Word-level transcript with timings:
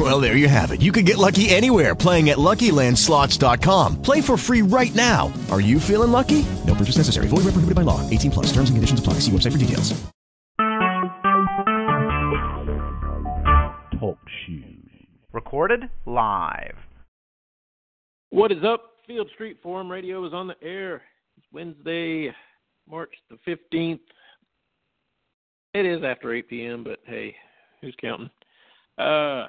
Well, 0.00 0.18
there 0.18 0.34
you 0.34 0.48
have 0.48 0.70
it. 0.70 0.80
You 0.80 0.92
can 0.92 1.04
get 1.04 1.18
lucky 1.18 1.50
anywhere 1.50 1.94
playing 1.94 2.30
at 2.30 2.38
LuckyLandSlots.com. 2.38 4.00
Play 4.00 4.22
for 4.22 4.38
free 4.38 4.62
right 4.62 4.94
now. 4.94 5.30
Are 5.50 5.60
you 5.60 5.78
feeling 5.78 6.10
lucky? 6.10 6.46
No 6.66 6.74
purchase 6.74 6.96
necessary. 6.96 7.28
Void 7.28 7.44
where 7.44 7.52
prohibited 7.52 7.74
by 7.74 7.82
law. 7.82 8.08
18 8.08 8.30
plus. 8.30 8.46
Terms 8.46 8.70
and 8.70 8.78
conditions 8.78 8.98
apply. 8.98 9.14
See 9.20 9.30
website 9.30 9.52
for 9.52 9.58
details. 9.58 9.92
Talk 14.00 14.18
shoes. 14.46 15.06
Recorded 15.34 15.90
live. 16.06 16.76
What 18.30 18.52
is 18.52 18.64
up? 18.64 18.84
Field 19.06 19.28
Street 19.34 19.58
Forum 19.62 19.90
Radio 19.90 20.24
is 20.26 20.32
on 20.32 20.46
the 20.46 20.56
air. 20.62 21.02
It's 21.36 21.46
Wednesday, 21.52 22.34
March 22.88 23.12
the 23.28 23.36
15th. 23.46 24.00
It 25.74 25.84
is 25.84 26.02
after 26.02 26.32
8 26.32 26.48
p.m., 26.48 26.84
but 26.84 27.00
hey, 27.04 27.34
who's 27.82 27.94
counting? 28.00 28.30
Uh, 28.96 29.46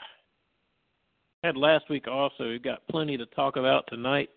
had 1.44 1.58
last 1.58 1.90
week 1.90 2.08
off, 2.08 2.32
so 2.38 2.48
we've 2.48 2.62
got 2.62 2.88
plenty 2.88 3.18
to 3.18 3.26
talk 3.28 3.56
about 3.56 3.86
tonight. 3.88 4.30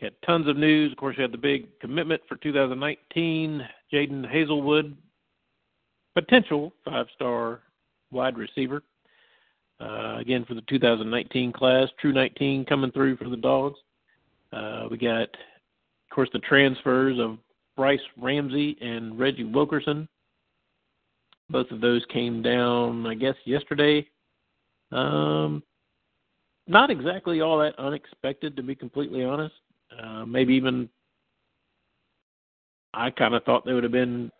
Had 0.00 0.14
tons 0.24 0.48
of 0.48 0.56
news. 0.56 0.92
Of 0.92 0.98
course, 0.98 1.16
we 1.16 1.22
had 1.22 1.32
the 1.32 1.38
big 1.38 1.78
commitment 1.80 2.22
for 2.26 2.36
2019. 2.36 3.60
Jadon 3.92 4.32
Haselwood, 4.32 4.94
potential 6.14 6.72
five-star 6.86 7.60
wide 8.10 8.38
receiver. 8.38 8.82
Uh, 9.78 10.16
again, 10.18 10.44
for 10.46 10.54
the 10.54 10.62
2019 10.68 11.52
class, 11.52 11.88
True 12.00 12.12
19 12.12 12.64
coming 12.64 12.90
through 12.92 13.16
for 13.16 13.28
the 13.28 13.36
Dogs. 13.36 13.78
Uh, 14.52 14.86
we 14.90 14.96
got, 14.96 15.22
of 15.22 16.14
course, 16.14 16.30
the 16.32 16.38
transfers 16.38 17.18
of 17.18 17.36
Brice 17.76 18.00
Ramsey 18.16 18.78
and 18.80 19.18
Reggie 19.18 19.44
Wilkerson. 19.44 20.08
Both 21.50 21.70
of 21.70 21.82
those 21.82 22.04
came 22.10 22.42
down, 22.42 23.06
I 23.06 23.14
guess, 23.14 23.36
yesterday. 23.44 24.06
Um, 24.92 25.62
not 26.70 26.90
exactly 26.90 27.40
all 27.40 27.58
that 27.58 27.78
unexpected, 27.78 28.56
to 28.56 28.62
be 28.62 28.74
completely 28.74 29.24
honest. 29.24 29.54
Uh, 30.00 30.24
maybe 30.24 30.54
even 30.54 30.88
I 32.94 33.10
kind 33.10 33.34
of 33.34 33.42
thought 33.44 33.66
they 33.66 33.72
would 33.72 33.82
have 33.82 33.92
been 33.92 34.30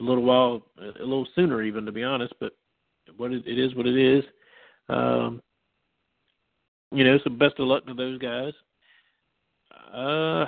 a 0.00 0.04
little 0.04 0.22
while, 0.22 0.62
a 0.78 1.02
little 1.02 1.26
sooner, 1.34 1.62
even 1.62 1.84
to 1.84 1.92
be 1.92 2.04
honest. 2.04 2.32
But 2.40 2.52
what 3.16 3.32
it, 3.32 3.46
it 3.46 3.58
is, 3.58 3.74
what 3.74 3.86
it 3.86 3.96
is. 3.96 4.24
Um, 4.88 5.42
you 6.92 7.02
know, 7.02 7.18
so 7.24 7.30
best 7.30 7.58
of 7.58 7.66
luck 7.66 7.86
to 7.86 7.94
those 7.94 8.18
guys. 8.18 8.52
Uh, 9.92 10.46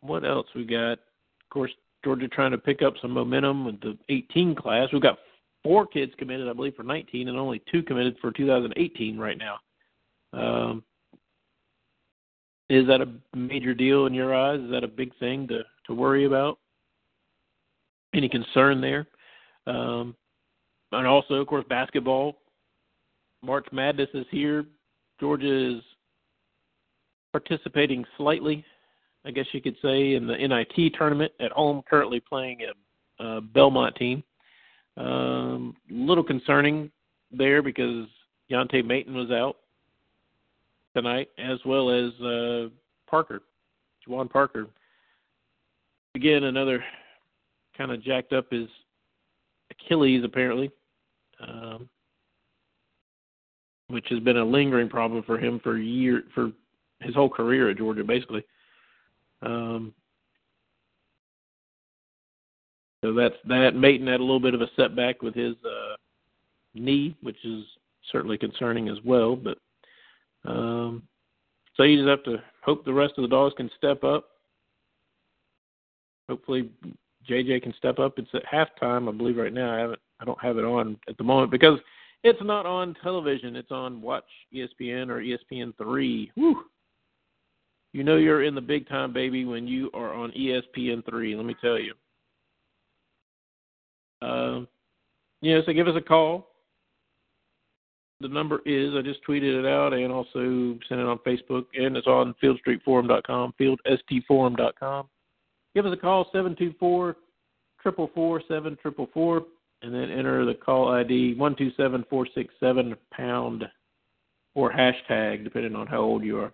what 0.00 0.24
else 0.24 0.46
we 0.54 0.64
got? 0.64 0.92
Of 0.92 1.48
course, 1.50 1.72
Georgia 2.04 2.28
trying 2.28 2.52
to 2.52 2.58
pick 2.58 2.80
up 2.82 2.94
some 3.02 3.10
momentum 3.10 3.64
with 3.64 3.80
the 3.80 3.98
18 4.08 4.54
class. 4.54 4.88
We've 4.92 5.02
got 5.02 5.18
four 5.64 5.84
kids 5.84 6.12
committed, 6.16 6.48
I 6.48 6.52
believe, 6.52 6.76
for 6.76 6.84
19, 6.84 7.28
and 7.28 7.36
only 7.36 7.60
two 7.70 7.82
committed 7.82 8.16
for 8.20 8.30
2018 8.30 9.18
right 9.18 9.38
now. 9.38 9.56
Um, 10.32 10.82
is 12.68 12.86
that 12.86 13.00
a 13.02 13.36
major 13.36 13.74
deal 13.74 14.06
in 14.06 14.14
your 14.14 14.34
eyes? 14.34 14.60
Is 14.60 14.70
that 14.70 14.84
a 14.84 14.88
big 14.88 15.12
thing 15.18 15.46
to 15.48 15.62
to 15.86 15.94
worry 15.94 16.24
about? 16.24 16.58
Any 18.14 18.28
concern 18.28 18.80
there? 18.80 19.06
Um, 19.66 20.16
and 20.92 21.06
also, 21.06 21.34
of 21.34 21.46
course, 21.46 21.64
basketball. 21.68 22.38
March 23.42 23.66
Madness 23.72 24.08
is 24.14 24.26
here. 24.30 24.64
Georgia 25.20 25.76
is 25.76 25.82
participating 27.32 28.04
slightly, 28.16 28.64
I 29.24 29.30
guess 29.30 29.46
you 29.52 29.60
could 29.60 29.76
say, 29.82 30.14
in 30.14 30.26
the 30.26 30.36
NIT 30.36 30.94
tournament 30.96 31.32
at 31.40 31.52
home. 31.52 31.82
Currently 31.88 32.20
playing 32.20 32.60
a, 33.20 33.24
a 33.24 33.40
Belmont 33.40 33.96
team. 33.96 34.22
A 34.96 35.04
um, 35.04 35.76
little 35.90 36.24
concerning 36.24 36.90
there 37.30 37.62
because 37.62 38.06
Deontay 38.50 38.84
Maten 38.84 39.14
was 39.14 39.30
out 39.30 39.56
tonight, 40.94 41.28
as 41.38 41.58
well 41.64 41.90
as 41.90 42.12
uh, 42.20 42.68
Parker, 43.08 43.42
Juwan 44.06 44.30
Parker. 44.30 44.66
Again, 46.14 46.44
another 46.44 46.84
kind 47.76 47.90
of 47.90 48.02
jacked 48.02 48.32
up 48.32 48.50
his 48.50 48.68
Achilles 49.70 50.22
apparently, 50.24 50.70
um, 51.40 51.88
which 53.88 54.06
has 54.10 54.20
been 54.20 54.36
a 54.36 54.44
lingering 54.44 54.88
problem 54.88 55.22
for 55.22 55.38
him 55.38 55.60
for 55.62 55.78
year 55.78 56.24
for 56.34 56.52
his 57.00 57.14
whole 57.14 57.30
career 57.30 57.70
at 57.70 57.78
Georgia, 57.78 58.04
basically. 58.04 58.44
Um, 59.42 59.92
so 63.02 63.12
that's 63.12 63.34
that. 63.48 63.74
Maten 63.74 64.06
had 64.06 64.20
a 64.20 64.24
little 64.24 64.40
bit 64.40 64.54
of 64.54 64.60
a 64.60 64.70
setback 64.76 65.22
with 65.22 65.34
his 65.34 65.54
uh, 65.64 65.96
knee, 66.74 67.16
which 67.22 67.44
is 67.44 67.64
certainly 68.10 68.38
concerning 68.38 68.88
as 68.88 68.98
well. 69.04 69.34
But 69.34 69.58
um, 70.44 71.02
so 71.76 71.84
you 71.84 71.96
just 71.96 72.08
have 72.08 72.24
to 72.24 72.42
hope 72.62 72.84
the 72.84 72.92
rest 72.92 73.14
of 73.16 73.22
the 73.22 73.28
dogs 73.28 73.54
can 73.56 73.70
step 73.76 74.04
up. 74.04 74.28
Hopefully, 76.28 76.70
JJ 77.28 77.62
can 77.62 77.74
step 77.76 77.98
up. 77.98 78.18
It's 78.18 78.28
at 78.34 78.42
halftime, 78.44 79.08
I 79.08 79.12
believe, 79.12 79.36
right 79.36 79.52
now. 79.52 79.74
I 79.74 79.78
haven't, 79.78 80.00
I 80.20 80.24
don't 80.24 80.42
have 80.42 80.58
it 80.58 80.64
on 80.64 80.96
at 81.08 81.16
the 81.16 81.24
moment 81.24 81.50
because 81.50 81.78
it's 82.24 82.38
not 82.42 82.66
on 82.66 82.94
television. 83.02 83.56
It's 83.56 83.70
on 83.70 84.00
Watch 84.00 84.24
ESPN 84.54 85.08
or 85.08 85.20
ESPN 85.20 85.76
three. 85.76 86.30
You 86.36 88.04
know 88.04 88.16
you're 88.16 88.44
in 88.44 88.54
the 88.54 88.60
big 88.60 88.88
time, 88.88 89.12
baby, 89.12 89.44
when 89.44 89.66
you 89.66 89.90
are 89.94 90.12
on 90.12 90.32
ESPN 90.32 91.04
three. 91.08 91.34
Let 91.34 91.44
me 91.44 91.56
tell 91.60 91.78
you. 91.78 91.94
Um, 94.22 94.68
you 95.40 95.54
know, 95.54 95.62
so 95.66 95.72
give 95.72 95.88
us 95.88 95.96
a 95.96 96.00
call 96.00 96.51
the 98.22 98.28
number 98.28 98.60
is, 98.64 98.94
I 98.94 99.02
just 99.02 99.20
tweeted 99.26 99.60
it 99.60 99.66
out 99.66 99.92
and 99.92 100.12
also 100.12 100.78
sent 100.88 101.00
it 101.00 101.06
on 101.06 101.18
Facebook, 101.18 101.66
and 101.74 101.96
it's 101.96 102.06
on 102.06 102.34
fieldstreetforum.com, 102.42 103.54
fieldstforum.com. 103.60 105.08
Give 105.74 105.86
us 105.86 105.92
a 105.92 105.96
call, 105.96 106.24
724 106.32 107.16
444 107.82 109.42
and 109.82 109.92
then 109.92 110.10
enter 110.10 110.44
the 110.44 110.54
call 110.54 110.88
ID 110.88 111.34
127467 111.34 112.96
pound 113.12 113.64
or 114.54 114.72
hashtag, 114.72 115.44
depending 115.44 115.74
on 115.74 115.86
how 115.86 115.98
old 115.98 116.22
you 116.22 116.38
are. 116.38 116.52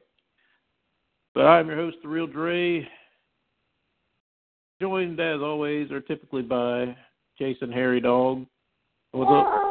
But 1.35 1.47
I'm 1.47 1.69
your 1.69 1.77
host, 1.77 1.99
The 2.03 2.09
Real 2.09 2.27
Dre, 2.27 2.89
joined 4.81 5.21
as 5.21 5.41
always, 5.41 5.91
or 5.91 6.01
typically 6.01 6.43
by 6.43 6.97
Jason 7.39 7.71
Harry 7.71 8.01
Dog. 8.01 8.47
What's 9.13 9.31
up? 9.31 9.68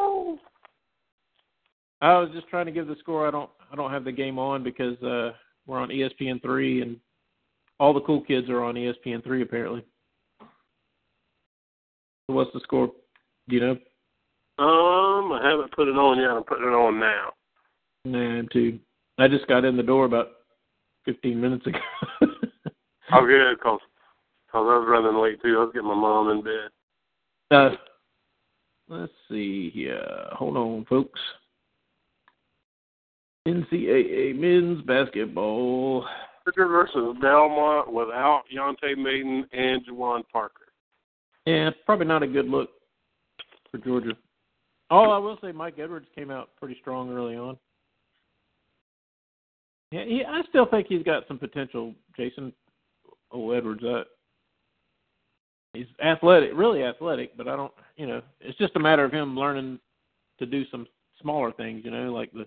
I 2.01 2.17
was 2.19 2.29
just 2.33 2.47
trying 2.47 2.67
to 2.67 2.71
give 2.71 2.87
the 2.87 2.95
score. 2.99 3.27
I 3.27 3.31
don't 3.31 3.49
I 3.71 3.75
don't 3.75 3.91
have 3.91 4.03
the 4.03 4.11
game 4.11 4.37
on 4.37 4.63
because 4.63 5.01
uh, 5.03 5.31
we're 5.65 5.79
on 5.79 5.89
ESPN 5.89 6.41
three 6.41 6.81
and 6.81 6.97
all 7.79 7.93
the 7.93 8.01
cool 8.01 8.21
kids 8.21 8.49
are 8.49 8.63
on 8.63 8.75
ESPN 8.75 9.23
three 9.23 9.41
apparently. 9.41 9.83
So 10.39 12.35
what's 12.35 12.51
the 12.53 12.59
score? 12.61 12.91
Do 13.49 13.55
you 13.55 13.61
know? 13.61 13.77
Um, 14.59 15.31
I 15.31 15.49
haven't 15.49 15.71
put 15.71 15.87
it 15.87 15.97
on 15.97 16.19
yet. 16.19 16.31
I'm 16.31 16.43
putting 16.43 16.65
it 16.65 16.73
on 16.75 16.99
now. 16.99 17.31
Nah, 18.05 18.41
too. 18.51 18.79
I 19.17 19.27
just 19.27 19.47
got 19.47 19.65
in 19.65 19.77
the 19.77 19.83
door 19.83 20.05
about 20.05 20.29
15 21.05 21.39
minutes 21.39 21.65
ago. 21.67 21.79
oh, 22.21 23.25
good, 23.25 23.59
cause, 23.61 23.79
cause 24.51 24.65
I 24.67 24.77
was 24.77 24.87
running 24.89 25.21
late 25.21 25.41
too. 25.41 25.57
I 25.57 25.63
was 25.63 25.71
getting 25.73 25.87
my 25.87 25.95
mom 25.95 26.29
in 26.29 26.43
bed. 26.43 26.69
Uh, 27.49 27.75
let's 28.89 29.13
see 29.29 29.69
here. 29.69 30.03
Hold 30.33 30.57
on, 30.57 30.85
folks. 30.85 31.19
NCAA 33.47 34.37
men's 34.37 34.81
basketball. 34.85 36.05
Georgia 36.45 36.69
versus 36.69 37.17
Belmont 37.21 37.91
without 37.91 38.43
Deontay 38.53 38.95
Maten 38.97 39.43
and 39.51 39.85
Juwan 39.85 40.23
Parker. 40.31 40.67
Yeah, 41.45 41.69
probably 41.85 42.05
not 42.05 42.23
a 42.23 42.27
good 42.27 42.47
look 42.47 42.69
for 43.71 43.77
Georgia. 43.77 44.11
Oh, 44.89 45.11
I 45.11 45.17
will 45.17 45.37
say 45.41 45.51
Mike 45.51 45.79
Edwards 45.79 46.07
came 46.15 46.31
out 46.31 46.49
pretty 46.59 46.77
strong 46.81 47.11
early 47.11 47.35
on. 47.35 47.57
Yeah, 49.91 50.03
he, 50.05 50.23
I 50.27 50.41
still 50.49 50.65
think 50.65 50.87
he's 50.87 51.03
got 51.03 51.23
some 51.27 51.37
potential, 51.37 51.93
Jason. 52.15 52.51
Oh, 53.31 53.51
Edwards. 53.51 53.83
Uh, 53.83 54.03
he's 55.73 55.85
athletic, 56.03 56.51
really 56.53 56.83
athletic, 56.83 57.35
but 57.37 57.47
I 57.47 57.55
don't, 57.55 57.71
you 57.95 58.07
know, 58.07 58.21
it's 58.41 58.57
just 58.57 58.75
a 58.75 58.79
matter 58.79 59.03
of 59.03 59.11
him 59.11 59.37
learning 59.37 59.79
to 60.39 60.45
do 60.45 60.63
some 60.71 60.87
smaller 61.21 61.51
things, 61.51 61.81
you 61.83 61.91
know, 61.91 62.13
like 62.13 62.31
the 62.33 62.45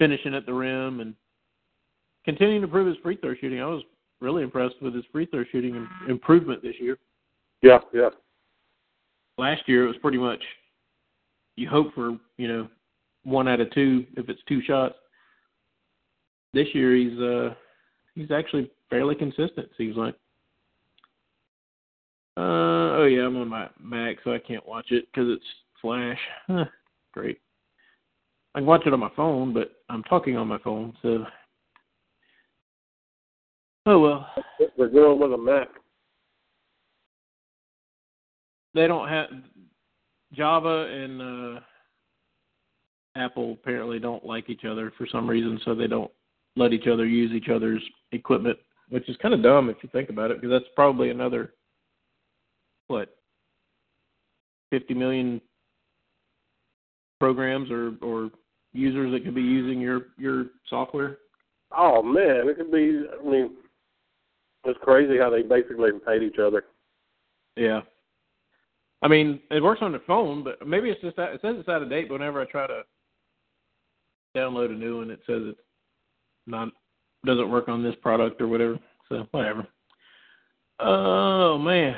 finishing 0.00 0.34
at 0.34 0.46
the 0.46 0.52
rim 0.52 1.00
and 1.00 1.14
continuing 2.24 2.62
to 2.62 2.64
improve 2.64 2.88
his 2.88 2.96
free 3.02 3.16
throw 3.16 3.34
shooting. 3.34 3.60
I 3.60 3.66
was 3.66 3.82
really 4.20 4.42
impressed 4.42 4.76
with 4.82 4.94
his 4.94 5.04
free 5.12 5.26
throw 5.26 5.44
shooting 5.52 5.86
improvement 6.08 6.62
this 6.62 6.74
year. 6.80 6.98
Yeah, 7.62 7.78
yeah. 7.92 8.08
last 9.36 9.62
year 9.66 9.84
it 9.84 9.88
was 9.88 9.98
pretty 9.98 10.16
much 10.16 10.40
you 11.56 11.68
hope 11.68 11.94
for 11.94 12.18
you 12.38 12.48
know 12.48 12.68
one 13.24 13.46
out 13.46 13.60
of 13.60 13.70
two 13.72 14.06
if 14.16 14.28
it's 14.28 14.40
two 14.48 14.62
shots. 14.62 14.94
This 16.54 16.68
year 16.72 16.96
he's 16.96 17.18
uh 17.20 17.54
he's 18.14 18.30
actually 18.30 18.70
fairly 18.88 19.14
consistent. 19.14 19.68
Seems 19.76 19.96
like. 19.96 20.14
Uh 22.36 22.96
oh 22.96 23.08
yeah, 23.10 23.26
I'm 23.26 23.36
on 23.36 23.48
my 23.48 23.68
Mac, 23.78 24.16
so 24.24 24.32
I 24.32 24.38
can't 24.38 24.66
watch 24.66 24.86
it 24.90 25.04
because 25.12 25.28
it's 25.28 25.44
Flash. 25.82 26.18
Huh, 26.46 26.64
great. 27.12 27.38
I 28.54 28.58
can 28.58 28.66
watch 28.66 28.82
it 28.86 28.92
on 28.92 29.00
my 29.00 29.10
phone, 29.16 29.52
but 29.52 29.72
I'm 29.88 30.02
talking 30.04 30.36
on 30.36 30.48
my 30.48 30.58
phone, 30.58 30.96
so. 31.02 31.24
Oh 33.86 33.98
well. 33.98 34.30
They're 34.76 34.88
going 34.88 35.20
with 35.20 35.32
a 35.32 35.38
Mac. 35.38 35.68
They 38.74 38.86
don't 38.86 39.08
have 39.08 39.28
Java 40.32 40.86
and 40.86 41.22
uh 41.56 41.60
Apple 43.16 43.52
apparently 43.52 43.98
don't 43.98 44.24
like 44.24 44.48
each 44.48 44.64
other 44.64 44.92
for 44.96 45.06
some 45.10 45.28
reason, 45.28 45.60
so 45.64 45.74
they 45.74 45.88
don't 45.88 46.10
let 46.56 46.72
each 46.72 46.86
other 46.86 47.06
use 47.06 47.32
each 47.32 47.48
other's 47.48 47.82
equipment, 48.12 48.58
which 48.88 49.08
is 49.08 49.16
kind 49.16 49.34
of 49.34 49.42
dumb 49.42 49.68
if 49.68 49.76
you 49.82 49.88
think 49.92 50.10
about 50.10 50.30
it, 50.30 50.40
because 50.40 50.50
that's 50.50 50.72
probably 50.74 51.10
another 51.10 51.54
what 52.86 53.16
50 54.70 54.94
million 54.94 55.40
programs 57.18 57.70
or 57.70 57.94
or 58.00 58.30
users 58.72 59.12
that 59.12 59.24
could 59.24 59.34
be 59.34 59.42
using 59.42 59.80
your 59.80 60.06
your 60.18 60.46
software. 60.68 61.18
Oh 61.76 62.02
man, 62.02 62.48
it 62.48 62.56
could 62.56 62.72
be. 62.72 63.04
I 63.08 63.28
mean, 63.28 63.52
it's 64.64 64.78
crazy 64.82 65.18
how 65.18 65.30
they 65.30 65.42
basically 65.42 65.90
paid 66.06 66.22
each 66.22 66.38
other. 66.38 66.64
Yeah. 67.56 67.80
I 69.02 69.08
mean, 69.08 69.40
it 69.50 69.62
works 69.62 69.80
on 69.82 69.92
the 69.92 70.02
phone, 70.06 70.44
but 70.44 70.66
maybe 70.66 70.90
it's 70.90 71.00
just 71.00 71.16
that 71.16 71.32
it 71.32 71.40
says 71.40 71.56
it's 71.58 71.68
out 71.68 71.82
of 71.82 71.88
date. 71.88 72.08
But 72.08 72.18
whenever 72.20 72.40
I 72.40 72.44
try 72.44 72.66
to 72.66 72.82
download 74.36 74.70
a 74.70 74.74
new 74.74 74.98
one, 74.98 75.10
it 75.10 75.20
says 75.26 75.42
it's 75.46 75.60
not 76.46 76.68
doesn't 77.24 77.50
work 77.50 77.68
on 77.68 77.82
this 77.82 77.94
product 78.02 78.40
or 78.40 78.48
whatever. 78.48 78.78
So 79.08 79.26
whatever. 79.30 79.66
Oh 80.78 81.58
man. 81.58 81.96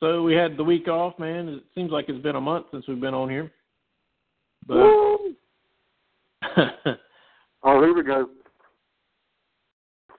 So 0.00 0.22
we 0.22 0.34
had 0.34 0.56
the 0.56 0.64
week 0.64 0.88
off, 0.88 1.18
man. 1.18 1.48
It 1.48 1.62
seems 1.74 1.90
like 1.90 2.06
it's 2.08 2.22
been 2.22 2.36
a 2.36 2.40
month 2.40 2.66
since 2.70 2.86
we've 2.86 3.00
been 3.00 3.14
on 3.14 3.30
here. 3.30 3.50
But 4.66 4.76
oh, 7.62 7.82
here 7.82 7.94
we 7.94 8.02
go. 8.02 8.28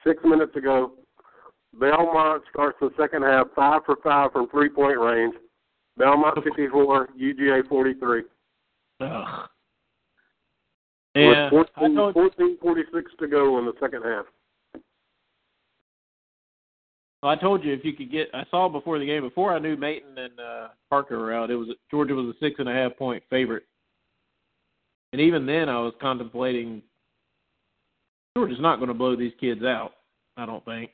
Six 0.06 0.24
minutes 0.24 0.56
ago, 0.56 0.94
Belmont 1.80 2.44
starts 2.52 2.78
the 2.80 2.90
second 2.98 3.24
half 3.24 3.48
five 3.56 3.82
for 3.86 3.98
five 4.04 4.32
from 4.32 4.50
three 4.50 4.70
point 4.70 5.00
range. 5.00 5.36
Belmont 5.98 6.36
54, 6.44 7.10
UGA 7.20 7.68
43. 7.68 8.24
Ugh. 9.00 9.50
Yeah, 11.16 11.48
I 11.48 11.50
14, 11.50 11.96
told 11.96 12.14
14 12.14 12.58
46 12.62 13.12
to 13.20 13.28
go 13.28 13.58
in 13.60 13.66
the 13.66 13.74
second 13.80 14.04
half. 14.04 14.26
Well, 17.24 17.32
I 17.32 17.38
told 17.38 17.64
you 17.64 17.74
if 17.74 17.86
you 17.86 17.94
could 17.94 18.12
get. 18.12 18.28
I 18.34 18.44
saw 18.52 18.68
before 18.68 19.00
the 19.00 19.06
game, 19.06 19.24
before 19.24 19.54
I 19.54 19.60
knew 19.60 19.78
Maten 19.78 20.18
and 20.18 20.40
uh, 20.40 20.68
Parker 20.90 21.18
were 21.18 21.34
out, 21.34 21.50
it 21.50 21.56
was 21.56 21.70
Georgia 21.90 22.14
was 22.14 22.36
a 22.36 22.40
six 22.40 22.58
and 22.60 22.68
a 22.68 22.74
half 22.74 22.96
point 22.98 23.24
favorite, 23.30 23.64
and 25.16 25.22
even 25.22 25.46
then 25.46 25.70
I 25.70 25.80
was 25.80 25.94
contemplating. 26.02 26.82
Georgia's 28.36 28.60
not 28.60 28.80
going 28.80 28.90
to 28.90 28.94
blow 28.94 29.16
these 29.16 29.32
kids 29.40 29.64
out. 29.64 29.94
I 30.36 30.46
don't 30.46 30.64
think. 30.66 30.92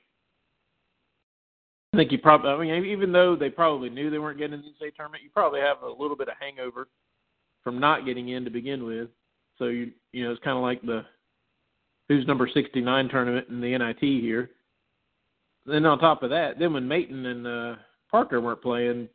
I 1.91 1.97
think 1.97 2.11
you 2.11 2.19
probably. 2.19 2.71
I 2.71 2.79
mean, 2.79 2.85
even 2.85 3.11
though 3.11 3.35
they 3.35 3.49
probably 3.49 3.89
knew 3.89 4.11
they 4.11 4.19
weren't 4.19 4.37
getting 4.37 4.53
in 4.53 4.61
the 4.61 4.85
NCAA 4.85 4.93
tournament, 4.93 5.23
you 5.23 5.31
probably 5.33 5.59
have 5.59 5.81
a 5.81 5.89
little 5.89 6.15
bit 6.15 6.27
of 6.27 6.35
hangover 6.39 6.87
from 7.63 7.79
not 7.79 8.05
getting 8.05 8.29
in 8.29 8.43
to 8.43 8.51
begin 8.51 8.85
with. 8.85 9.09
So 9.57 9.65
you 9.65 9.91
you 10.11 10.23
know 10.23 10.31
it's 10.31 10.43
kind 10.43 10.55
of 10.55 10.61
like 10.61 10.83
the 10.83 11.03
who's 12.07 12.27
number 12.27 12.47
sixty 12.53 12.79
nine 12.79 13.09
tournament 13.09 13.47
in 13.49 13.59
the 13.59 13.75
NIT 13.75 14.01
here. 14.01 14.51
Then 15.65 15.83
on 15.87 15.97
top 15.97 16.21
of 16.21 16.29
that, 16.29 16.59
then 16.59 16.73
when 16.73 16.87
Maten 16.87 17.25
and 17.25 17.47
uh, 17.47 17.75
Parker 18.11 18.39
weren't 18.39 18.61
playing, 18.61 19.09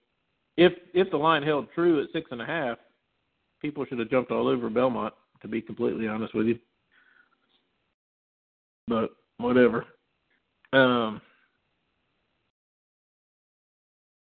if 0.56 0.72
if 0.94 1.12
the 1.12 1.16
line 1.16 1.44
held 1.44 1.68
true 1.76 2.02
at 2.02 2.10
six 2.12 2.26
and 2.32 2.42
a 2.42 2.46
half, 2.46 2.78
people 3.66 3.84
should 3.84 3.98
have 3.98 4.10
jumped 4.10 4.30
all 4.30 4.46
over 4.46 4.70
Belmont. 4.70 5.12
To 5.42 5.48
be 5.48 5.60
completely 5.60 6.08
honest 6.08 6.34
with 6.34 6.46
you, 6.46 6.58
but 8.88 9.10
whatever. 9.36 9.84
Um, 10.72 11.20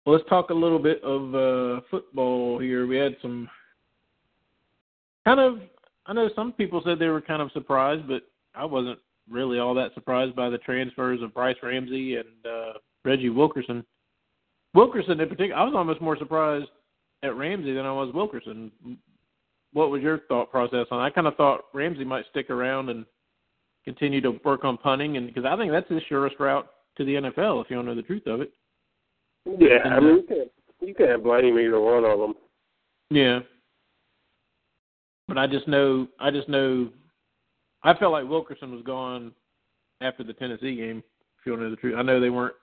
let's 0.07 0.25
talk 0.29 0.49
a 0.49 0.55
little 0.55 0.79
bit 0.79 1.03
of 1.05 1.35
uh, 1.35 1.83
football 1.91 2.59
here. 2.59 2.87
We 2.87 2.97
had 2.97 3.17
some 3.21 3.49
kind 5.27 5.39
of. 5.39 5.61
I 6.07 6.15
know 6.15 6.31
some 6.35 6.53
people 6.53 6.81
said 6.83 6.99
they 6.99 7.09
were 7.09 7.21
kind 7.21 7.43
of 7.43 7.53
surprised, 7.53 8.09
but 8.09 8.23
I 8.55 8.65
wasn't 8.65 8.99
really 9.31 9.59
all 9.59 9.75
that 9.75 9.93
surprised 9.93 10.35
by 10.35 10.49
the 10.49 10.59
transfers 10.59 11.21
of 11.21 11.35
Brice 11.35 11.57
Ramsey 11.63 12.17
and 12.17 12.47
uh, 12.47 12.73
Reggie 13.05 13.29
Wilkerson. 13.29 13.85
Wilkerson 14.75 15.21
in 15.21 15.29
particular, 15.29 15.61
I 15.61 15.65
was 15.65 15.75
almost 15.77 16.01
more 16.01 16.17
surprised 16.17 16.71
at 17.23 17.37
Ramsey 17.37 17.75
than 17.75 17.85
I 17.85 17.93
was 17.93 18.13
Wilkerson. 18.15 18.73
What 19.73 19.91
was 19.91 20.03
your 20.03 20.19
thought 20.29 20.51
process 20.51 20.87
on? 20.91 21.01
I 21.01 21.11
kind 21.11 21.27
of 21.27 21.37
thought 21.37 21.65
Ramsey 21.73 22.05
might 22.05 22.27
stick 22.31 22.51
around 22.51 22.91
and 22.91 23.07
continue 23.85 24.21
to 24.21 24.39
work 24.45 24.65
on 24.65 24.77
punting, 24.77 25.17
and 25.17 25.27
because 25.27 25.45
I 25.45 25.57
think 25.57 25.73
that's 25.73 25.91
his 25.91 26.03
surest 26.09 26.37
route 26.39 26.69
to 26.97 27.05
the 27.05 27.15
NFL, 27.15 27.65
if 27.65 27.71
you 27.71 27.77
don't 27.77 27.87
know 27.87 27.95
the 27.95 28.03
truth 28.03 28.27
of 28.27 28.41
it. 28.41 28.53
Yeah, 29.47 29.79
I 29.85 29.97
uh, 29.97 30.01
mean 30.01 30.17
you 30.17 30.25
can't 30.29 30.51
you 30.81 30.95
can't 30.95 31.23
blame 31.23 31.59
either 31.59 31.81
one 31.81 32.05
of 32.05 32.19
them. 32.19 32.35
Yeah. 33.11 33.41
But 35.29 35.39
I 35.39 35.47
just 35.47 35.67
know 35.69 36.07
I 36.21 36.31
just 36.31 36.49
know 36.49 36.91
I 37.83 37.95
felt 37.95 38.13
like 38.13 38.29
Wilkerson 38.29 38.73
was 38.73 38.83
gone 38.83 39.33
after 40.01 40.23
the 40.23 40.33
Tennessee 40.35 40.77
game, 40.77 40.99
if 41.39 41.47
you 41.47 41.53
want 41.53 41.61
to 41.61 41.65
know 41.65 41.71
the 41.71 41.77
truth. 41.77 41.95
I 41.97 42.03
know 42.03 42.21
they 42.21 42.31
weren't 42.31 42.55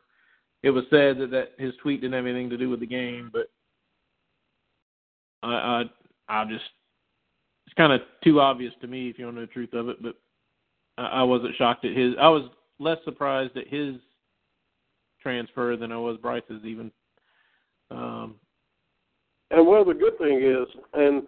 it 0.61 0.71
was 0.71 0.83
said 0.89 1.17
that, 1.19 1.31
that 1.31 1.51
his 1.57 1.73
tweet 1.81 2.01
didn't 2.01 2.13
have 2.13 2.25
anything 2.25 2.49
to 2.49 2.57
do 2.57 2.69
with 2.69 2.81
the 2.81 2.85
game, 2.85 3.29
but 3.31 3.49
I 5.43 5.83
I 6.29 6.41
I 6.41 6.45
just 6.45 6.65
it's 7.69 7.75
kind 7.75 7.93
of 7.93 8.01
too 8.23 8.41
obvious 8.41 8.73
to 8.81 8.87
me 8.87 9.09
if 9.09 9.19
you 9.19 9.25
want 9.25 9.37
to 9.37 9.41
know 9.41 9.45
the 9.45 9.53
truth 9.53 9.73
of 9.73 9.89
it, 9.89 10.01
but 10.01 10.15
I, 10.97 11.19
I 11.19 11.23
wasn't 11.23 11.55
shocked 11.55 11.85
at 11.85 11.95
his 11.95 12.15
I 12.19 12.27
was 12.27 12.49
less 12.79 12.97
surprised 13.05 13.55
at 13.57 13.67
his 13.67 13.97
transfer 15.21 15.77
than 15.77 15.91
I 15.91 15.97
was 15.97 16.17
Brice's 16.17 16.63
even. 16.65 16.91
Um, 17.91 18.35
And 19.51 19.67
well, 19.67 19.85
the 19.85 19.93
good 19.93 20.17
thing 20.17 20.41
is, 20.41 20.67
and 20.93 21.27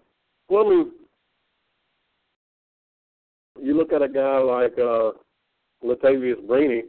well, 0.49 0.65
I 0.65 0.69
mean, 0.69 0.91
you 3.61 3.77
look 3.77 3.93
at 3.93 4.01
a 4.01 4.09
guy 4.09 4.39
like 4.39 4.73
uh, 4.79 5.11
Latavious 5.83 6.43
Brini, 6.47 6.81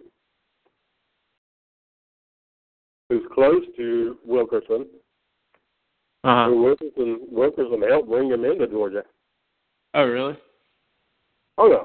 who's 3.10 3.22
close 3.34 3.64
to 3.76 4.16
Wilkerson. 4.24 4.86
uh 6.24 6.46
And 6.46 6.62
Wilkerson, 6.62 7.20
Wilkerson 7.30 7.82
helped 7.82 8.08
bring 8.08 8.30
him 8.30 8.46
into 8.46 8.66
Georgia. 8.66 9.02
Oh, 9.94 10.04
really? 10.04 10.36
Oh 11.58 11.70
yeah. 11.70 11.82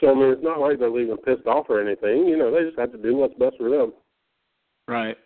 So 0.00 0.10
I 0.10 0.14
mean, 0.14 0.30
it's 0.32 0.42
not 0.42 0.60
like 0.60 0.78
they're 0.78 0.90
leaving 0.90 1.16
pissed 1.18 1.46
off 1.46 1.66
or 1.68 1.80
anything. 1.80 2.26
You 2.26 2.36
know, 2.36 2.50
they 2.50 2.64
just 2.66 2.78
have 2.78 2.92
to 2.92 2.98
do 2.98 3.14
what's 3.16 3.34
best 3.34 3.56
for 3.58 3.70
them. 3.70 3.92
Right. 4.88 5.16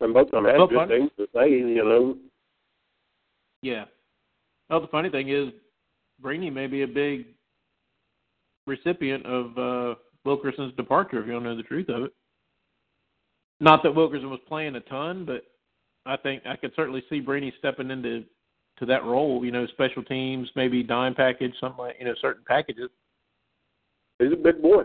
And 0.00 0.14
both 0.14 0.26
of 0.26 0.30
them 0.32 0.44
had 0.44 0.56
Well, 0.58 0.66
good 0.66 0.76
fun- 0.76 0.88
things 0.88 1.10
to 1.18 1.26
say. 1.34 1.50
You 1.50 1.84
know, 1.84 2.16
Yeah. 3.62 3.84
Well, 4.68 4.80
the 4.80 4.86
funny 4.88 5.10
thing 5.10 5.28
is, 5.28 5.48
Brini 6.22 6.52
may 6.52 6.66
be 6.66 6.82
a 6.82 6.86
big 6.88 7.26
recipient 8.66 9.24
of 9.26 9.58
uh, 9.58 9.94
Wilkerson's 10.24 10.74
departure, 10.76 11.20
if 11.20 11.26
you 11.26 11.32
don't 11.32 11.42
know 11.42 11.56
the 11.56 11.62
truth 11.62 11.88
of 11.88 12.04
it. 12.04 12.12
Not 13.60 13.82
that 13.82 13.94
Wilkerson 13.94 14.30
was 14.30 14.40
playing 14.48 14.76
a 14.76 14.80
ton, 14.80 15.24
but 15.24 15.44
I 16.06 16.16
think 16.16 16.42
I 16.46 16.56
could 16.56 16.72
certainly 16.76 17.02
see 17.10 17.20
Brini 17.20 17.52
stepping 17.58 17.90
into 17.90 18.24
to 18.80 18.86
that 18.86 19.04
role. 19.04 19.44
You 19.44 19.52
know, 19.52 19.66
special 19.68 20.02
teams, 20.02 20.48
maybe 20.56 20.82
dime 20.82 21.14
package, 21.14 21.54
something 21.60 21.78
like 21.78 21.96
you 21.98 22.06
know, 22.06 22.14
certain 22.20 22.42
packages. 22.46 22.90
he's 24.18 24.32
a 24.32 24.36
big 24.36 24.60
boy. 24.60 24.82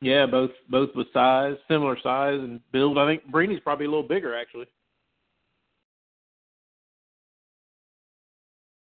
Yeah, 0.00 0.26
both 0.26 0.50
both 0.68 0.90
with 0.94 1.12
size, 1.12 1.56
similar 1.68 1.96
size 2.02 2.38
and 2.40 2.60
build. 2.72 2.98
I 2.98 3.06
think 3.06 3.30
Brini's 3.30 3.60
probably 3.60 3.86
a 3.86 3.90
little 3.90 4.06
bigger 4.06 4.36
actually. 4.36 4.66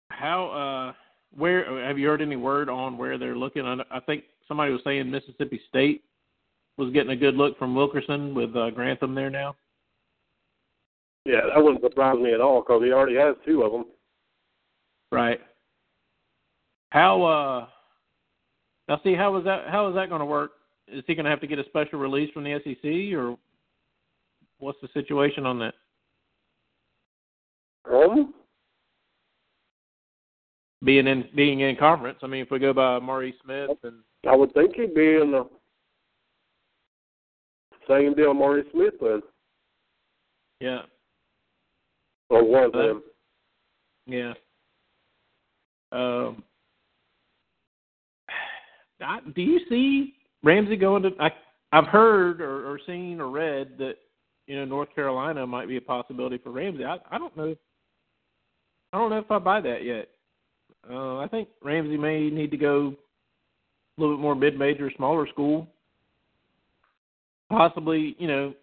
How 0.09 0.47
uh 0.49 0.93
where 1.37 1.85
have 1.85 1.97
you 1.97 2.07
heard 2.07 2.21
any 2.21 2.35
word 2.35 2.69
on 2.69 2.97
where 2.97 3.17
they're 3.17 3.35
looking? 3.35 3.65
I, 3.65 3.77
I 3.91 3.99
think 3.99 4.23
somebody 4.47 4.71
was 4.71 4.81
saying 4.83 5.09
Mississippi 5.09 5.61
State 5.69 6.03
was 6.77 6.91
getting 6.93 7.11
a 7.11 7.15
good 7.15 7.35
look 7.35 7.57
from 7.57 7.75
Wilkerson 7.75 8.33
with 8.33 8.55
uh, 8.55 8.69
Grantham 8.71 9.13
there 9.13 9.29
now. 9.29 9.55
Yeah, 11.25 11.41
that 11.53 11.63
wouldn't 11.63 11.83
surprise 11.83 12.17
me 12.17 12.33
at 12.33 12.41
all 12.41 12.61
because 12.61 12.81
he 12.83 12.91
already 12.91 13.15
has 13.15 13.35
two 13.45 13.63
of 13.63 13.71
them. 13.71 13.85
Right. 15.11 15.39
How 16.91 17.23
uh 17.23 17.67
now 18.87 18.99
see 19.03 19.13
how 19.15 19.35
is 19.37 19.45
that 19.45 19.67
how 19.69 19.87
is 19.89 19.95
that 19.95 20.09
going 20.09 20.19
to 20.19 20.25
work? 20.25 20.51
Is 20.87 21.03
he 21.07 21.13
going 21.15 21.25
to 21.25 21.29
have 21.29 21.41
to 21.41 21.47
get 21.47 21.59
a 21.59 21.65
special 21.65 21.99
release 21.99 22.31
from 22.31 22.43
the 22.43 22.59
SEC 22.63 23.17
or 23.17 23.37
what's 24.59 24.79
the 24.81 24.89
situation 24.93 25.45
on 25.45 25.59
that? 25.59 25.73
Um, 27.91 28.33
Being 30.83 31.07
in 31.07 31.25
being 31.35 31.59
in 31.61 31.75
conference. 31.75 32.19
I 32.23 32.27
mean, 32.27 32.41
if 32.41 32.51
we 32.51 32.59
go 32.59 32.73
by 32.73 32.99
Maury 32.99 33.35
Smith 33.43 33.71
and 33.83 33.97
I 34.27 34.35
would 34.35 34.53
think 34.53 34.75
he'd 34.75 34.93
be 34.95 35.15
in 35.15 35.31
the 35.31 35.47
same 37.87 38.13
deal 38.15 38.33
Maury 38.33 38.63
Smith 38.71 38.93
was, 39.01 39.21
yeah, 40.59 40.81
or 42.29 42.43
was 42.43 42.71
Uh, 42.73 42.79
him. 42.89 43.03
yeah. 44.07 44.33
Um, 45.91 46.43
I, 49.01 49.19
do 49.35 49.41
you 49.41 49.59
see 49.69 50.13
Ramsey 50.43 50.75
going 50.75 51.03
to? 51.03 51.11
I 51.19 51.31
I've 51.71 51.87
heard 51.87 52.41
or, 52.41 52.71
or 52.71 52.79
seen 52.85 53.19
or 53.19 53.29
read 53.29 53.77
that 53.77 53.95
you 54.47 54.55
know 54.55 54.65
North 54.65 54.93
Carolina 54.93 55.45
might 55.47 55.67
be 55.67 55.77
a 55.77 55.81
possibility 55.81 56.37
for 56.37 56.51
Ramsey. 56.51 56.85
I 56.85 56.97
I 57.09 57.17
don't 57.17 57.35
know. 57.35 57.55
I 58.91 58.97
don't 58.97 59.09
know 59.09 59.19
if 59.19 59.31
I 59.31 59.39
buy 59.39 59.61
that 59.61 59.83
yet. 59.83 60.09
Uh, 60.89 61.17
I 61.17 61.27
think 61.27 61.49
Ramsey 61.61 61.97
may 61.97 62.29
need 62.29 62.51
to 62.51 62.57
go 62.57 62.95
a 63.97 64.01
little 64.01 64.15
bit 64.15 64.21
more 64.21 64.33
mid-major, 64.33 64.91
smaller 64.95 65.27
school. 65.27 65.67
Possibly, 67.49 68.15
you 68.17 68.27
know, 68.27 68.53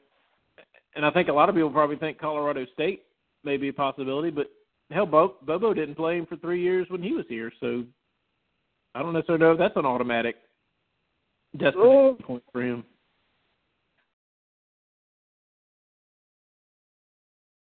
and 0.95 1.04
I 1.04 1.11
think 1.11 1.28
a 1.28 1.33
lot 1.33 1.49
of 1.49 1.54
people 1.54 1.71
probably 1.71 1.97
think 1.97 2.18
Colorado 2.18 2.66
State 2.73 3.02
may 3.45 3.56
be 3.56 3.68
a 3.68 3.73
possibility, 3.73 4.30
but 4.30 4.50
hell, 4.90 5.07
Bo- 5.07 5.37
Bobo 5.43 5.75
didn't 5.75 5.97
play 5.97 6.19
him 6.19 6.26
for 6.26 6.37
three 6.37 6.62
years 6.62 6.87
when 6.90 7.02
he 7.02 7.12
was 7.12 7.25
here, 7.28 7.52
so 7.61 7.85
I 8.95 9.02
don't 9.02 9.12
necessarily 9.12 9.45
know 9.45 9.52
if 9.52 9.59
that's 9.59 9.76
an 9.76 9.87
automatic 9.87 10.37
destination 11.57 11.81
Oh. 11.83 12.19
point 12.23 12.43
for 12.52 12.62
him. 12.62 12.85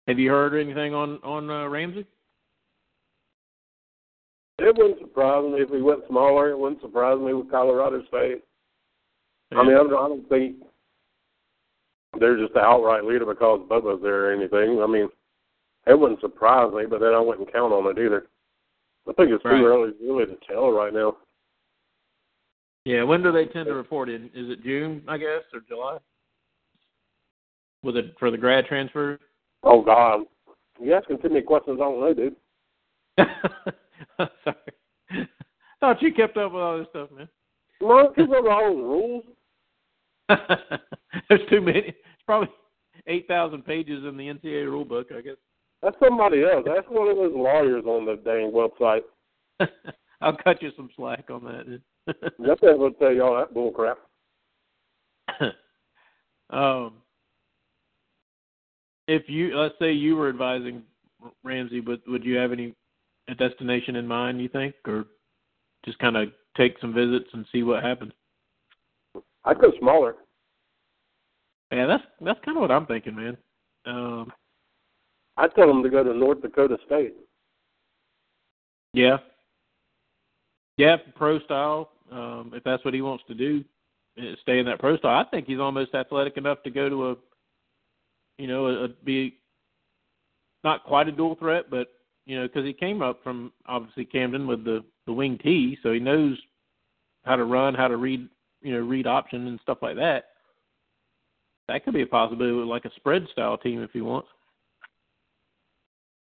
Have 0.08 0.18
you 0.18 0.32
heard 0.32 0.60
anything 0.60 0.96
on 0.96 1.20
on 1.24 1.50
uh, 1.52 1.68
Ramsey? 1.68 2.06
It 4.58 4.76
wouldn't 4.76 5.00
surprise 5.00 5.44
me 5.52 5.62
if 5.62 5.70
he 5.70 5.82
went 5.82 6.02
smaller. 6.08 6.50
It 6.50 6.58
wouldn't 6.58 6.82
surprise 6.82 7.20
me 7.20 7.34
with 7.34 7.52
Colorado 7.52 8.04
State. 8.08 8.44
I 9.52 9.64
mean, 9.64 9.74
I 9.74 9.78
don't, 9.78 9.94
I 9.94 10.08
don't 10.08 10.28
think 10.30 10.58
they're 12.20 12.38
just 12.38 12.54
the 12.54 12.60
outright 12.60 13.04
leader 13.04 13.26
because 13.26 13.62
Bubba's 13.70 14.02
there 14.02 14.26
or 14.30 14.34
anything. 14.34 14.82
I 14.82 14.88
mean, 14.88 15.10
it 15.88 16.00
wouldn't 16.00 16.22
surprise 16.22 16.72
me, 16.74 16.86
but 16.86 17.00
then 17.00 17.14
I 17.14 17.20
wouldn't 17.20 17.52
count 17.52 17.74
on 17.74 17.86
it 17.88 18.02
either. 18.04 18.28
I 19.08 19.14
think 19.14 19.32
it's 19.32 19.44
too 19.44 19.50
early 19.50 19.92
really 20.02 20.26
to 20.28 20.38
tell 20.48 20.72
right 20.72 20.94
now. 20.94 21.18
yeah. 22.86 23.02
When 23.04 23.24
do 23.24 23.32
they 23.32 23.46
tend 23.46 23.66
to 23.66 23.74
report 23.74 24.08
in? 24.10 24.26
Is 24.36 24.50
it 24.52 24.64
June, 24.64 25.02
I 25.08 25.18
guess, 25.18 25.42
or 25.52 25.62
July? 25.68 25.98
With 27.82 27.98
it 27.98 28.14
for 28.20 28.30
the 28.30 28.38
grad 28.38 28.66
transfer? 28.66 29.18
Oh 29.64 29.82
God, 29.82 30.22
you 30.80 30.94
asking 30.94 31.20
too 31.20 31.30
many 31.30 31.42
questions 31.42 31.80
I 31.82 31.86
don't 31.86 32.00
know, 32.00 32.14
dude. 32.14 32.36
Sorry. 34.44 34.56
Thought 35.80 36.02
you 36.02 36.14
kept 36.14 36.38
up 36.38 36.52
with 36.52 36.62
all 36.62 36.78
this 36.78 36.88
stuff, 36.90 37.10
man. 37.16 37.28
No, 37.82 38.00
up 38.00 38.18
with 38.18 38.30
all 38.30 38.76
the 38.76 38.84
rules. 38.84 39.24
There's 41.30 41.50
too 41.50 41.62
many. 41.62 41.80
It's 41.80 41.98
probably 42.26 42.50
eight 43.08 43.28
thousand 43.28 43.66
pages 43.66 44.04
in 44.06 44.18
the 44.18 44.28
NCAA 44.28 44.66
rule 44.66 44.86
book, 44.86 45.08
I 45.18 45.22
guess. 45.22 45.38
That's 45.82 45.96
somebody 46.04 46.44
else. 46.44 46.64
That's 46.66 46.88
one 46.90 47.08
of 47.08 47.16
those 47.16 47.34
lawyers 47.34 47.86
on 47.86 48.06
the 48.06 48.16
dang 48.24 48.52
website. 48.52 49.02
I'll 50.22 50.38
cut 50.38 50.62
you 50.62 50.72
some 50.76 50.90
slack 50.96 51.30
on 51.30 51.44
that. 51.46 51.82
That's 52.40 52.62
what 52.62 53.00
tell 53.00 53.14
y'all 53.14 53.38
that 53.38 53.54
bull 53.54 53.72
crap. 53.72 53.98
um, 56.50 56.94
if 59.08 59.24
you 59.28 59.56
let's 59.58 59.76
say 59.80 59.92
you 59.92 60.16
were 60.16 60.30
advising 60.30 60.84
Ramsey, 61.44 61.80
would 61.80 62.02
would 62.08 62.26
you 62.26 62.36
have 62.38 62.52
any 62.52 62.74
a 63.30 63.36
destination 63.36 63.96
in 63.96 64.08
mind? 64.08 64.42
You 64.42 64.50
think, 64.50 64.76
or 64.86 65.06
just 65.86 66.00
kind 66.00 66.18
of 66.18 66.30
take 66.58 66.76
some 66.82 66.94
visits 66.94 67.30
and 67.34 67.46
see 67.52 67.64
what 67.64 67.84
happens? 67.84 68.12
I'd 69.46 69.60
go 69.60 69.72
smaller. 69.80 70.16
Yeah, 71.72 71.86
that's 71.86 72.04
that's 72.22 72.40
kind 72.44 72.58
of 72.58 72.62
what 72.62 72.72
I'm 72.72 72.86
thinking, 72.86 73.16
man. 73.16 73.38
Um, 73.86 74.32
I'd 75.40 75.56
tell 75.56 75.68
them 75.68 75.82
to 75.84 75.90
go 75.90 76.04
to 76.04 76.14
North 76.14 76.42
Dakota 76.42 76.78
State. 76.86 77.16
Yeah. 78.94 79.18
Yeah, 80.78 80.98
pro 81.16 81.40
style. 81.40 81.92
Um, 82.12 82.52
if 82.54 82.64
that's 82.64 82.84
what 82.84 82.94
he 82.94 83.02
wants 83.02 83.24
to 83.28 83.34
do, 83.34 83.64
eh, 84.18 84.36
stay 84.42 84.60
in 84.60 84.66
that 84.66 84.80
pro 84.80 84.98
style. 84.98 85.18
I 85.18 85.30
think 85.30 85.48
he's 85.48 85.60
almost 85.60 85.96
athletic 85.96 86.36
enough 86.38 86.62
to 86.64 86.70
go 86.70 86.90
to 86.90 87.10
a, 87.12 87.16
you 88.38 88.48
know, 88.48 88.66
a, 88.68 88.84
a 88.86 88.88
be 88.90 89.38
not 90.64 90.84
quite 90.84 91.08
a 91.08 91.12
dual 91.12 91.36
threat, 91.36 91.70
but 91.70 91.88
you 92.26 92.38
know, 92.38 92.48
because 92.48 92.66
he 92.66 92.74
came 92.74 93.02
up 93.02 93.24
from 93.24 93.54
obviously 93.66 94.06
Camden 94.06 94.46
with 94.46 94.66
the 94.66 94.84
the 95.06 95.14
wing 95.14 95.40
T, 95.42 95.78
so 95.82 95.94
he 95.94 96.00
knows 96.00 96.38
how 97.24 97.36
to 97.36 97.46
run, 97.46 97.76
how 97.76 97.88
to 97.88 97.98
read, 97.98 98.28
you 98.62 98.74
know, 98.74 98.80
read 98.80 99.08
option 99.08 99.48
and 99.48 99.60
stuff 99.62 99.78
like 99.82 99.96
that. 99.96 100.26
That 101.68 101.86
could 101.86 101.94
be 101.94 102.02
a 102.02 102.08
possibility 102.08 102.56
with 102.56 102.68
like 102.68 102.86
a 102.86 102.94
spread 102.96 103.28
style 103.32 103.58
team 103.58 103.82
if 103.82 103.92
he 103.92 104.02
wants. 104.02 104.28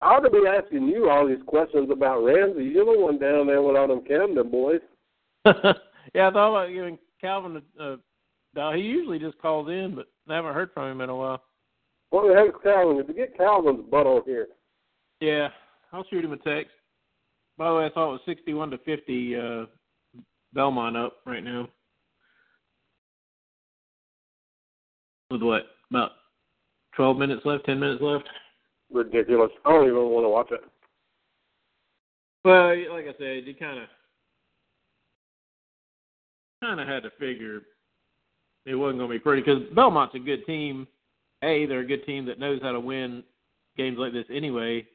I 0.02 0.06
ought 0.08 0.20
to 0.20 0.30
be 0.30 0.44
asking 0.48 0.88
you 0.88 1.10
all 1.10 1.28
these 1.28 1.44
questions 1.48 1.90
about 1.92 2.24
Ramsey. 2.24 2.66
You're 2.66 2.86
the 2.86 3.00
one 3.00 3.18
down 3.18 3.48
there 3.48 3.62
with 3.62 3.76
all 3.76 3.88
them 3.88 4.04
Camden 4.08 4.50
boys. 4.50 4.82
yeah, 5.46 6.28
I 6.28 6.32
thought 6.32 6.50
about 6.50 6.74
giving 6.74 7.00
Calvin 7.20 7.62
a, 7.80 7.98
a. 8.56 8.76
He 8.76 8.82
usually 8.82 9.20
just 9.20 9.38
calls 9.40 9.70
in, 9.70 9.96
but 9.96 10.08
I 10.30 10.36
haven't 10.36 10.54
heard 10.54 10.72
from 10.74 10.92
him 10.92 11.02
in 11.02 11.10
a 11.10 11.16
while. 11.16 11.42
What 12.10 12.28
the 12.28 12.36
heck's 12.36 12.64
Calvin? 12.64 13.00
If 13.00 13.08
you 13.08 13.14
get 13.14 13.38
Calvin's 13.38 13.86
butt 13.90 14.06
on 14.06 14.22
here. 14.26 14.48
Yeah, 15.20 15.50
I'll 15.92 16.06
shoot 16.10 16.24
him 16.24 16.34
a 16.34 16.38
text. 16.38 16.72
By 17.58 17.70
the 17.70 17.76
way, 17.76 17.86
I 17.86 17.94
saw 17.94 18.10
it 18.10 18.12
was 18.14 18.22
sixty-one 18.26 18.70
to 18.72 18.78
fifty. 18.80 19.36
Uh, 19.36 19.66
Belmont 20.54 20.96
up 20.96 21.18
right 21.26 21.44
now. 21.44 21.68
With 25.32 25.42
what? 25.42 25.64
About 25.90 26.12
twelve 26.96 27.18
minutes 27.18 27.42
left. 27.46 27.66
Ten 27.66 27.80
minutes 27.80 28.02
left. 28.02 28.28
Ridiculous. 28.92 29.52
I 29.66 29.72
don't 29.72 29.88
even 29.88 30.10
want 30.10 30.26
to 30.26 30.30
watch 30.30 30.52
it. 30.52 30.62
Well, 32.46 32.70
like 32.94 33.06
I 33.06 33.18
said, 33.18 33.46
you 33.46 33.56
kind 33.56 33.80
of 33.80 33.88
kind 36.62 36.80
of 36.80 36.88
had 36.88 37.04
to 37.04 37.12
figure 37.20 37.62
it 38.66 38.76
wasn't 38.76 39.00
going 39.00 39.10
to 39.10 39.16
be 39.16 39.20
pretty 39.20 39.42
because 39.42 39.64
Belmont's 39.76 40.16
a 40.16 40.20
good 40.20 40.46
team. 40.46 40.88
A, 41.44 41.66
they're 41.68 41.80
a 41.80 41.86
good 41.86 42.06
team 42.06 42.26
that 42.26 42.40
knows 42.40 42.60
how 42.62 42.72
to 42.72 42.80
win 42.80 43.24
games 43.78 43.98
like 44.00 44.12
this 44.12 44.26
anyway. 44.34 44.86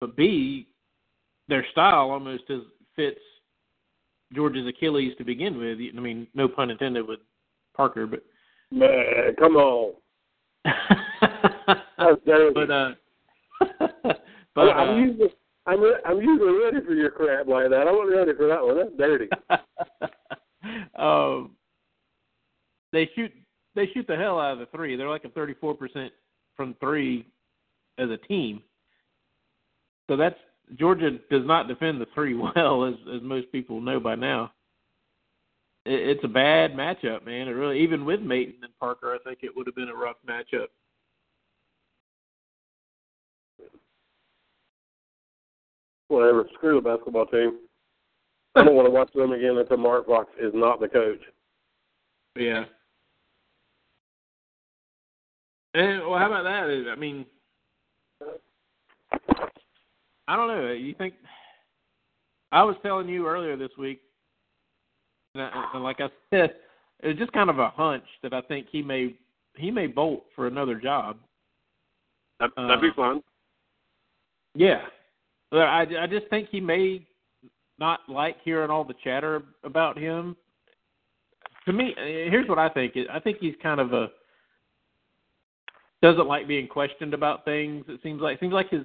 But 0.00 0.16
B, 0.16 0.68
their 1.48 1.66
style 1.72 2.10
almost 2.10 2.44
is, 2.48 2.62
fits 2.94 3.20
Georgia's 4.34 4.66
Achilles 4.68 5.14
to 5.18 5.24
begin 5.24 5.58
with. 5.58 5.78
I 5.78 6.00
mean, 6.00 6.26
no 6.34 6.48
pun 6.48 6.70
intended 6.70 7.06
with 7.06 7.20
Parker, 7.76 8.06
but 8.06 8.22
Man, 8.72 9.34
come 9.38 9.56
on. 9.56 9.92
Dirty. 12.26 12.54
but 12.54 12.70
uh, 12.70 12.90
but 14.54 14.68
I'm, 14.68 14.68
uh, 14.68 14.92
I'm 14.92 15.08
usually 15.08 15.28
I'm 15.66 15.80
I'm 16.04 16.20
usually 16.20 16.58
ready 16.58 16.84
for 16.84 16.94
your 16.94 17.10
crap 17.10 17.46
like 17.46 17.70
that. 17.70 17.86
I 17.86 17.92
wasn't 17.92 18.16
ready 18.16 18.32
for 18.36 18.48
that 18.48 18.64
one. 18.64 18.76
That's 18.76 18.96
dirty. 18.96 19.28
um, 20.98 21.52
they 22.92 23.08
shoot 23.14 23.32
they 23.74 23.88
shoot 23.94 24.06
the 24.08 24.16
hell 24.16 24.40
out 24.40 24.54
of 24.54 24.58
the 24.58 24.66
three. 24.66 24.96
They're 24.96 25.08
like 25.08 25.24
a 25.24 25.30
thirty 25.30 25.54
four 25.54 25.74
percent 25.74 26.12
from 26.56 26.74
three 26.80 27.26
as 27.98 28.10
a 28.10 28.16
team. 28.16 28.62
So 30.08 30.16
that's 30.16 30.38
Georgia 30.78 31.10
does 31.30 31.46
not 31.46 31.68
defend 31.68 32.00
the 32.00 32.06
three 32.14 32.34
well, 32.56 32.84
as 32.84 32.94
as 33.14 33.22
most 33.22 33.50
people 33.52 33.80
know 33.80 34.00
by 34.00 34.14
now. 34.14 34.52
It, 35.84 36.16
it's 36.16 36.24
a 36.24 36.28
bad 36.28 36.72
matchup, 36.72 37.24
man. 37.24 37.48
It 37.48 37.52
really 37.52 37.80
even 37.80 38.04
with 38.04 38.20
Maten 38.20 38.62
and 38.62 38.78
Parker, 38.80 39.14
I 39.14 39.18
think 39.24 39.40
it 39.42 39.56
would 39.56 39.66
have 39.66 39.76
been 39.76 39.88
a 39.88 39.94
rough 39.94 40.16
matchup. 40.28 40.66
Whatever. 46.12 46.46
Screw 46.54 46.74
the 46.74 46.88
basketball 46.90 47.24
team. 47.26 47.58
I 48.54 48.62
don't 48.64 48.74
want 48.74 48.86
to 48.86 48.90
watch 48.90 49.10
them 49.14 49.32
again 49.32 49.56
until 49.56 49.78
Mark 49.78 50.06
Fox 50.06 50.28
is 50.38 50.52
not 50.54 50.78
the 50.78 50.88
coach. 50.88 51.20
Yeah. 52.36 52.64
And 55.72 56.00
well, 56.02 56.18
how 56.18 56.26
about 56.26 56.42
that? 56.42 56.90
I 56.92 56.96
mean, 56.96 57.24
I 60.28 60.36
don't 60.36 60.48
know. 60.48 60.70
You 60.72 60.94
think? 60.94 61.14
I 62.52 62.62
was 62.62 62.76
telling 62.82 63.08
you 63.08 63.26
earlier 63.26 63.56
this 63.56 63.70
week, 63.78 64.02
and, 65.34 65.44
I, 65.44 65.70
and 65.72 65.82
like 65.82 66.02
I 66.02 66.10
said, 66.28 66.56
it's 67.02 67.18
just 67.18 67.32
kind 67.32 67.48
of 67.48 67.58
a 67.58 67.70
hunch 67.70 68.04
that 68.22 68.34
I 68.34 68.42
think 68.42 68.66
he 68.70 68.82
may 68.82 69.14
he 69.56 69.70
may 69.70 69.86
bolt 69.86 70.24
for 70.36 70.46
another 70.46 70.74
job. 70.78 71.16
That, 72.38 72.50
that'd 72.54 72.82
be 72.82 72.88
Uh, 72.88 72.94
fun. 72.94 73.22
Yeah, 74.54 74.82
but 75.52 75.60
I 75.60 75.86
I 76.00 76.06
just 76.08 76.26
think 76.28 76.48
he 76.50 76.60
may 76.60 77.06
not 77.78 78.00
like 78.08 78.36
hearing 78.42 78.70
all 78.70 78.82
the 78.82 78.94
chatter 79.04 79.42
about 79.62 79.96
him. 79.96 80.34
To 81.66 81.72
me, 81.72 81.94
here's 81.96 82.48
what 82.48 82.58
I 82.58 82.68
think. 82.68 82.94
I 83.12 83.20
think 83.20 83.38
he's 83.38 83.54
kind 83.62 83.78
of 83.80 83.92
a 83.92 84.08
doesn't 86.02 86.26
like 86.26 86.48
being 86.48 86.66
questioned 86.66 87.14
about 87.14 87.44
things. 87.44 87.84
It 87.86 88.00
seems 88.02 88.20
like 88.20 88.40
seems 88.40 88.52
like 88.52 88.70
his 88.70 88.82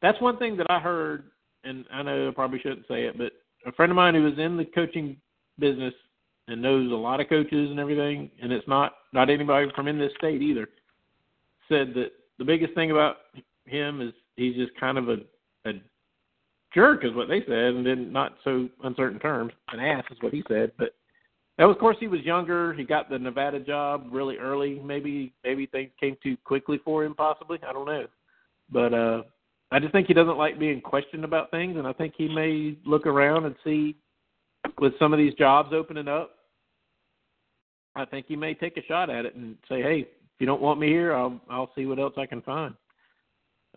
that's 0.00 0.20
one 0.20 0.36
thing 0.36 0.56
that 0.58 0.70
I 0.70 0.78
heard, 0.78 1.24
and 1.64 1.84
I 1.92 2.02
know 2.02 2.28
I 2.28 2.34
probably 2.34 2.60
shouldn't 2.60 2.86
say 2.86 3.04
it, 3.04 3.18
but 3.18 3.32
a 3.66 3.72
friend 3.72 3.90
of 3.90 3.96
mine 3.96 4.14
who 4.14 4.22
was 4.22 4.38
in 4.38 4.56
the 4.56 4.64
coaching 4.64 5.16
business 5.58 5.94
and 6.48 6.60
knows 6.60 6.90
a 6.90 6.94
lot 6.94 7.20
of 7.20 7.28
coaches 7.28 7.70
and 7.70 7.80
everything, 7.80 8.30
and 8.40 8.52
it's 8.52 8.68
not 8.68 8.92
not 9.12 9.30
anybody 9.30 9.70
from 9.74 9.88
in 9.88 9.98
this 9.98 10.12
state 10.18 10.42
either, 10.42 10.68
said 11.68 11.94
that 11.94 12.10
the 12.38 12.44
biggest 12.44 12.74
thing 12.74 12.90
about 12.90 13.16
him 13.64 14.00
is 14.00 14.12
he's 14.36 14.56
just 14.56 14.78
kind 14.78 14.98
of 14.98 15.08
a, 15.08 15.16
a 15.66 15.72
jerk, 16.74 17.04
is 17.04 17.14
what 17.14 17.28
they 17.28 17.40
said, 17.40 17.74
and 17.74 17.86
in 17.86 18.12
not 18.12 18.36
so 18.44 18.68
uncertain 18.84 19.18
terms. 19.18 19.52
An 19.72 19.80
ass 19.80 20.04
is 20.10 20.18
what 20.20 20.32
he 20.32 20.42
said, 20.48 20.72
but 20.78 20.94
that 21.58 21.66
was, 21.66 21.76
of 21.76 21.80
course, 21.80 21.96
he 22.00 22.08
was 22.08 22.20
younger. 22.22 22.72
He 22.72 22.84
got 22.84 23.10
the 23.10 23.18
Nevada 23.18 23.60
job 23.60 24.08
really 24.10 24.38
early. 24.38 24.80
Maybe 24.84 25.32
maybe 25.44 25.66
things 25.66 25.90
came 26.00 26.16
too 26.22 26.36
quickly 26.44 26.80
for 26.84 27.04
him, 27.04 27.14
possibly. 27.14 27.58
I 27.66 27.72
don't 27.72 27.86
know, 27.86 28.06
but 28.70 28.94
uh, 28.94 29.22
I 29.70 29.78
just 29.78 29.92
think 29.92 30.06
he 30.06 30.14
doesn't 30.14 30.38
like 30.38 30.58
being 30.58 30.80
questioned 30.80 31.24
about 31.24 31.50
things, 31.50 31.76
and 31.76 31.86
I 31.86 31.92
think 31.92 32.14
he 32.16 32.28
may 32.28 32.76
look 32.84 33.06
around 33.06 33.44
and 33.44 33.54
see 33.64 33.96
with 34.78 34.92
some 34.98 35.12
of 35.12 35.18
these 35.18 35.34
jobs 35.34 35.70
opening 35.72 36.08
up. 36.08 36.30
I 37.94 38.06
think 38.06 38.26
he 38.26 38.36
may 38.36 38.54
take 38.54 38.76
a 38.76 38.84
shot 38.84 39.10
at 39.10 39.26
it 39.26 39.34
and 39.34 39.56
say, 39.68 39.82
"Hey, 39.82 40.00
if 40.00 40.40
you 40.40 40.46
don't 40.46 40.62
want 40.62 40.80
me 40.80 40.88
here, 40.88 41.14
I'll 41.14 41.40
I'll 41.50 41.72
see 41.74 41.84
what 41.84 41.98
else 41.98 42.14
I 42.16 42.26
can 42.26 42.42
find." 42.42 42.74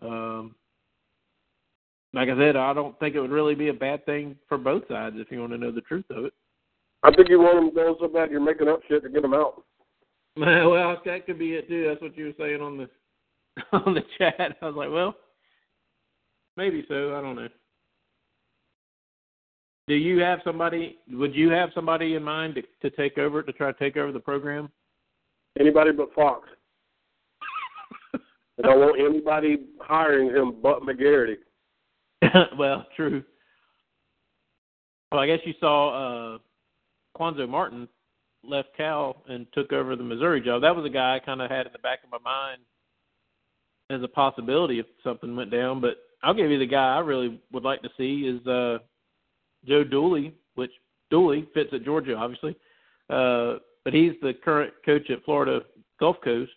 Um, 0.00 0.54
like 2.12 2.28
I 2.28 2.36
said, 2.36 2.56
I 2.56 2.72
don't 2.72 2.98
think 2.98 3.14
it 3.14 3.20
would 3.20 3.30
really 3.30 3.54
be 3.54 3.68
a 3.68 3.74
bad 3.74 4.04
thing 4.06 4.36
for 4.48 4.58
both 4.58 4.82
sides 4.88 5.16
if 5.18 5.30
you 5.30 5.40
want 5.40 5.52
to 5.52 5.58
know 5.58 5.72
the 5.72 5.80
truth 5.82 6.04
of 6.10 6.24
it. 6.24 6.32
I 7.02 7.10
think 7.14 7.28
you 7.28 7.38
want 7.38 7.74
them 7.74 7.84
to 7.84 7.94
so 8.00 8.08
bad 8.08 8.30
you're 8.30 8.40
making 8.40 8.68
up 8.68 8.80
shit 8.88 9.02
to 9.02 9.08
get 9.08 9.22
them 9.22 9.34
out. 9.34 9.62
Well, 10.38 11.00
that 11.06 11.24
could 11.24 11.38
be 11.38 11.54
it 11.54 11.66
too. 11.66 11.86
That's 11.88 12.02
what 12.02 12.14
you 12.14 12.26
were 12.26 12.32
saying 12.38 12.60
on 12.60 12.76
the 12.76 12.88
on 13.72 13.94
the 13.94 14.02
chat. 14.18 14.58
I 14.60 14.66
was 14.66 14.74
like, 14.76 14.90
well, 14.90 15.14
maybe 16.58 16.84
so. 16.88 17.16
I 17.16 17.22
don't 17.22 17.36
know. 17.36 17.48
Do 19.88 19.94
you 19.94 20.18
have 20.18 20.40
somebody? 20.44 20.98
Would 21.10 21.34
you 21.34 21.48
have 21.50 21.70
somebody 21.74 22.16
in 22.16 22.22
mind 22.22 22.56
to, 22.56 22.90
to 22.90 22.96
take 22.96 23.16
over 23.16 23.42
to 23.42 23.52
try 23.52 23.72
to 23.72 23.78
take 23.78 23.96
over 23.96 24.12
the 24.12 24.20
program? 24.20 24.68
Anybody 25.58 25.92
but 25.92 26.12
Fox. 26.12 26.50
I 28.14 28.18
don't 28.62 28.80
want 28.80 29.00
anybody 29.00 29.60
hiring 29.80 30.28
him 30.28 30.56
but 30.62 30.82
McGarity. 30.82 31.36
well, 32.58 32.86
true. 32.96 33.22
Well, 35.12 35.20
I 35.20 35.26
guess 35.26 35.40
you 35.44 35.54
saw 35.60 36.34
uh 36.34 36.38
Cuonzo 37.16 37.48
Martin 37.48 37.88
left 38.44 38.68
Cal 38.76 39.22
and 39.28 39.46
took 39.52 39.72
over 39.72 39.96
the 39.96 40.02
Missouri 40.02 40.40
job. 40.40 40.62
That 40.62 40.76
was 40.76 40.84
a 40.84 40.90
guy 40.90 41.16
I 41.16 41.24
kind 41.24 41.40
of 41.40 41.50
had 41.50 41.66
in 41.66 41.72
the 41.72 41.78
back 41.78 42.00
of 42.04 42.10
my 42.10 42.18
mind 42.18 42.60
as 43.90 44.02
a 44.02 44.08
possibility 44.08 44.78
if 44.78 44.86
something 45.02 45.34
went 45.36 45.50
down. 45.50 45.80
But 45.80 45.96
I'll 46.22 46.34
give 46.34 46.50
you 46.50 46.58
the 46.58 46.66
guy 46.66 46.96
I 46.96 47.00
really 47.00 47.40
would 47.52 47.62
like 47.62 47.82
to 47.82 47.88
see 47.96 48.26
is 48.26 48.46
uh, 48.46 48.78
Joe 49.66 49.84
Dooley, 49.84 50.34
which 50.54 50.72
Dooley 51.10 51.48
fits 51.54 51.70
at 51.72 51.84
Georgia, 51.84 52.14
obviously. 52.14 52.56
Uh, 53.10 53.54
but 53.84 53.94
he's 53.94 54.12
the 54.20 54.32
current 54.44 54.72
coach 54.84 55.08
at 55.10 55.24
Florida 55.24 55.60
Gulf 56.00 56.16
Coast. 56.22 56.52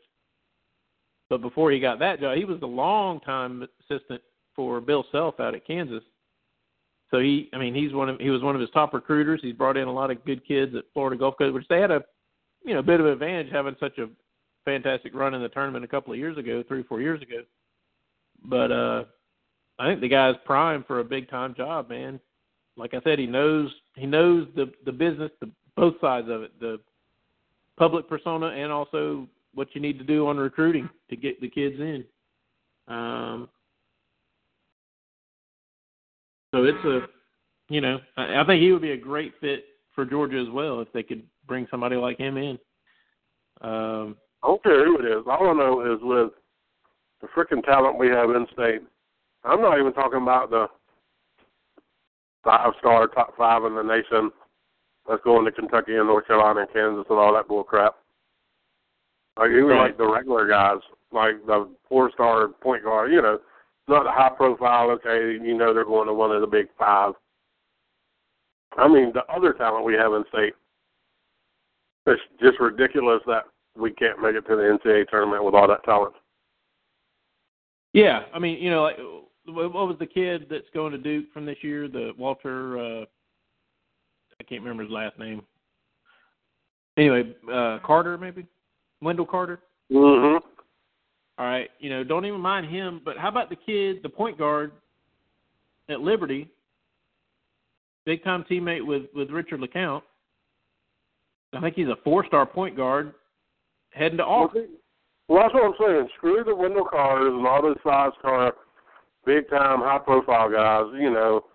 But 1.30 1.42
before 1.42 1.72
he 1.72 1.80
got 1.80 2.00
that 2.00 2.20
job, 2.20 2.38
he 2.38 2.46
was 2.46 2.60
a 2.64 2.68
long 2.68 3.20
time 3.20 3.68
assistant 3.82 4.22
for 4.60 4.82
Bill 4.82 5.06
Self 5.10 5.40
out 5.40 5.56
at 5.56 5.66
Kansas. 5.66 6.04
So 7.12 7.20
he, 7.20 7.50
I 7.54 7.58
mean, 7.58 7.74
he's 7.74 7.94
one 7.94 8.10
of 8.10 8.20
he 8.20 8.30
was 8.30 8.44
one 8.44 8.56
of 8.56 8.62
his 8.62 8.70
top 8.72 8.94
recruiters. 8.94 9.40
He's 9.42 9.56
brought 9.56 9.78
in 9.78 9.88
a 9.88 9.94
lot 9.94 10.12
of 10.12 10.26
good 10.26 10.46
kids 10.46 10.76
at 10.76 10.84
Florida 10.94 11.18
Gulf 11.18 11.38
Coast, 11.38 11.54
which 11.54 11.68
they 11.70 11.80
had 11.80 11.92
a, 11.92 12.04
you 12.66 12.74
know, 12.74 12.82
bit 12.82 13.00
of 13.00 13.06
an 13.06 13.14
advantage 13.14 13.50
having 13.54 13.78
such 13.80 13.98
a 14.00 14.10
fantastic 14.66 15.16
run 15.16 15.34
in 15.34 15.42
the 15.42 15.48
tournament 15.48 15.86
a 15.86 15.88
couple 15.88 16.12
of 16.12 16.20
years 16.20 16.38
ago, 16.38 16.62
three 16.68 16.84
four 16.84 17.00
years 17.00 17.22
ago. 17.22 17.38
But 18.44 18.72
uh 18.74 19.04
I 19.80 19.88
think 19.88 20.02
the 20.02 20.10
guy's 20.10 20.36
prime 20.44 20.84
for 20.86 21.00
a 21.00 21.06
big 21.06 21.30
time 21.30 21.56
job, 21.56 21.88
man. 21.88 22.20
Like 22.76 22.94
I 22.94 23.00
said, 23.06 23.18
he 23.18 23.28
knows 23.28 23.72
he 23.96 24.06
knows 24.06 24.46
the 24.58 24.74
the 24.84 24.92
business, 24.92 25.32
the 25.40 25.50
both 25.78 25.96
sides 26.02 26.28
of 26.30 26.44
it, 26.44 26.52
the 26.60 26.82
public 27.78 28.10
persona 28.10 28.48
and 28.48 28.74
also 28.74 29.26
what 29.54 29.70
you 29.74 29.80
need 29.80 30.00
to 30.00 30.04
do 30.04 30.28
on 30.28 30.36
recruiting 30.36 30.90
to 31.10 31.16
get 31.16 31.40
the 31.40 31.48
kids 31.48 31.80
in. 31.80 32.04
Um, 32.90 33.48
so 36.52 36.64
it's 36.64 36.86
a, 36.86 37.02
you 37.70 37.82
know, 37.82 38.00
I, 38.18 38.42
I 38.42 38.46
think 38.46 38.62
he 38.62 38.72
would 38.72 38.82
be 38.82 38.92
a 38.92 38.98
great 38.98 39.34
fit 39.40 39.66
for 39.94 40.06
Georgia 40.06 40.40
as 40.40 40.52
well 40.52 40.80
if 40.82 40.92
they 40.94 41.04
could 41.04 41.24
bring 41.48 41.68
somebody 41.70 41.96
like 41.96 42.18
him 42.18 42.38
in. 42.38 42.58
Um, 43.62 44.16
I 44.44 44.48
don't 44.48 44.64
care 44.64 44.86
who 44.86 45.00
it 45.00 45.06
is. 45.06 45.24
All 45.28 45.50
I 45.50 45.54
know 45.54 45.94
is 45.94 46.00
with 46.02 46.32
the 47.22 47.28
freaking 47.36 47.64
talent 47.64 47.98
we 47.98 48.08
have 48.08 48.30
in 48.30 48.48
state. 48.54 48.82
I'm 49.44 49.62
not 49.62 49.80
even 49.80 49.94
talking 49.94 50.22
about 50.22 50.50
the 50.50 50.68
five 52.44 52.72
star 52.80 53.08
top 53.08 53.36
five 53.38 53.64
in 53.66 53.76
the 53.76 53.84
nation. 53.84 54.32
Let's 55.08 55.24
go 55.24 55.40
into 55.40 55.52
Kentucky 55.52 55.96
and 55.96 56.08
North 56.08 56.28
Carolina 56.28 56.62
and 56.62 56.74
Kansas 56.74 57.06
and 57.10 57.20
all 57.20 57.34
that 57.34 57.48
bull 57.48 57.64
crap. 57.64 57.96
Like 59.38 59.50
even 59.52 59.68
Right. 59.68 59.88
like 59.88 59.98
the 59.98 60.08
regular 60.08 60.48
guys, 60.48 60.80
like 61.12 61.46
the 61.46 61.70
four 61.88 62.12
star 62.12 62.48
point 62.48 62.84
guard, 62.84 63.12
you 63.12 63.22
know, 63.22 63.40
not 63.90 64.04
the 64.04 64.12
high 64.12 64.30
profile, 64.30 64.90
okay, 64.92 65.38
you 65.44 65.58
know 65.58 65.74
they're 65.74 65.86
going 65.86 66.08
to 66.08 66.14
one 66.14 66.32
of 66.32 66.42
the 66.42 66.48
big 66.48 66.68
five. 66.78 67.14
I 68.78 68.88
mean 68.88 69.12
the 69.14 69.26
other 69.34 69.54
talent 69.54 69.86
we 69.86 69.96
have 69.96 70.14
in 70.14 70.24
state. 70.30 70.54
It's 72.06 72.22
just 72.42 72.60
ridiculous 72.60 73.22
that 73.28 73.44
we 73.76 73.92
can't 73.92 74.22
make 74.22 74.36
it 74.36 74.48
to 74.48 74.56
the 74.56 74.78
NCAA 74.86 75.08
tournament 75.10 75.44
with 75.44 75.54
all 75.54 75.68
that 75.68 75.84
talent. 75.84 76.14
Yeah, 77.94 78.22
I 78.34 78.40
mean, 78.40 78.62
you 78.62 78.70
know, 78.70 78.84
like 78.84 78.98
what 79.46 79.74
what 79.74 79.88
was 79.88 79.98
the 80.00 80.06
kid 80.06 80.48
that's 80.50 80.70
going 80.74 80.92
to 80.92 80.98
Duke 80.98 81.26
from 81.34 81.46
this 81.46 81.58
year? 81.62 81.88
The 81.88 82.12
Walter, 82.18 82.78
uh 82.78 83.06
I 84.40 84.44
can't 84.44 84.62
remember 84.62 84.84
his 84.84 84.92
last 84.92 85.18
name. 85.20 85.42
Anyway, 86.98 87.36
uh 87.52 87.80
Carter 87.86 88.18
maybe, 88.18 88.46
Wendell 89.02 89.26
Carter. 89.26 89.60
Mhm. 89.92 90.42
All 91.40 91.46
right, 91.46 91.70
you 91.80 91.90
know, 91.90 92.04
don't 92.04 92.26
even 92.26 92.42
mind 92.42 92.68
him. 92.68 93.02
But 93.04 93.18
how 93.18 93.30
about 93.30 93.50
the 93.50 93.56
kid, 93.56 94.04
the 94.04 94.10
point 94.10 94.38
guard 94.38 94.74
at 95.90 96.02
Liberty, 96.02 96.50
big 98.06 98.24
time 98.26 98.44
teammate 98.50 98.86
with 98.86 99.04
with 99.16 99.30
Richard 99.30 99.62
LeCounte. 99.62 100.02
I 101.54 101.62
think 101.62 101.76
he's 101.76 101.88
a 101.88 101.96
four 102.04 102.26
star 102.26 102.46
point 102.46 102.76
guard 102.76 103.14
heading 103.92 104.18
to 104.18 104.26
Auburn. 104.26 104.68
Well, 105.30 105.44
that's 105.44 105.54
what 105.54 105.64
I'm 105.64 105.74
saying. 105.80 106.10
Screw 106.18 106.44
the 106.44 106.54
Wendell 106.56 106.86
Carters 106.92 107.34
and 107.34 107.48
all 107.48 107.62
those 107.62 107.78
five 107.84 108.12
star, 108.20 108.54
big 109.26 109.50
time, 109.50 109.80
high 109.80 110.00
profile 110.00 110.52
guys. 110.52 110.92
You 111.00 111.12
know, 111.12 111.46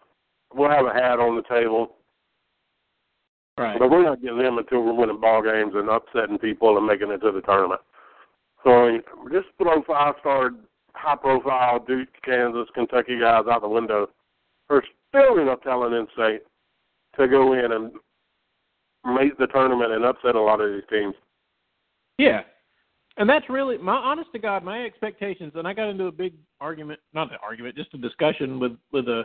we'll 0.54 0.70
have 0.70 0.86
a 0.86 0.94
hat 0.94 1.20
on 1.20 1.36
the 1.36 1.42
table, 1.42 1.96
Right. 3.58 3.78
but 3.78 3.90
we're 3.90 4.02
not 4.04 4.22
getting 4.22 4.38
them 4.38 4.58
until 4.58 4.82
we're 4.82 4.94
winning 4.94 5.20
ball 5.20 5.42
games 5.42 5.72
and 5.74 5.90
upsetting 5.90 6.38
people 6.38 6.78
and 6.78 6.86
making 6.86 7.10
it 7.10 7.18
to 7.18 7.32
the 7.32 7.42
tournament. 7.42 7.80
So 8.64 8.98
just 9.30 9.48
throw 9.58 9.82
five 9.82 10.14
star, 10.20 10.50
high 10.94 11.16
profile 11.16 11.84
Duke, 11.86 12.08
Kansas, 12.24 12.68
Kentucky 12.74 13.20
guys 13.20 13.44
out 13.50 13.60
the 13.60 13.68
window. 13.68 14.08
There's 14.68 14.84
still 15.10 15.38
enough 15.38 15.62
talent 15.62 15.94
in 15.94 16.06
state 16.14 16.40
to 17.18 17.28
go 17.28 17.52
in 17.52 17.72
and 17.72 17.92
make 19.14 19.36
the 19.38 19.46
tournament 19.48 19.92
and 19.92 20.04
upset 20.04 20.34
a 20.34 20.40
lot 20.40 20.60
of 20.60 20.72
these 20.72 20.82
teams. 20.90 21.14
Yeah. 22.18 22.40
And 23.16 23.28
that's 23.28 23.48
really 23.48 23.78
my 23.78 23.94
honest 23.94 24.32
to 24.32 24.38
God, 24.38 24.64
my 24.64 24.84
expectations 24.84 25.52
and 25.54 25.68
I 25.68 25.74
got 25.74 25.90
into 25.90 26.06
a 26.06 26.12
big 26.12 26.32
argument 26.60 27.00
not 27.12 27.30
an 27.30 27.38
argument, 27.42 27.76
just 27.76 27.94
a 27.94 27.98
discussion 27.98 28.58
with 28.58 28.72
with 28.92 29.08
a 29.08 29.24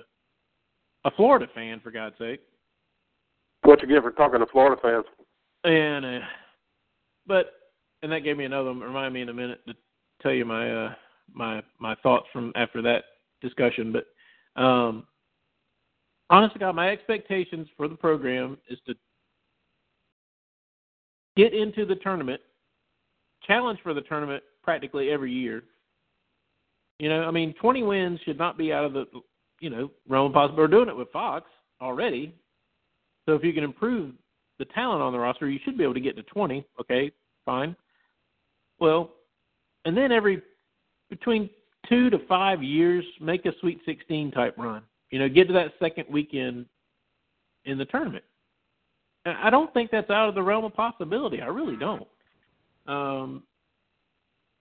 a 1.06 1.12
Florida 1.12 1.48
fan 1.56 1.80
for 1.80 1.92
God's 1.92 2.18
sake. 2.20 2.42
What 3.64 3.82
you 3.82 3.88
get 3.88 4.04
for 4.04 4.12
talking 4.12 4.40
to 4.40 4.46
Florida 4.48 4.80
fans? 4.82 5.06
And 5.64 6.06
uh 6.06 6.20
but 7.26 7.59
and 8.02 8.12
that 8.12 8.24
gave 8.24 8.38
me 8.38 8.46
another 8.46 8.72
remind 8.72 9.14
me 9.14 9.22
in 9.22 9.30
a 9.30 9.34
minute 9.34 9.62
to 9.68 9.74
tell 10.22 10.32
you 10.32 10.46
my 10.46 10.72
uh 10.72 10.94
my 11.34 11.62
my 11.80 11.96
thoughts 11.96 12.28
from 12.32 12.52
after 12.56 12.82
that 12.82 13.04
discussion. 13.42 13.94
But 13.94 14.62
um 14.62 15.06
honest 16.30 16.54
to 16.54 16.60
God, 16.60 16.76
my 16.76 16.90
expectations 16.90 17.68
for 17.78 17.88
the 17.88 17.96
program 17.96 18.58
is 18.70 18.80
to 18.88 18.96
get 21.36 21.54
into 21.54 21.86
the 21.86 21.96
tournament, 21.96 22.42
challenge 23.46 23.80
for 23.82 23.94
the 23.94 24.02
tournament 24.02 24.44
practically 24.64 25.10
every 25.10 25.32
year. 25.32 25.64
You 27.00 27.08
know, 27.08 27.24
I 27.24 27.32
mean, 27.32 27.54
20 27.62 27.84
wins 27.84 28.20
should 28.26 28.38
not 28.38 28.58
be 28.58 28.74
out 28.74 28.84
of 28.84 28.94
the, 28.94 29.06
you 29.62 29.70
know, 29.70 29.90
realm 30.08 30.28
of 30.28 30.34
possible. 30.34 30.58
We're 30.58 30.68
doing 30.68 30.90
it 30.90 30.98
with 30.98 31.10
Fox 31.12 31.50
already. 31.82 32.36
So 33.26 33.36
if 33.36 33.44
you 33.44 33.54
can 33.54 33.64
improve 33.64 34.14
the 34.58 34.66
talent 34.66 35.02
on 35.02 35.14
the 35.14 35.20
roster, 35.20 35.50
you 35.50 35.60
should 35.64 35.78
be 35.78 35.84
able 35.84 35.94
to 35.94 36.02
get 36.02 36.18
to 36.18 36.24
20. 36.24 36.66
Okay, 36.82 37.12
fine. 37.46 37.76
Well, 38.80 39.12
and 39.86 39.96
then 39.96 40.12
every 40.12 40.42
between 41.10 41.50
two 41.88 42.10
to 42.10 42.20
five 42.28 42.62
years, 42.62 43.04
make 43.20 43.46
a 43.46 43.52
Sweet 43.60 43.80
16 43.86 44.32
type 44.32 44.56
run. 44.58 44.84
You 45.12 45.20
know, 45.20 45.30
get 45.30 45.48
to 45.48 45.54
that 45.54 45.74
second 45.80 46.06
weekend 46.10 46.66
in 47.66 47.78
the 47.78 47.86
tournament. 47.86 48.24
I 49.26 49.50
don't 49.50 49.74
think 49.74 49.92
that's 49.92 50.10
out 50.10 50.30
of 50.30 50.36
the 50.36 50.42
realm 50.42 50.66
of 50.66 50.74
possibility. 50.74 51.42
I 51.42 51.48
really 51.48 51.76
don't. 51.76 52.08
Um, 52.88 53.44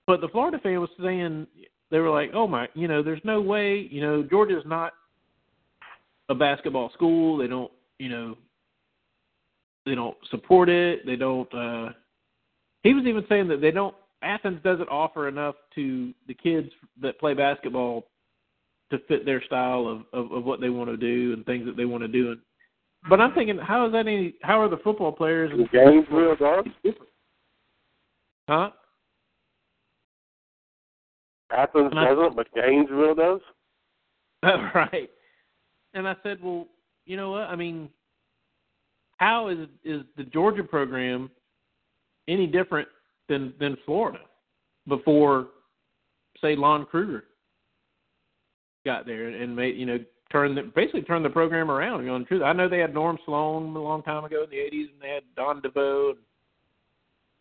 but 0.07 0.21
the 0.21 0.29
Florida 0.29 0.59
fan 0.59 0.81
was 0.81 0.91
saying 1.01 1.47
they 1.91 1.99
were 1.99 2.11
like, 2.11 2.31
"Oh 2.35 2.47
my, 2.47 2.69
you 2.75 2.89
know, 2.89 3.03
there's 3.03 3.25
no 3.25 3.41
way, 3.41 3.89
you 3.91 4.01
know, 4.01 4.23
Georgia's 4.23 4.65
not 4.67 4.95
a 6.29 6.35
basketball 6.35 6.91
school. 6.93 7.37
They 7.37 7.47
don't, 7.47 7.71
you 7.99 8.09
know, 8.09 8.37
they 9.87 9.95
don't 9.95 10.17
support 10.31 10.69
it. 10.69 11.07
They 11.07 11.17
don't." 11.17 11.53
uh 11.55 11.91
He 12.83 12.95
was 12.95 13.05
even 13.07 13.25
saying 13.29 13.49
that 13.49 13.61
they 13.61 13.71
don't. 13.71 13.95
Athens 14.23 14.61
doesn't 14.65 14.89
offer 14.89 15.29
enough 15.29 15.55
to 15.77 16.13
the 16.27 16.35
kids 16.35 16.69
that 17.01 17.19
play 17.21 17.35
basketball 17.35 18.07
to 18.91 18.99
fit 19.07 19.25
their 19.25 19.43
style 19.45 19.87
of 19.87 20.03
of, 20.13 20.33
of 20.33 20.45
what 20.45 20.61
they 20.61 20.71
want 20.71 20.91
to 20.91 20.97
do 20.97 21.33
and 21.35 21.45
things 21.47 21.67
that 21.67 21.77
they 21.77 21.85
want 21.85 22.03
to 22.03 22.09
do. 22.09 22.33
And, 22.33 22.41
but 23.09 23.21
I'm 23.21 23.33
thinking, 23.35 23.59
how 23.59 23.87
is 23.87 23.93
that 23.93 24.07
any? 24.07 24.35
How 24.43 24.61
are 24.61 24.69
the 24.69 24.79
football 24.79 25.13
players? 25.13 25.51
In 25.53 25.69
Gainesville 25.73 26.37
does. 26.37 26.65
Huh? 28.49 28.71
Athens 31.51 31.89
And 31.91 32.01
I- 32.01 32.09
doesn't, 32.15 32.37
but 32.37 32.47
Gainesville 32.55 33.15
does. 33.15 33.41
right. 34.43 35.11
And 35.95 36.07
I 36.07 36.15
said, 36.23 36.39
well, 36.43 36.67
you 37.07 37.17
know 37.17 37.31
what? 37.31 37.43
I 37.43 37.57
mean, 37.57 37.89
how 39.19 39.49
is 39.49 39.69
is 39.85 40.03
the 40.17 40.25
Georgia 40.25 40.63
program 40.65 41.31
any 42.29 42.47
different 42.47 42.89
than 43.29 43.53
than 43.61 43.77
Florida 43.85 44.21
before, 44.87 45.49
say, 46.41 46.57
Lon 46.57 46.87
Kruger 46.87 47.25
got 48.85 49.07
there 49.07 49.29
and 49.29 49.55
made 49.55 49.77
you 49.77 49.87
know 49.87 49.99
turned 50.31 50.57
the, 50.57 50.63
basically 50.75 51.03
turned 51.03 51.25
the 51.25 51.31
program 51.31 51.71
around. 51.71 52.03
You 52.03 52.09
know, 52.09 52.19
the 52.19 52.25
truth. 52.25 52.43
I 52.43 52.53
know 52.53 52.69
they 52.69 52.79
had 52.79 52.95
Norm 52.95 53.19
Sloan 53.25 53.75
a 53.75 53.79
long 53.79 54.03
time 54.03 54.25
ago 54.25 54.45
in 54.45 54.51
the 54.51 54.57
'80s, 54.57 54.93
and 54.93 55.03
they 55.03 55.11
had 55.11 55.23
Don 55.37 55.61
DeVoe, 55.61 56.15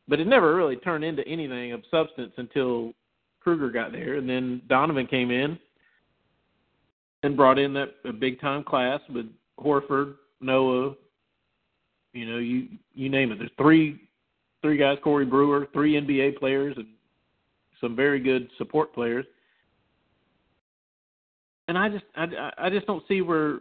but 0.07 0.19
it 0.19 0.27
never 0.27 0.55
really 0.55 0.77
turned 0.77 1.03
into 1.03 1.27
anything 1.27 1.73
of 1.73 1.83
substance 1.89 2.33
until 2.37 2.93
Kruger 3.41 3.69
got 3.69 3.91
there, 3.91 4.15
and 4.15 4.29
then 4.29 4.61
Donovan 4.67 5.07
came 5.07 5.31
in 5.31 5.57
and 7.23 7.35
brought 7.35 7.59
in 7.59 7.73
that 7.73 7.95
a 8.05 8.13
big 8.13 8.39
time 8.39 8.63
class 8.63 8.99
with 9.13 9.25
Horford, 9.59 10.15
Noah, 10.39 10.95
you 12.13 12.25
know, 12.29 12.37
you 12.37 12.67
you 12.93 13.09
name 13.09 13.31
it. 13.31 13.39
There's 13.39 13.51
three 13.57 14.06
three 14.61 14.77
guys, 14.77 14.97
Corey 15.03 15.25
Brewer, 15.25 15.67
three 15.73 15.93
NBA 15.93 16.37
players 16.37 16.75
and 16.77 16.87
some 17.79 17.95
very 17.95 18.19
good 18.19 18.49
support 18.57 18.93
players. 18.93 19.25
And 21.67 21.77
I 21.77 21.89
just 21.89 22.05
I, 22.15 22.51
I 22.57 22.69
just 22.69 22.87
don't 22.87 23.03
see 23.07 23.21
where 23.21 23.59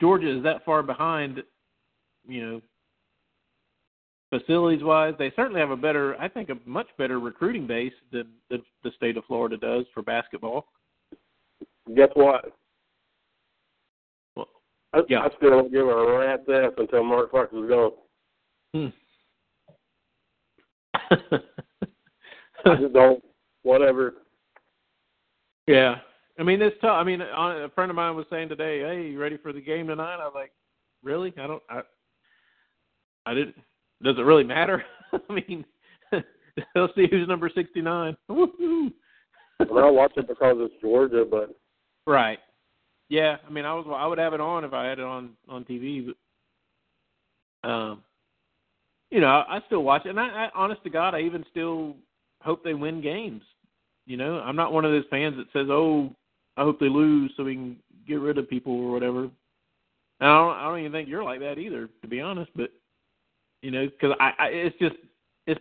Georgia 0.00 0.36
is 0.36 0.42
that 0.42 0.64
far 0.64 0.82
behind, 0.82 1.42
you 2.28 2.46
know, 2.46 2.62
facilities 4.30 4.82
wise. 4.82 5.14
They 5.18 5.32
certainly 5.34 5.60
have 5.60 5.70
a 5.70 5.76
better 5.76 6.16
I 6.20 6.28
think 6.28 6.50
a 6.50 6.56
much 6.66 6.88
better 6.98 7.20
recruiting 7.20 7.66
base 7.66 7.94
than, 8.12 8.28
than 8.50 8.62
the 8.82 8.90
state 8.96 9.16
of 9.16 9.24
Florida 9.24 9.56
does 9.56 9.86
for 9.94 10.02
basketball. 10.02 10.66
Guess 11.94 12.10
what? 12.14 12.52
Well, 14.36 14.48
I, 14.92 15.00
yeah. 15.08 15.20
I 15.20 15.28
still 15.36 15.50
don't 15.50 15.72
give 15.72 15.86
a 15.86 16.18
rat's 16.18 16.42
ass 16.48 16.72
until 16.76 17.04
Mark 17.04 17.30
Fox 17.30 17.52
is 17.52 17.68
gone. 17.68 17.92
Hmm. 18.74 18.86
I 21.10 22.76
just 22.80 22.92
don't. 22.92 23.22
Whatever. 23.62 24.14
Yeah, 25.66 25.96
I 26.38 26.42
mean 26.42 26.60
it's 26.60 26.76
tough. 26.80 26.96
I 26.96 27.04
mean, 27.04 27.20
a 27.20 27.70
friend 27.74 27.90
of 27.90 27.96
mine 27.96 28.16
was 28.16 28.26
saying 28.30 28.48
today, 28.48 28.80
"Hey, 28.80 29.08
you 29.10 29.18
ready 29.18 29.36
for 29.36 29.52
the 29.52 29.60
game 29.60 29.86
tonight?" 29.86 30.24
I'm 30.24 30.34
like, 30.34 30.52
"Really? 31.02 31.32
I 31.38 31.46
don't. 31.46 31.62
I, 31.70 31.80
I 33.26 33.34
didn't. 33.34 33.56
Does 34.02 34.18
it 34.18 34.22
really 34.22 34.44
matter? 34.44 34.84
I 35.12 35.32
mean, 35.32 35.64
they'll 36.74 36.92
see 36.94 37.06
who's 37.10 37.28
number 37.28 37.50
sixty-nine. 37.54 38.16
Woo-hoo. 38.28 38.90
And 39.60 39.78
I 39.78 39.90
watch 39.90 40.12
it 40.16 40.28
because 40.28 40.56
it's 40.58 40.74
Georgia, 40.80 41.24
but 41.28 41.54
right? 42.06 42.38
Yeah. 43.08 43.36
I 43.46 43.50
mean, 43.50 43.64
I 43.64 43.72
was. 43.74 43.86
I 43.88 44.06
would 44.06 44.18
have 44.18 44.34
it 44.34 44.40
on 44.40 44.64
if 44.64 44.72
I 44.72 44.86
had 44.86 44.98
it 44.98 45.04
on 45.04 45.30
on 45.48 45.64
TV, 45.64 46.06
but 47.62 47.68
um, 47.68 48.02
you 49.14 49.20
know, 49.20 49.44
I, 49.48 49.60
still 49.66 49.84
watch 49.84 50.06
it, 50.06 50.08
and 50.08 50.18
I, 50.18 50.26
I, 50.26 50.48
honest 50.56 50.82
to 50.82 50.90
God, 50.90 51.14
I 51.14 51.20
even 51.20 51.44
still 51.48 51.94
hope 52.42 52.64
they 52.64 52.74
win 52.74 53.00
games. 53.00 53.42
You 54.06 54.16
know, 54.16 54.40
I'm 54.40 54.56
not 54.56 54.72
one 54.72 54.84
of 54.84 54.90
those 54.90 55.04
fans 55.08 55.36
that 55.36 55.46
says, 55.52 55.68
"Oh, 55.70 56.10
I 56.56 56.64
hope 56.64 56.80
they 56.80 56.88
lose 56.88 57.30
so 57.36 57.44
we 57.44 57.54
can 57.54 57.76
get 58.08 58.18
rid 58.18 58.38
of 58.38 58.50
people 58.50 58.72
or 58.72 58.90
whatever." 58.90 59.22
And 59.22 59.30
I 60.20 60.36
don't, 60.36 60.56
I 60.56 60.64
don't 60.64 60.80
even 60.80 60.90
think 60.90 61.08
you're 61.08 61.22
like 61.22 61.38
that 61.40 61.58
either, 61.58 61.88
to 62.02 62.08
be 62.08 62.20
honest. 62.20 62.50
But 62.56 62.70
you 63.62 63.70
know, 63.70 63.86
because 63.86 64.16
I, 64.18 64.32
I, 64.36 64.46
it's 64.48 64.76
just 64.80 64.96
it's 65.46 65.60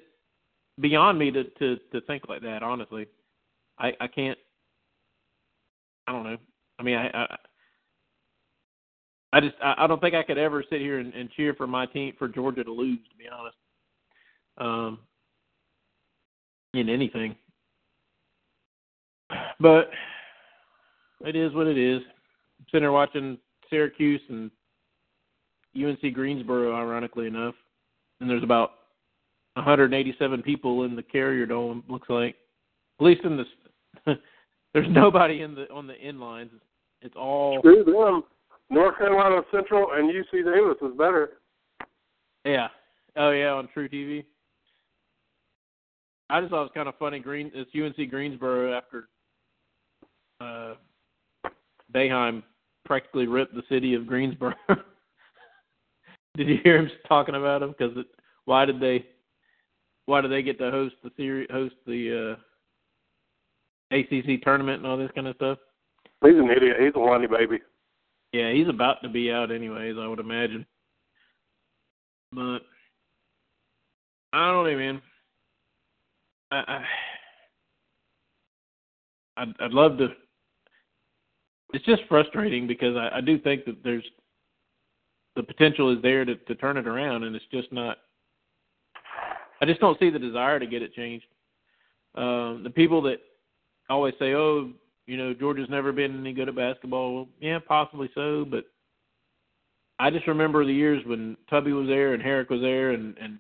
beyond 0.82 1.20
me 1.20 1.30
to 1.30 1.44
to 1.44 1.76
to 1.92 2.02
think 2.08 2.24
like 2.28 2.42
that. 2.42 2.64
Honestly, 2.64 3.06
I 3.78 3.92
I 4.02 4.08
can't. 4.08 4.38
I 6.08 6.12
don't 6.12 6.24
know. 6.24 6.38
I 6.80 6.84
mean, 6.84 6.96
I 6.96 7.08
I, 7.14 7.38
I 9.34 9.40
just 9.40 9.56
I, 9.64 9.88
don't 9.88 10.00
think 10.00 10.14
I 10.14 10.22
could 10.22 10.38
ever 10.38 10.64
sit 10.70 10.80
here 10.80 11.00
and, 11.00 11.12
and 11.16 11.30
cheer 11.32 11.56
for 11.56 11.66
my 11.66 11.88
team 11.88 12.14
for 12.20 12.28
Georgia 12.28 12.64
to 12.64 12.72
lose. 12.72 13.00
To 13.10 13.18
be 13.18 13.26
honest, 13.28 13.58
um, 14.60 15.00
in 16.76 16.88
anything. 16.88 17.36
But 19.60 19.90
it 21.26 21.36
is 21.36 21.52
what 21.56 21.66
it 21.66 21.80
is. 21.80 22.02
I'm 22.60 22.66
sitting 22.68 22.84
there 22.84 22.92
watching 22.92 23.40
Syracuse 23.72 24.22
and 24.30 24.52
UNC 25.76 26.14
Greensboro, 26.14 26.76
ironically 26.76 27.26
enough, 27.26 27.56
and 28.22 28.30
there's 28.30 28.44
about 28.44 28.72
187 29.56 30.44
people 30.44 30.84
in 30.84 30.96
the 30.96 31.02
Carrier 31.02 31.48
Dome. 31.48 31.84
Looks 31.90 32.10
like, 32.10 32.36
at 33.00 33.04
least 33.04 33.24
in 33.24 33.38
the, 33.38 34.16
there's 34.76 34.88
nobody 34.92 35.42
in 35.42 35.56
the 35.56 35.68
on 35.72 35.88
the 35.88 35.96
end 35.96 36.20
lines. 36.20 36.52
It's 37.02 37.16
all 37.16 37.58
screw 37.62 37.84
them. 37.84 38.24
North 38.70 38.98
Carolina 38.98 39.42
Central 39.52 39.88
and 39.94 40.10
UC 40.10 40.44
Davis 40.46 40.78
is 40.82 40.98
better. 40.98 41.34
yeah. 42.46 42.68
Oh 43.16 43.32
yeah, 43.32 43.52
on 43.52 43.68
True 43.74 43.88
TV. 43.88 44.26
I 46.30 46.42
just 46.42 46.50
thought 46.50 46.62
it 46.62 46.64
was 46.64 46.72
kind 46.74 46.90
of 46.90 46.98
funny. 46.98 47.20
Green, 47.20 47.52
it's 47.54 47.70
UNC 47.76 48.10
Greensboro 48.10 48.76
after 48.76 49.10
uh, 50.42 50.74
Boeheim 51.94 52.42
practically 52.86 53.28
ripped 53.28 53.54
the 53.54 53.62
city 53.70 53.94
of 53.94 54.08
Greensboro. 54.08 54.54
did 56.36 56.48
you 56.48 56.58
hear 56.64 56.78
him 56.78 56.90
talking 57.08 57.36
about 57.36 57.60
them? 57.60 57.76
Because 57.78 57.96
why 58.46 58.66
did 58.66 58.80
they? 58.80 59.06
Why 60.06 60.22
did 60.22 60.32
they 60.32 60.42
get 60.42 60.58
to 60.60 60.72
host 60.72 60.96
the 61.04 61.12
series, 61.16 61.48
host 61.52 61.76
the 61.86 62.36
uh, 63.92 63.96
ACC 63.96 64.42
tournament 64.44 64.80
and 64.80 64.88
all 64.88 64.98
this 64.98 65.12
kind 65.16 65.28
of 65.28 65.36
stuff? 65.36 65.60
He's 66.26 66.36
an 66.36 66.50
idiot. 66.50 66.78
He's 66.80 66.92
a 66.96 67.00
whiny 67.00 67.28
baby. 67.28 67.60
Yeah, 68.34 68.52
he's 68.52 68.68
about 68.68 69.02
to 69.04 69.10
be 69.10 69.32
out 69.32 69.52
anyways, 69.52 69.96
I 70.00 70.08
would 70.08 70.20
imagine. 70.20 70.66
But 72.32 72.62
I 74.34 74.52
don't 74.52 74.66
know, 74.66 74.78
man. 74.78 75.02
I, 76.52 76.84
I 79.38 79.44
I'd, 79.60 79.72
love 79.72 80.00
to. 80.00 80.10
It's 81.74 81.86
just 81.86 82.04
frustrating 82.10 82.68
because 82.68 82.96
I, 82.96 83.18
I 83.18 83.22
do 83.22 83.38
think 83.40 83.66
that 83.66 83.84
there's 83.84 84.04
the 85.36 85.44
potential 85.44 85.96
is 85.96 86.02
there 86.02 86.26
to, 86.26 86.36
to 86.36 86.56
turn 86.56 86.78
it 86.78 86.88
around, 86.88 87.24
and 87.24 87.36
it's 87.36 87.46
just 87.52 87.72
not. 87.72 87.98
I 89.62 89.66
just 89.66 89.80
don't 89.80 90.00
see 90.00 90.10
the 90.10 90.20
desire 90.20 90.60
to 90.60 90.68
get 90.68 90.82
it 90.82 90.94
changed. 90.94 91.26
Um, 92.16 92.62
the 92.64 92.72
people 92.72 93.02
that 93.04 93.20
always 93.90 94.16
say, 94.20 94.34
"Oh, 94.34 94.72
you 95.06 95.18
know, 95.18 95.34
Georgia's 95.34 95.70
never 95.70 95.92
been 95.92 96.20
any 96.20 96.34
good 96.34 96.50
at 96.50 96.56
basketball." 96.56 97.28
Yeah, 97.40 97.60
possibly 97.60 98.10
so, 98.16 98.46
but 98.46 98.66
I 100.00 100.10
just 100.10 100.28
remember 100.28 100.66
the 100.66 100.74
years 100.74 101.04
when 101.06 101.38
Tubby 101.50 101.72
was 101.72 101.88
there 101.88 102.14
and 102.14 102.24
Harrick 102.24 102.50
was 102.50 102.62
there, 102.62 102.92
and 102.92 103.18
and 103.18 103.40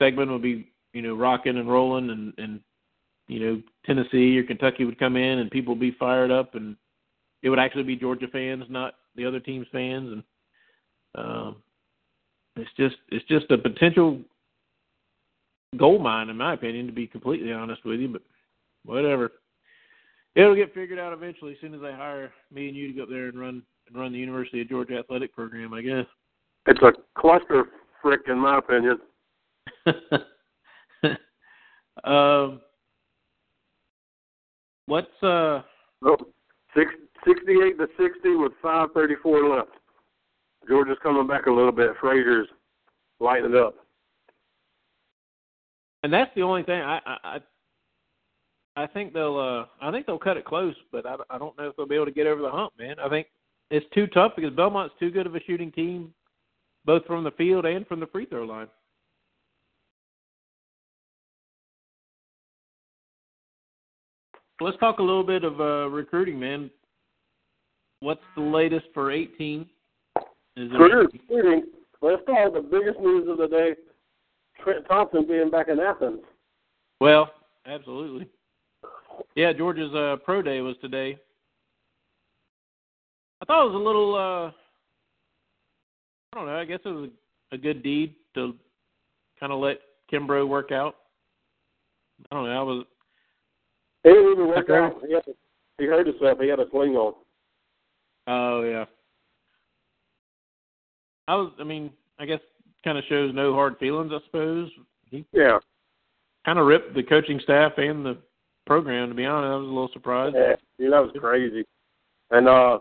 Stegeman 0.00 0.30
would 0.30 0.42
be, 0.42 0.68
you 0.92 1.02
know, 1.02 1.14
rocking 1.14 1.58
and 1.58 1.70
rolling, 1.70 2.10
and 2.10 2.34
and 2.38 2.60
you 3.28 3.40
know, 3.40 3.62
Tennessee 3.86 4.38
or 4.38 4.44
Kentucky 4.44 4.84
would 4.84 4.98
come 4.98 5.16
in, 5.16 5.38
and 5.38 5.50
people 5.50 5.74
would 5.74 5.80
be 5.80 5.96
fired 5.98 6.30
up, 6.30 6.54
and 6.54 6.76
it 7.42 7.50
would 7.50 7.58
actually 7.58 7.84
be 7.84 7.96
Georgia 7.96 8.28
fans, 8.28 8.64
not 8.68 8.94
the 9.16 9.24
other 9.24 9.40
team's 9.40 9.66
fans, 9.72 10.12
and 10.12 10.22
um, 11.14 11.56
it's 12.56 12.70
just 12.76 12.96
it's 13.10 13.24
just 13.26 13.50
a 13.50 13.58
potential 13.58 14.20
gold 15.76 16.02
mine, 16.02 16.28
in 16.28 16.36
my 16.36 16.54
opinion, 16.54 16.86
to 16.86 16.92
be 16.92 17.06
completely 17.06 17.52
honest 17.52 17.84
with 17.84 18.00
you. 18.00 18.08
But 18.08 18.22
whatever, 18.84 19.32
it'll 20.34 20.54
get 20.54 20.74
figured 20.74 20.98
out 20.98 21.12
eventually. 21.12 21.52
As 21.52 21.58
soon 21.60 21.74
as 21.74 21.80
they 21.80 21.92
hire 21.92 22.32
me 22.52 22.68
and 22.68 22.76
you 22.76 22.88
to 22.88 22.94
go 22.94 23.02
up 23.04 23.08
there 23.08 23.28
and 23.28 23.38
run 23.38 23.62
and 23.86 23.96
run 23.96 24.12
the 24.12 24.18
University 24.18 24.60
of 24.60 24.68
Georgia 24.68 24.98
athletic 24.98 25.34
program, 25.34 25.74
I 25.74 25.82
guess. 25.82 26.06
It's 26.66 26.80
a 26.82 26.92
cluster 27.18 27.66
frick, 28.00 28.22
in 28.28 28.38
my 28.38 28.58
opinion. 28.58 28.98
um, 32.04 32.60
what's 34.86 35.22
uh? 35.22 35.62
Oh, 36.06 36.16
six, 36.74 36.90
68 37.26 37.78
to 37.78 37.86
60 37.98 38.36
with 38.36 38.52
5:34 38.62 39.56
left. 39.56 39.70
Georgia's 40.68 40.96
coming 41.02 41.26
back 41.26 41.46
a 41.46 41.50
little 41.50 41.72
bit. 41.72 41.90
Frazier's 42.00 42.48
lighting 43.20 43.50
it 43.50 43.56
up. 43.56 43.74
And 46.02 46.12
that's 46.12 46.30
the 46.34 46.42
only 46.42 46.62
thing 46.62 46.80
I, 46.80 47.00
I, 47.06 47.16
I 47.24 47.38
I 48.76 48.86
think 48.86 49.12
they'll 49.12 49.38
uh 49.38 49.66
I 49.84 49.90
think 49.90 50.06
they'll 50.06 50.18
cut 50.18 50.36
it 50.36 50.44
close, 50.44 50.74
but 50.90 51.06
I 51.06 51.16
I 51.30 51.38
don't 51.38 51.56
know 51.56 51.68
if 51.68 51.76
they'll 51.76 51.86
be 51.86 51.94
able 51.94 52.06
to 52.06 52.12
get 52.12 52.26
over 52.26 52.42
the 52.42 52.50
hump, 52.50 52.72
man. 52.78 52.96
I 52.98 53.08
think 53.08 53.28
it's 53.70 53.86
too 53.94 54.06
tough 54.08 54.32
because 54.36 54.52
Belmont's 54.52 54.94
too 54.98 55.10
good 55.10 55.26
of 55.26 55.34
a 55.34 55.40
shooting 55.40 55.72
team, 55.72 56.12
both 56.84 57.04
from 57.06 57.24
the 57.24 57.30
field 57.32 57.64
and 57.66 57.86
from 57.86 58.00
the 58.00 58.06
free 58.06 58.26
throw 58.26 58.44
line. 58.44 58.68
Let's 64.60 64.78
talk 64.78 64.98
a 64.98 65.02
little 65.02 65.24
bit 65.24 65.44
of 65.44 65.60
uh, 65.60 65.88
recruiting, 65.90 66.38
man. 66.38 66.70
What's 68.00 68.22
the 68.36 68.42
latest 68.42 68.86
for 68.94 69.10
18? 69.10 69.66
Is 70.56 70.70
recruiting. 70.78 71.64
Let's 72.00 72.22
with 72.26 72.54
the 72.54 72.68
biggest 72.70 73.00
news 73.00 73.28
of 73.28 73.38
the 73.38 73.48
day: 73.48 73.74
Trent 74.62 74.86
Thompson 74.86 75.26
being 75.26 75.50
back 75.50 75.68
in 75.68 75.80
Athens. 75.80 76.20
Well, 77.00 77.30
absolutely. 77.66 78.28
Yeah, 79.34 79.52
Georgia's 79.52 79.92
uh, 79.94 80.16
pro 80.24 80.42
day 80.42 80.60
was 80.60 80.76
today. 80.80 81.18
I 83.42 83.44
thought 83.44 83.66
it 83.66 83.72
was 83.72 83.74
a 83.74 83.84
little. 83.84 84.14
uh 84.14 84.52
I 86.32 86.36
don't 86.36 86.46
know. 86.46 86.56
I 86.56 86.64
guess 86.64 86.80
it 86.84 86.88
was 86.88 87.10
a, 87.52 87.54
a 87.54 87.58
good 87.58 87.82
deed 87.82 88.14
to 88.34 88.54
kind 89.38 89.52
of 89.52 89.60
let 89.60 89.78
Kimbrough 90.12 90.48
work 90.48 90.72
out. 90.72 90.96
I 92.30 92.34
don't 92.34 92.46
know. 92.46 92.58
I 92.58 92.62
was. 92.62 92.84
He 94.02 94.10
didn't 94.10 94.32
even 94.32 94.48
work 94.48 94.68
out. 94.70 94.96
He, 95.06 95.14
had 95.14 95.24
to, 95.26 95.34
he 95.78 95.86
hurt 95.86 96.06
himself. 96.06 96.38
He 96.40 96.48
had 96.48 96.58
a 96.60 96.68
sling 96.70 96.96
on. 96.96 97.14
Oh 98.26 98.62
yeah. 98.62 98.84
I 101.28 101.36
was. 101.36 101.52
I 101.60 101.64
mean, 101.64 101.90
I 102.18 102.26
guess 102.26 102.40
kind 102.84 102.98
of 102.98 103.04
shows 103.08 103.32
no 103.34 103.54
hard 103.54 103.76
feelings. 103.78 104.12
I 104.14 104.18
suppose 104.26 104.70
he 105.10 105.24
Yeah. 105.32 105.58
kind 106.44 106.58
of 106.58 106.66
ripped 106.66 106.94
the 106.94 107.02
coaching 107.02 107.40
staff 107.42 107.72
and 107.78 108.04
the 108.04 108.18
program. 108.66 109.08
To 109.08 109.14
be 109.14 109.24
honest, 109.24 109.50
I 109.50 109.56
was 109.56 109.64
a 109.64 109.68
little 109.68 109.90
surprised. 109.92 110.36
Yeah, 110.36 110.54
dude, 110.78 110.92
that 110.92 111.02
was 111.02 111.12
crazy. 111.18 111.64
And 112.30 112.48
uh 112.48 112.78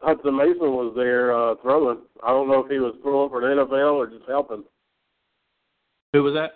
Hudson 0.00 0.36
Mason 0.36 0.72
was 0.72 0.92
there 0.96 1.36
uh 1.36 1.54
throwing. 1.62 1.98
I 2.22 2.28
don't 2.28 2.48
know 2.48 2.64
if 2.64 2.70
he 2.70 2.78
was 2.78 2.94
throwing 3.02 3.30
for 3.30 3.40
the 3.40 3.48
NFL 3.48 3.94
or 3.94 4.06
just 4.06 4.28
helping. 4.28 4.64
Who 6.12 6.22
was 6.22 6.34
that? 6.34 6.52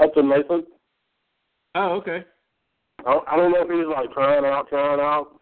Hudson 0.00 0.28
Mason. 0.28 0.66
Oh, 1.74 1.92
okay. 1.94 2.24
I 3.06 3.20
I 3.28 3.36
don't 3.36 3.52
know 3.52 3.62
if 3.62 3.68
he 3.68 3.76
was 3.76 3.94
like 3.94 4.12
trying 4.12 4.44
out, 4.44 4.68
trying 4.68 5.00
out, 5.00 5.40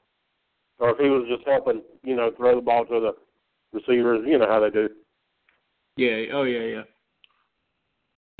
or 0.78 0.90
if 0.90 0.98
he 0.98 1.08
was 1.08 1.26
just 1.28 1.46
helping, 1.46 1.82
you 2.02 2.16
know, 2.16 2.30
throw 2.36 2.56
the 2.56 2.60
ball 2.60 2.84
to 2.86 3.00
the 3.00 3.12
receivers. 3.72 4.22
You 4.26 4.38
know 4.38 4.48
how 4.48 4.60
they 4.60 4.70
do. 4.70 4.88
Yeah. 5.96 6.32
Oh, 6.32 6.44
yeah, 6.44 6.60
yeah. 6.60 6.82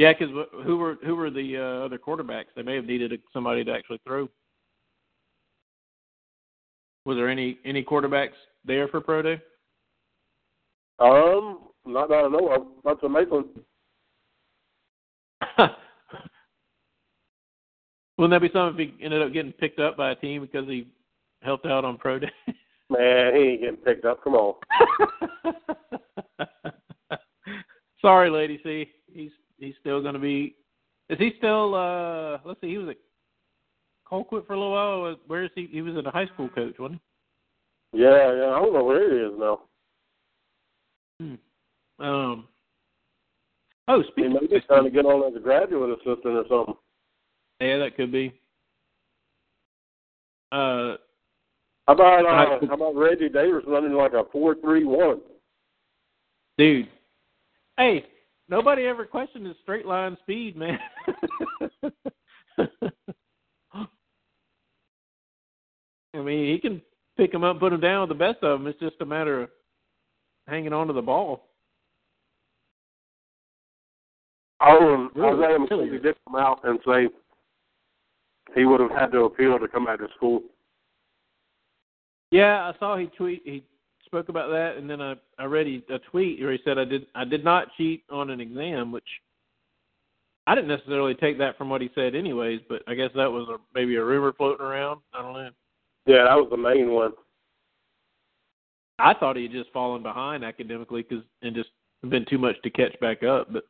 Yeah, 0.01 0.15
because 0.15 0.35
who 0.65 0.79
were 0.79 0.97
who 1.05 1.15
were 1.15 1.29
the 1.29 1.59
uh, 1.59 1.85
other 1.85 1.99
quarterbacks? 1.99 2.47
They 2.57 2.63
may 2.63 2.75
have 2.75 2.87
needed 2.87 3.13
somebody 3.35 3.63
to 3.65 3.71
actually 3.71 4.01
throw. 4.07 4.31
Was 7.05 7.19
there 7.19 7.29
any 7.29 7.59
any 7.67 7.85
quarterbacks 7.85 8.33
there 8.65 8.89
for 8.89 9.03
pro 9.03 9.21
day? 9.21 9.39
Um, 11.01 11.69
not 11.85 12.09
that 12.09 12.25
I 12.25 12.29
know 12.29 12.49
of. 12.49 12.67
Hudson 12.83 13.13
Mason. 13.13 13.45
Wouldn't 18.17 18.33
that 18.33 18.41
be 18.41 18.49
something 18.55 18.81
if 18.81 18.95
he 18.99 19.05
ended 19.05 19.21
up 19.21 19.35
getting 19.35 19.53
picked 19.53 19.81
up 19.81 19.99
by 19.99 20.13
a 20.13 20.15
team 20.15 20.41
because 20.41 20.67
he 20.67 20.87
helped 21.43 21.67
out 21.67 21.85
on 21.85 21.99
pro 21.99 22.19
day? 22.21 22.33
Man, 22.89 23.35
he 23.35 23.43
ain't 23.43 23.61
getting 23.61 23.77
picked 23.77 24.07
up. 24.07 24.25
Come 24.25 24.35
on. 24.35 24.55
Sorry, 28.01 28.31
Lady 28.31 28.59
C. 28.65 28.91
He's 29.13 29.33
he's 29.61 29.75
still 29.81 30.01
going 30.03 30.15
to 30.15 30.21
be. 30.21 30.57
Is 31.09 31.19
he 31.19 31.33
still? 31.39 31.75
uh 31.75 32.39
Let's 32.45 32.61
see. 32.61 32.69
He 32.71 32.79
was 32.79 32.89
a 32.89 32.95
Colquitt 34.13 34.47
for 34.47 34.55
a 34.55 34.59
little 34.59 34.73
while. 34.73 35.17
Where 35.29 35.45
is 35.45 35.51
he? 35.55 35.69
He 35.71 35.83
was 35.83 35.95
a 36.05 36.11
high 36.11 36.27
school 36.27 36.49
coach, 36.49 36.75
wasn't 36.79 37.01
he? 37.93 38.01
Yeah, 38.03 38.33
yeah. 38.35 38.51
I 38.51 38.61
don't 38.61 38.73
know 38.73 38.85
where 38.85 39.11
he 39.13 39.27
is 39.27 39.39
now. 39.39 39.61
Hmm. 41.21 42.05
Um. 42.05 42.49
Oh, 43.89 44.03
He 44.03 44.09
speaking. 44.13 44.35
may 44.35 44.47
be 44.47 44.61
trying 44.67 44.85
to 44.85 44.91
get 44.91 45.05
on 45.05 45.29
as 45.31 45.37
a 45.37 45.41
graduate 45.43 45.91
assistant 45.91 46.25
or 46.37 46.45
something. 46.49 46.75
Yeah, 47.61 47.79
that 47.79 47.97
could 47.97 48.13
be. 48.13 48.33
Uh, 50.53 50.97
How 51.87 51.95
about 51.95 52.25
uh, 52.27 52.67
how 52.69 52.75
about 52.75 52.95
Reggie 52.97 53.29
Davis 53.29 53.63
running 53.67 53.93
like 53.93 54.13
a 54.13 54.25
four 54.33 54.55
three 54.57 54.85
one? 54.85 55.21
dude. 56.59 56.89
Hey, 57.77 58.05
nobody 58.51 58.85
ever 58.87 59.07
questioned 59.07 59.47
his 59.47 59.57
straight 59.63 59.87
line 59.87 60.17
speed, 60.23 60.57
man. 60.57 60.79
I 66.13 66.19
mean, 66.19 66.53
he 66.53 66.59
can 66.59 66.83
pick 67.17 67.33
him 67.33 67.45
up, 67.45 67.61
put 67.61 67.73
him 67.73 67.81
down 67.81 68.01
with 68.01 68.09
the 68.19 68.25
best 68.25 68.43
of 68.43 68.59
them. 68.59 68.67
It's 68.67 68.81
just 68.81 68.97
a 69.01 69.07
matter 69.07 69.43
of 69.43 69.51
hanging 70.49 70.73
on 70.73 70.89
to 70.89 70.93
the 70.93 71.01
ball. 71.01 71.47
Oh, 74.61 74.95
and 74.95 75.11
Really? 75.15 75.45
Isaiah 75.45 75.59
Really? 75.59 75.89
McKenzie 75.89 76.03
did 76.03 76.17
come 76.27 76.37
out 76.37 76.61
and 76.65 76.79
say 76.87 77.09
he 78.55 78.65
would 78.65 78.81
have 78.81 78.91
had 78.91 79.13
to 79.13 79.21
appeal 79.21 79.59
to 79.59 79.69
come 79.69 79.87
back 79.87 80.01
to 80.01 80.09
school. 80.17 80.43
Yeah, 82.31 82.73
I 82.73 82.79
saw 82.79 82.97
he 82.97 83.07
tweet. 83.07 83.43
He 83.45 83.65
spoke 84.11 84.29
about 84.29 84.51
that, 84.51 84.77
and 84.77 84.91
then 84.91 85.01
I 85.01 85.15
I 85.39 85.45
read 85.45 85.67
a 85.89 85.99
tweet 86.11 86.41
where 86.41 86.53
he 86.53 86.59
said 86.65 86.79
I 86.79 86.85
did 86.85 87.07
I 87.15 87.25
did 87.25 87.45
not 87.45 87.69
cheat 87.77 88.03
on 88.11 88.31
an 88.31 88.41
exam, 88.41 88.91
which 88.91 89.05
I 90.47 90.55
didn't 90.55 90.69
necessarily 90.69 91.15
take 91.15 91.39
that 91.39 91.57
from 91.57 91.69
what 91.71 91.81
he 91.81 91.91
said, 91.95 92.15
anyways. 92.17 92.61
But 92.69 92.83
I 92.89 92.95
guess 92.95 93.11
that 93.15 93.31
was 93.31 93.49
a, 93.49 93.57
maybe 93.75 93.95
a 93.97 94.05
rumor 94.05 94.33
floating 94.33 94.67
around. 94.67 95.01
I 95.15 95.23
don't 95.23 95.35
know. 95.35 95.51
Yeah, 96.07 96.25
that 96.25 96.35
was 96.35 96.49
the 96.51 96.57
main 96.57 96.91
one. 96.91 97.13
I 98.99 99.15
thought 99.15 99.37
he 99.37 99.45
had 99.45 99.53
just 99.53 99.73
fallen 99.73 100.03
behind 100.03 100.45
academically 100.45 101.03
because 101.03 101.25
and 101.43 101.55
just 101.55 101.71
been 102.09 102.27
too 102.29 102.39
much 102.39 102.61
to 102.63 102.71
catch 102.71 102.99
back 103.01 103.23
up. 103.23 103.53
But 103.53 103.63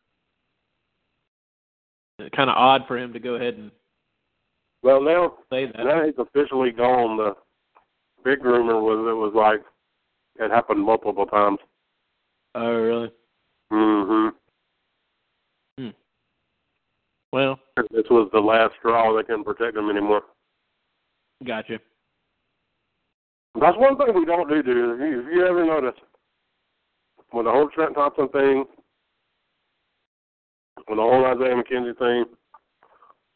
kind 2.35 2.49
of 2.51 2.57
odd 2.57 2.83
for 2.89 2.97
him 2.99 3.13
to 3.13 3.19
go 3.21 3.35
ahead 3.35 3.55
and 3.55 3.71
Well, 4.83 5.03
now 5.03 5.35
say 5.51 5.67
that. 5.67 5.85
now 5.85 6.05
he's 6.05 6.15
officially 6.19 6.71
gone. 6.71 7.17
The 7.17 7.35
big 8.25 8.45
rumor 8.45 8.81
was 8.81 8.99
it 9.09 9.15
was 9.17 9.33
like 9.35 9.61
it 10.41 10.51
happened 10.51 10.83
multiple 10.83 11.27
times. 11.27 11.59
Oh, 12.55 12.73
really? 12.73 13.13
Mm 13.73 14.33
hmm 15.79 15.89
Well, 17.33 17.61
This 17.93 18.07
was 18.11 18.29
the 18.33 18.41
last 18.41 18.75
straw 18.79 19.17
that 19.17 19.29
can 19.29 19.45
protect 19.45 19.77
him 19.77 19.89
anymore. 19.91 20.23
gotcha. 21.47 21.79
That's 23.61 23.77
one 23.79 23.97
thing 23.97 24.15
we 24.15 24.25
don't 24.25 24.49
do, 24.49 24.63
dude. 24.63 25.01
If 25.01 25.33
you, 25.33 25.47
ever 25.47 25.65
notice, 25.65 25.99
when 27.31 27.45
the 27.45 27.51
whole 27.51 27.69
Trent 27.69 27.95
Thompson 27.95 28.29
thing, 28.29 28.65
when 30.87 30.97
the 30.99 31.03
whole 31.03 31.25
Isaiah 31.25 31.55
McKenzie 31.55 31.99
thing, 31.99 32.25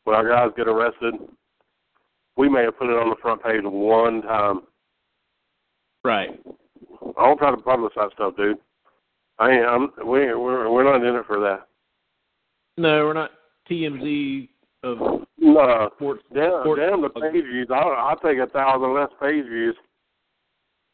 when 0.04 0.16
our 0.16 0.28
guys 0.28 0.50
get 0.56 0.68
arrested, 0.68 1.14
we 2.36 2.48
may 2.48 2.62
have 2.62 2.78
put 2.78 2.90
it 2.90 2.98
on 3.00 3.10
the 3.10 3.16
front 3.20 3.42
page 3.42 3.62
one 3.64 4.22
time. 4.22 4.62
Right. 6.04 6.40
I 7.18 7.26
don't 7.26 7.38
try 7.38 7.50
to 7.50 7.56
publicize 7.56 8.12
stuff, 8.12 8.36
dude. 8.36 8.58
I 9.38 9.50
ain't. 9.50 9.66
I'm, 9.66 9.90
we 10.06 10.34
we're 10.34 10.70
we're 10.70 10.84
not 10.84 11.06
in 11.06 11.16
it 11.16 11.26
for 11.26 11.40
that. 11.40 11.66
No, 12.76 13.04
we're 13.04 13.12
not 13.12 13.30
TMZ 13.70 14.48
of 14.82 14.98
No, 15.38 15.90
sports. 15.96 16.22
damn, 16.32 16.60
sports 16.62 16.82
damn 16.84 17.02
the 17.02 17.08
page 17.08 17.44
views. 17.44 17.68
I 17.70 17.76
I'll 17.78 18.16
take 18.16 18.38
a 18.38 18.46
thousand 18.46 18.94
less 18.94 19.10
page 19.20 19.44
views, 19.46 19.76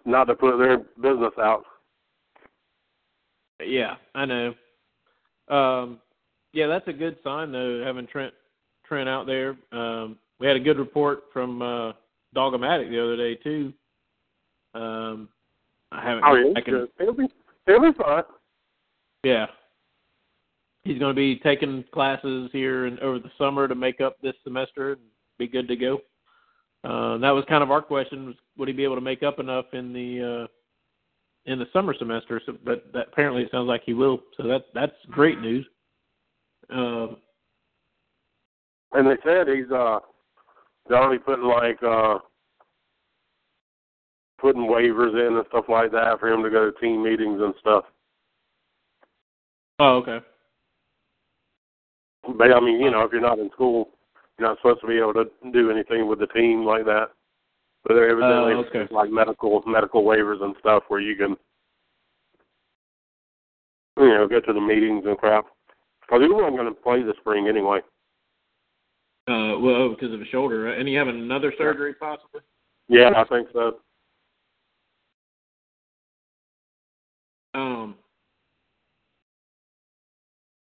not 0.04 0.24
to 0.24 0.34
put 0.34 0.58
their 0.58 0.78
business 0.78 1.32
out. 1.38 1.64
Yeah, 3.64 3.96
I 4.14 4.24
know. 4.24 4.54
Um, 5.48 5.98
yeah, 6.52 6.66
that's 6.66 6.88
a 6.88 6.92
good 6.92 7.16
sign 7.22 7.52
though, 7.52 7.82
having 7.84 8.06
Trent 8.06 8.32
Trent 8.86 9.08
out 9.08 9.26
there. 9.26 9.56
Um, 9.72 10.16
we 10.38 10.46
had 10.46 10.56
a 10.56 10.60
good 10.60 10.78
report 10.78 11.24
from 11.32 11.60
uh, 11.60 11.92
Dogomatic 12.34 12.88
the 12.90 13.02
other 13.02 13.16
day 13.16 13.34
too. 13.36 13.72
Um, 14.74 15.28
I 15.92 16.02
haven't. 16.02 16.24
Oh 16.24 16.34
yeah, 16.34 16.52
I 16.56 16.60
can, 16.60 16.88
he'll 16.98 17.12
be 17.14 17.26
he'll 17.66 17.80
be 17.80 17.96
fine. 17.98 18.22
yeah. 19.24 19.46
He's 20.82 20.98
going 20.98 21.14
to 21.14 21.18
be 21.18 21.36
taking 21.40 21.84
classes 21.92 22.48
here 22.52 22.86
and 22.86 22.98
over 23.00 23.18
the 23.18 23.30
summer 23.36 23.68
to 23.68 23.74
make 23.74 24.00
up 24.00 24.16
this 24.22 24.32
semester 24.44 24.92
and 24.92 25.00
be 25.38 25.46
good 25.46 25.68
to 25.68 25.76
go. 25.76 25.96
Uh, 26.84 27.18
that 27.18 27.30
was 27.30 27.44
kind 27.48 27.62
of 27.62 27.70
our 27.70 27.82
question: 27.82 28.26
was 28.26 28.34
would 28.56 28.68
he 28.68 28.74
be 28.74 28.84
able 28.84 28.94
to 28.94 29.00
make 29.02 29.22
up 29.22 29.38
enough 29.38 29.66
in 29.74 29.92
the 29.92 30.46
uh, 30.46 31.52
in 31.52 31.58
the 31.58 31.66
summer 31.72 31.94
semester? 31.98 32.40
So, 32.46 32.56
but 32.64 32.90
that, 32.94 33.08
apparently, 33.12 33.42
it 33.42 33.50
sounds 33.50 33.68
like 33.68 33.82
he 33.84 33.92
will. 33.92 34.20
So 34.36 34.44
that 34.44 34.64
that's 34.72 34.94
great 35.10 35.40
news. 35.40 35.66
Um, 36.70 37.16
And 38.92 39.06
they 39.06 39.16
said 39.24 39.48
he's 39.48 39.70
uh 39.70 39.98
they're 40.88 40.98
already 40.98 41.22
putting 41.22 41.44
like 41.44 41.82
uh 41.82 42.18
putting 44.40 44.62
waivers 44.62 45.14
in 45.14 45.36
and 45.36 45.46
stuff 45.48 45.66
like 45.68 45.92
that 45.92 46.18
for 46.18 46.28
him 46.28 46.42
to 46.42 46.50
go 46.50 46.70
to 46.70 46.80
team 46.80 47.02
meetings 47.02 47.40
and 47.42 47.54
stuff. 47.60 47.84
oh, 49.78 49.96
okay. 49.98 50.18
But 52.36 52.52
I 52.52 52.60
mean, 52.60 52.80
you 52.80 52.90
know, 52.90 53.02
if 53.02 53.12
you're 53.12 53.20
not 53.20 53.38
in 53.38 53.50
school, 53.52 53.90
You're 54.38 54.48
not 54.48 54.58
supposed 54.58 54.80
to 54.80 54.86
be 54.86 54.98
able 54.98 55.14
to 55.14 55.24
do 55.52 55.70
anything 55.70 56.06
with 56.08 56.18
the 56.18 56.26
team 56.28 56.64
like 56.64 56.84
that. 56.86 57.08
But 57.84 57.94
there 57.94 58.08
evidently 58.10 58.52
Oh, 58.54 58.64
okay. 58.68 58.86
like 58.94 59.10
medical 59.10 59.62
medical 59.66 60.02
waivers 60.04 60.42
and 60.42 60.54
stuff 60.60 60.84
where 60.88 61.00
you 61.00 61.16
can, 61.16 61.36
you 63.98 64.08
know, 64.08 64.26
go 64.28 64.40
to 64.40 64.52
the 64.52 64.60
meetings 64.60 65.04
and 65.06 65.16
crap. 65.18 65.46
Because 66.02 66.22
he 66.22 66.32
wasn't 66.32 66.56
going 66.56 66.68
to 66.68 66.80
play 66.80 67.02
this 67.02 67.16
spring 67.20 67.48
anyway. 67.48 67.80
Uh, 69.28 69.58
well, 69.60 69.90
because 69.90 70.12
of 70.12 70.20
his 70.20 70.28
shoulder, 70.28 70.64
right? 70.64 70.78
and 70.78 70.88
you 70.88 70.98
having 70.98 71.16
another 71.20 71.52
surgery 71.56 71.94
possibly. 71.94 72.40
Yeah, 72.88 73.10
I 73.16 73.24
think 73.24 73.48
so. 73.52 73.76
Um. 77.54 77.96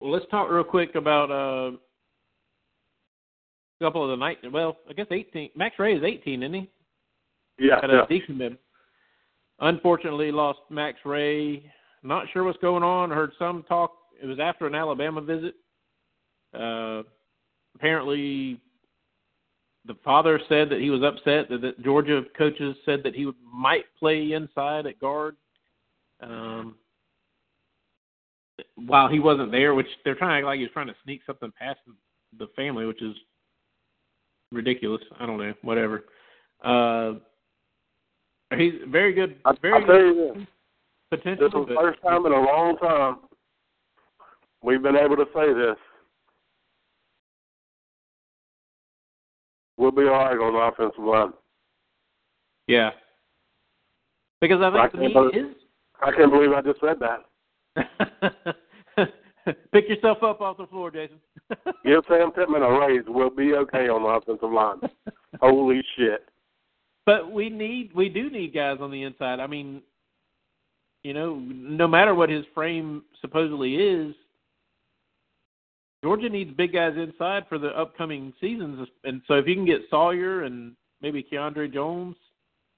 Well, 0.00 0.10
let's 0.10 0.26
talk 0.30 0.50
real 0.50 0.64
quick 0.64 0.96
about 0.96 1.30
uh, 1.30 1.76
a 1.76 3.84
couple 3.84 4.02
of 4.02 4.10
the 4.10 4.16
night. 4.16 4.38
Well, 4.52 4.76
I 4.90 4.92
guess 4.92 5.06
eighteen. 5.10 5.50
Max 5.54 5.78
Wray 5.78 5.94
is 5.94 6.02
eighteen, 6.02 6.42
isn't 6.42 6.54
he? 6.54 6.70
Yeah, 7.58 7.78
At 7.82 7.90
yeah. 7.90 8.02
a 8.02 8.06
decommitted. 8.06 8.58
Unfortunately, 9.60 10.32
lost 10.32 10.58
Max 10.70 10.98
Wray. 11.04 11.70
Not 12.02 12.26
sure 12.32 12.42
what's 12.42 12.58
going 12.58 12.82
on. 12.82 13.10
Heard 13.10 13.32
some 13.38 13.64
talk. 13.68 13.92
It 14.20 14.26
was 14.26 14.40
after 14.40 14.66
an 14.66 14.74
Alabama 14.74 15.20
visit. 15.20 15.54
Uh, 16.52 17.02
apparently, 17.76 18.60
the 19.86 19.94
father 20.04 20.40
said 20.48 20.68
that 20.70 20.80
he 20.80 20.90
was 20.90 21.02
upset 21.02 21.48
that, 21.48 21.60
that 21.60 21.82
Georgia 21.84 22.22
coaches 22.36 22.74
said 22.84 23.02
that 23.04 23.14
he 23.14 23.26
would, 23.26 23.36
might 23.44 23.84
play 23.98 24.32
inside 24.32 24.86
at 24.86 24.98
guard. 24.98 25.36
Um, 26.22 26.76
while 28.76 29.08
he 29.08 29.18
wasn't 29.18 29.50
there, 29.50 29.74
which 29.74 29.86
they're 30.04 30.14
trying 30.14 30.30
to 30.30 30.36
act 30.38 30.46
like 30.46 30.56
he 30.58 30.62
was 30.64 30.72
trying 30.72 30.86
to 30.86 30.94
sneak 31.04 31.20
something 31.26 31.52
past 31.58 31.80
the 32.38 32.46
family, 32.54 32.86
which 32.86 33.02
is 33.02 33.14
ridiculous. 34.52 35.02
I 35.18 35.26
don't 35.26 35.38
know, 35.38 35.52
whatever. 35.62 36.04
Uh, 36.62 37.14
he's 38.56 38.74
very 38.88 39.12
good, 39.12 39.36
I, 39.44 39.52
very 39.60 39.74
I 39.82 39.86
tell 39.86 39.86
good 39.86 40.06
you 40.16 40.32
this. 40.36 40.46
potential. 41.10 41.48
This 41.50 41.60
is 41.60 41.68
the 41.68 41.74
first 41.80 42.02
time 42.02 42.24
in 42.26 42.32
a 42.32 42.40
long 42.40 42.76
time 42.78 43.16
we've 44.62 44.82
been 44.82 44.96
able 44.96 45.16
to 45.16 45.26
say 45.34 45.52
this. 45.52 45.76
We'll 49.76 49.90
be 49.90 50.02
all 50.02 50.10
right 50.10 50.38
on 50.38 50.52
the 50.52 50.58
offensive 50.84 51.02
line. 51.02 51.32
Yeah. 52.68 52.90
Because 54.40 54.60
I 54.60 54.68
I 54.68 54.88
think 54.88 55.02
need 55.02 55.12
believe- 55.14 55.56
I 56.02 56.10
can't 56.12 56.30
believe 56.32 56.52
I 56.52 56.62
just 56.62 56.80
said 56.80 56.98
that. 57.00 58.56
pick 59.72 59.88
yourself 59.88 60.22
up 60.22 60.40
off 60.40 60.56
the 60.56 60.66
floor, 60.66 60.90
Jason. 60.90 61.18
Give 61.84 62.02
Sam 62.08 62.32
Pittman 62.32 62.62
a 62.62 62.80
raise. 62.80 63.04
We'll 63.06 63.30
be 63.30 63.54
okay 63.54 63.88
on 63.88 64.02
the 64.02 64.08
offensive 64.08 64.52
line. 64.52 64.80
Holy 65.40 65.82
shit. 65.96 66.28
But 67.04 67.32
we 67.32 67.48
need 67.48 67.92
we 67.94 68.08
do 68.08 68.30
need 68.30 68.54
guys 68.54 68.78
on 68.80 68.90
the 68.90 69.02
inside. 69.02 69.40
I 69.40 69.46
mean, 69.46 69.82
you 71.02 71.14
know, 71.14 71.36
no 71.36 71.88
matter 71.88 72.14
what 72.14 72.30
his 72.30 72.44
frame 72.54 73.02
supposedly 73.20 73.74
is, 73.74 74.14
Georgia 76.04 76.28
needs 76.28 76.52
big 76.56 76.72
guys 76.72 76.94
inside 76.96 77.44
for 77.48 77.58
the 77.58 77.68
upcoming 77.68 78.32
seasons. 78.40 78.88
And 79.04 79.22
so 79.26 79.34
if 79.34 79.46
you 79.46 79.54
can 79.54 79.66
get 79.66 79.82
Salyer 79.90 80.44
and 80.44 80.74
maybe 81.00 81.24
Keandre 81.24 81.72
Jones, 81.72 82.16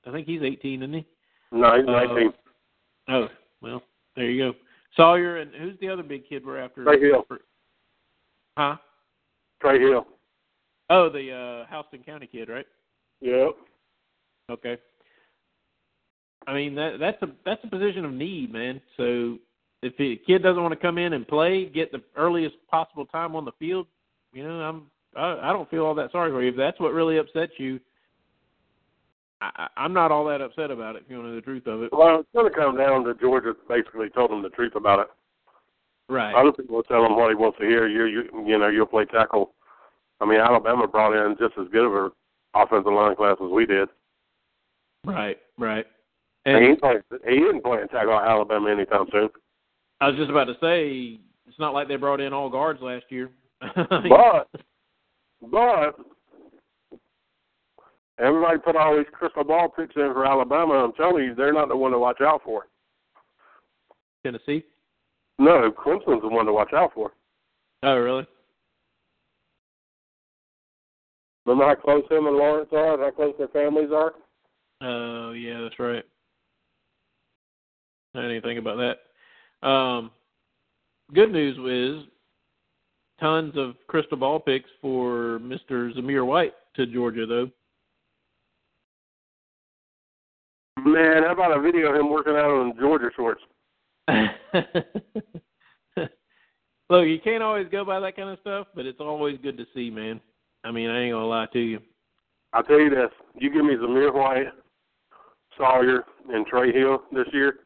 I 0.07 0.13
think 0.13 0.27
he's 0.27 0.43
18, 0.43 0.83
isn't 0.83 0.95
he? 0.95 1.07
No, 1.53 1.77
he's 1.77 1.89
Uh, 1.89 1.93
19. 1.93 2.33
Oh, 3.09 3.29
well, 3.61 3.83
there 4.17 4.31
you 4.31 4.53
go. 4.53 4.59
Salyer 4.97 5.39
and 5.39 5.55
who's 5.55 5.79
the 5.81 5.89
other 5.89 6.03
big 6.03 6.29
kid 6.29 6.45
we're 6.45 6.59
after? 6.59 6.85
Trey 6.85 7.01
Hill. 7.01 7.27
Huh? 8.57 8.77
Trey 9.61 9.81
Hill. 9.81 10.07
Oh, 10.91 11.09
the 11.09 11.33
uh 11.33 11.67
Houston 11.75 12.05
County 12.05 12.27
kid, 12.27 12.49
right? 12.49 12.67
Yep. 13.21 13.57
Okay. 14.51 14.77
I 16.47 16.55
mean 16.55 16.75
that 16.75 16.99
that's 17.01 17.21
a 17.23 17.29
that's 17.45 17.65
a 17.65 17.69
position 17.69 18.05
of 18.05 18.13
need, 18.13 18.53
man. 18.53 18.81
So 18.97 19.39
if 19.83 19.97
the 19.97 20.21
kid 20.27 20.43
doesn't 20.43 20.63
want 20.63 20.73
to 20.73 20.81
come 20.81 20.99
in 20.99 21.15
and 21.15 21.27
play, 21.27 21.67
get 21.67 21.91
the 21.91 22.03
earliest 22.17 22.57
possible 22.71 23.07
time 23.07 23.35
on 23.35 23.45
the 23.45 23.53
field, 23.59 23.87
you 24.33 24.45
know, 24.45 24.61
I'm 24.61 24.83
I, 25.17 25.51
I 25.51 25.53
don't 25.53 25.71
feel 25.71 25.85
all 25.85 25.95
that 25.95 26.13
sorry 26.13 26.31
for 26.31 26.43
you. 26.43 26.51
If 26.51 26.57
that's 26.57 26.81
what 26.81 26.93
really 26.93 27.19
upsets 27.19 27.53
you, 27.59 27.81
I, 29.57 29.69
I'm 29.77 29.93
not 29.93 30.11
all 30.13 30.25
that 30.27 30.41
upset 30.41 30.71
about 30.71 30.97
it. 30.97 31.03
If 31.05 31.11
you 31.11 31.17
want 31.17 31.27
to 31.27 31.31
know 31.31 31.37
the 31.37 31.43
truth 31.43 31.67
of 31.67 31.83
it, 31.83 31.91
Well, 31.93 32.21
it's 32.21 32.29
going 32.35 32.51
to 32.51 32.57
come 32.57 32.77
down 32.77 33.05
to 33.05 33.15
Georgia 33.15 33.55
basically 33.69 34.09
told 34.11 34.31
him 34.31 34.43
the 34.43 34.49
truth 34.51 34.75
about 34.75 35.01
it. 35.01 35.07
right? 36.09 36.35
Other 36.35 36.53
people 36.53 36.77
will 36.77 36.83
tell 36.85 37.05
him 37.05 37.17
what 37.17 37.29
he 37.31 37.35
wants 37.35 37.59
to 37.59 37.65
hear. 37.65 37.87
You, 37.87 38.07
you, 38.07 38.45
you 38.47 38.59
know, 38.59 38.69
you'll 38.69 38.87
play 38.87 39.05
tackle. 39.07 39.53
I 40.21 40.27
mean, 40.27 40.41
Alabama 40.41 40.87
brought 40.87 41.13
in 41.15 41.37
just 41.39 41.55
as 41.59 41.67
good 41.73 41.85
of 41.87 42.05
an 42.05 42.11
offensive 42.55 42.93
line 42.93 43.17
class 43.17 43.37
as 43.45 43.51
we 43.51 43.67
did. 43.67 43.89
Right, 45.05 45.39
right. 45.59 45.87
And 46.47 46.57
And 46.57 46.67
he, 46.67 46.75
playing, 46.77 47.01
he 47.29 47.37
isn't 47.37 47.65
playing 47.65 47.89
tackle 47.89 48.15
at 48.19 48.29
Alabama 48.29 48.71
anytime 48.71 49.07
soon. 49.11 49.29
I 50.01 50.09
was 50.09 50.17
just 50.17 50.31
about 50.31 50.45
to 50.45 50.55
say, 50.61 51.19
it's 51.47 51.59
not 51.59 51.75
like 51.75 51.89
they 51.89 51.97
brought 51.97 52.21
in 52.21 52.33
all 52.33 52.49
guards 52.51 52.81
last 52.83 53.05
year. 53.11 53.31
But, 53.77 54.49
but, 55.51 55.97
everybody 58.19 58.59
put 58.59 58.77
all 58.77 58.97
these 58.97 59.07
crystal 59.13 59.45
ball 59.45 59.69
picks 59.69 59.97
in 59.97 60.13
for 60.13 60.27
Alabama. 60.27 60.75
I'm 60.75 60.93
telling 60.93 61.25
you, 61.25 61.35
they're 61.35 61.53
not 61.53 61.69
the 61.69 61.77
one 61.77 61.93
to 61.93 61.99
watch 61.99 62.21
out 62.21 62.43
for. 62.45 62.67
Tennessee. 64.25 64.65
No, 65.39 65.71
Clemson's 65.73 66.23
the 66.23 66.29
one 66.29 66.47
to 66.47 66.53
watch 66.53 66.73
out 66.73 66.93
for. 66.95 67.13
Oh, 67.83 67.97
really? 67.97 68.27
Remember 71.45 71.67
how 71.67 71.75
close 71.75 72.05
him 72.11 72.27
and 72.27 72.37
Lawrence 72.37 72.71
are, 72.73 72.95
and 72.95 73.03
how 73.03 73.11
close 73.11 73.35
their 73.37 73.49
families 73.49 73.91
are? 73.93 74.13
Oh, 74.81 75.33
yeah, 75.33 75.61
that's 75.61 75.79
right. 75.79 76.05
I 78.15 78.23
didn't 78.23 78.43
think 78.43 78.59
about 78.59 78.79
that. 79.63 79.67
Um, 79.69 80.11
good 81.13 81.33
news 81.33 81.59
is 81.59 82.09
tons 83.21 83.55
of 83.57 83.75
crystal 83.89 84.17
ball 84.17 84.41
picks 84.41 84.71
for 84.81 85.41
Mr. 85.41 85.95
Zamir 85.95 86.25
White 86.27 86.55
to 86.77 86.87
Georgia, 86.87 87.27
though. 87.27 87.51
Man, 90.79 91.23
how 91.23 91.33
about 91.33 91.57
a 91.57 91.61
video 91.61 91.91
of 91.91 91.97
him 91.97 92.11
working 92.11 92.35
out 92.35 92.63
in 92.63 92.73
Georgia 92.79 93.11
shorts? 93.17 93.41
Look, 96.91 97.07
you 97.07 97.19
can't 97.23 97.43
always 97.43 97.67
go 97.71 97.85
by 97.85 98.01
that 98.01 98.17
kind 98.17 98.29
of 98.29 98.39
stuff, 98.41 98.67
but 98.75 98.85
it's 98.85 99.01
always 99.01 99.39
good 99.43 99.57
to 99.57 99.65
see, 99.75 99.89
man. 99.89 100.21
I 100.65 100.71
mean, 100.71 100.91
I 100.91 101.03
ain't 101.03 101.13
gonna 101.13 101.27
lie 101.27 101.47
to 101.53 101.59
you. 101.59 101.81
I'll 102.53 102.63
tell 102.63 102.79
you 102.79 102.91
this: 102.91 103.11
you 103.35 103.51
give 103.51 103.65
me 103.65 103.75
Zamir 103.75 104.13
White, 104.13 104.49
Salyer, 105.57 106.05
and 106.29 106.47
Trey 106.47 106.73
Hill 106.73 107.03
this 107.13 107.27
year, 107.33 107.61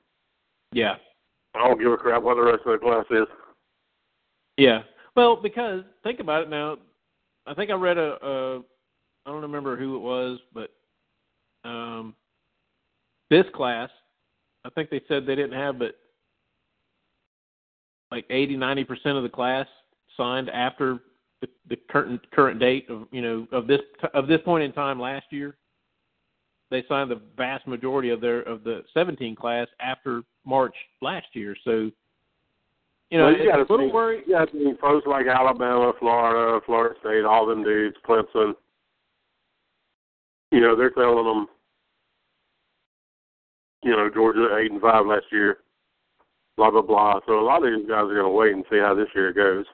Yeah, 0.72 0.96
I 1.54 1.66
don't 1.66 1.80
give 1.80 1.92
a 1.92 1.96
crap 1.96 2.22
what 2.22 2.36
the 2.36 2.42
rest 2.42 2.60
of 2.66 2.72
the 2.72 2.78
class 2.78 3.04
is. 3.10 3.26
yeah. 4.56 4.82
Well, 5.16 5.34
because 5.36 5.82
think 6.04 6.20
about 6.20 6.42
it 6.44 6.50
now. 6.50 6.76
I 7.46 7.54
think 7.54 7.70
I 7.70 7.74
read 7.74 7.98
a, 7.98 8.24
a 8.24 8.58
I 8.58 9.30
don't 9.30 9.42
remember 9.42 9.76
who 9.76 9.96
it 9.96 10.00
was, 10.00 10.38
but 10.54 10.70
um, 11.64 12.14
this 13.30 13.44
class, 13.54 13.90
I 14.64 14.70
think 14.70 14.90
they 14.90 15.00
said 15.08 15.26
they 15.26 15.34
didn't 15.34 15.58
have 15.58 15.78
but 15.78 15.94
like 18.10 18.24
eighty, 18.30 18.56
ninety 18.56 18.84
percent 18.84 19.16
of 19.16 19.22
the 19.22 19.28
class 19.28 19.66
signed 20.16 20.50
after 20.50 21.00
the, 21.40 21.48
the 21.68 21.76
current 21.90 22.20
current 22.32 22.58
date 22.58 22.86
of 22.88 23.06
you 23.10 23.22
know 23.22 23.46
of 23.52 23.66
this 23.66 23.80
of 24.14 24.26
this 24.26 24.40
point 24.44 24.64
in 24.64 24.72
time 24.72 25.00
last 25.00 25.26
year. 25.30 25.56
They 26.70 26.84
signed 26.88 27.10
the 27.10 27.20
vast 27.36 27.66
majority 27.66 28.10
of 28.10 28.20
their 28.20 28.40
of 28.42 28.64
the 28.64 28.82
17 28.92 29.34
class 29.36 29.68
after 29.80 30.22
March 30.44 30.74
last 31.00 31.26
year. 31.32 31.56
So, 31.64 31.90
you 33.11 33.16
know, 33.16 33.26
Well, 33.26 33.38
you 33.38 33.50
gotta 33.50 33.62
a 33.62 33.70
little 33.70 33.92
worry. 33.92 34.22
Have 34.36 34.50
folks 34.80 35.07
like 35.07 35.26
Alabama, 35.26 35.92
Florida, 35.98 36.61
Florida 36.66 36.94
State, 37.00 37.24
all 37.24 37.46
them 37.46 37.64
dudes, 37.64 37.96
Clemson. 38.07 38.53
You 40.50 40.61
know, 40.61 40.76
they're 40.76 40.90
telling 40.90 41.24
them, 41.24 41.46
you 43.83 43.91
know, 43.93 44.11
Georgia 44.12 44.57
eight 44.59 44.72
and 44.72 44.81
five 44.81 45.07
last 45.07 45.26
year, 45.31 45.59
blah 46.57 46.70
blah 46.70 46.83
blah. 46.83 47.20
So 47.26 47.39
a 47.39 47.45
lot 47.45 47.64
of 47.64 47.72
these 47.72 47.89
guys 47.89 48.05
are 48.05 48.14
going 48.14 48.24
to 48.24 48.29
wait 48.29 48.53
and 48.55 48.64
see 48.70 48.79
how 48.79 48.95
this 48.95 49.09
year 49.14 49.33
goes. 49.33 49.64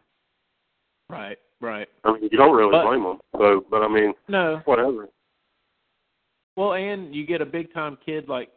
Right, 1.08 1.38
right. 1.60 1.88
I 2.04 2.12
mean, 2.12 2.28
you 2.30 2.38
don't 2.38 2.56
really 2.56 2.70
But- 2.72 2.86
blame 2.86 3.02
them. 3.02 3.18
So, 3.38 3.64
but 3.70 3.82
I 3.82 3.88
mean, 3.88 4.14
No, 4.28 4.60
whatever. 4.64 5.08
Well, 6.56 6.74
and 6.74 7.14
you 7.14 7.26
get 7.26 7.40
a 7.40 7.46
big 7.46 7.72
time 7.74 7.98
kid 8.04 8.28
like, 8.28 8.48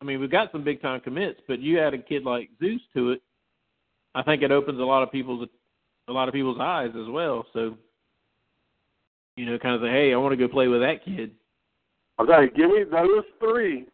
I 0.00 0.04
mean, 0.04 0.20
we've 0.20 0.30
got 0.30 0.50
some 0.52 0.64
big 0.64 0.80
time 0.80 1.00
commits, 1.00 1.40
but 1.46 1.60
you 1.60 1.78
add 1.78 1.94
a 1.94 1.98
kid 1.98 2.24
like 2.24 2.48
Zeus 2.58 2.80
to 2.94 3.10
it, 3.10 3.22
I 4.14 4.22
think 4.22 4.42
it 4.42 4.50
opens 4.50 4.80
a 4.80 4.84
lot 4.84 5.02
of 5.02 5.12
people's 5.12 5.48
a 6.08 6.12
lot 6.12 6.28
of 6.28 6.34
people's 6.34 6.58
eyes 6.60 6.90
as 7.00 7.08
well. 7.08 7.46
So, 7.52 7.76
you 9.36 9.46
know, 9.46 9.58
kind 9.58 9.76
of 9.76 9.82
say, 9.82 9.90
hey, 9.90 10.12
I 10.12 10.16
want 10.16 10.32
to 10.32 10.36
go 10.36 10.52
play 10.52 10.66
with 10.68 10.80
that 10.80 11.04
kid. 11.04 11.30
You, 12.18 12.50
give 12.56 12.70
me 12.70 12.84
those 12.90 13.24
three, 13.38 13.86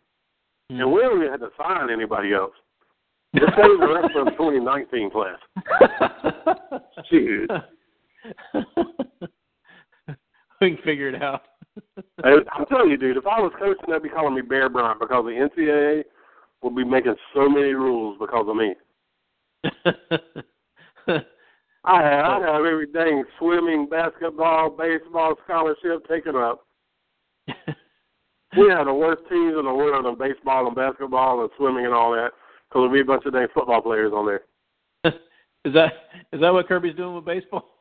Hmm. 0.70 0.80
and 0.80 0.92
we 0.92 1.00
don't 1.00 1.18
even 1.18 1.30
have 1.30 1.40
to 1.40 1.50
sign 1.56 1.90
anybody 1.90 2.32
else. 2.34 2.52
Just 3.34 3.52
save 3.56 3.78
the 3.78 3.88
rest 3.88 4.16
of 4.16 4.24
the 4.26 4.30
2019 4.38 5.10
class. 5.10 5.38
Dude. 7.10 7.50
we 10.60 10.74
can 10.74 10.78
figure 10.84 11.08
it 11.08 11.22
out. 11.22 11.42
I'm 12.24 12.66
telling 12.68 12.90
you, 12.90 12.96
dude, 12.96 13.16
if 13.16 13.26
I 13.26 13.40
was 13.40 13.52
coaching, 13.58 13.84
they'd 13.88 14.02
be 14.02 14.08
calling 14.08 14.34
me 14.34 14.42
Bear 14.42 14.68
Bryant 14.68 14.98
because 14.98 15.24
the 15.24 15.30
NCAA 15.30 16.02
will 16.62 16.70
be 16.70 16.84
making 16.84 17.14
so 17.34 17.48
many 17.48 17.72
rules 17.72 18.16
because 18.18 18.46
of 18.48 18.56
me. 18.56 18.74
I 21.84 22.02
have, 22.02 22.24
I 22.24 22.40
have 22.40 22.64
every 22.64 22.86
dang 22.86 23.24
swimming, 23.38 23.88
basketball, 23.88 24.70
baseball 24.70 25.36
scholarship 25.44 26.06
taken 26.08 26.34
up. 26.34 26.66
We 28.56 28.68
have 28.70 28.86
the 28.86 28.94
worst 28.94 29.22
teams 29.28 29.56
in 29.58 29.64
the 29.64 29.74
world 29.74 30.06
in 30.06 30.16
baseball 30.18 30.66
and 30.66 30.76
basketball 30.76 31.42
and 31.42 31.50
swimming 31.56 31.84
and 31.84 31.94
all 31.94 32.12
that 32.12 32.30
because 32.68 32.80
there'll 32.80 32.92
be 32.92 33.00
a 33.00 33.04
bunch 33.04 33.24
of 33.26 33.32
dang 33.32 33.48
football 33.52 33.82
players 33.82 34.12
on 34.14 34.26
there. 34.26 34.42
is 35.64 35.74
that 35.74 35.92
is 36.32 36.40
that 36.40 36.52
what 36.52 36.68
Kirby's 36.68 36.96
doing 36.96 37.14
with 37.14 37.24
baseball? 37.24 37.74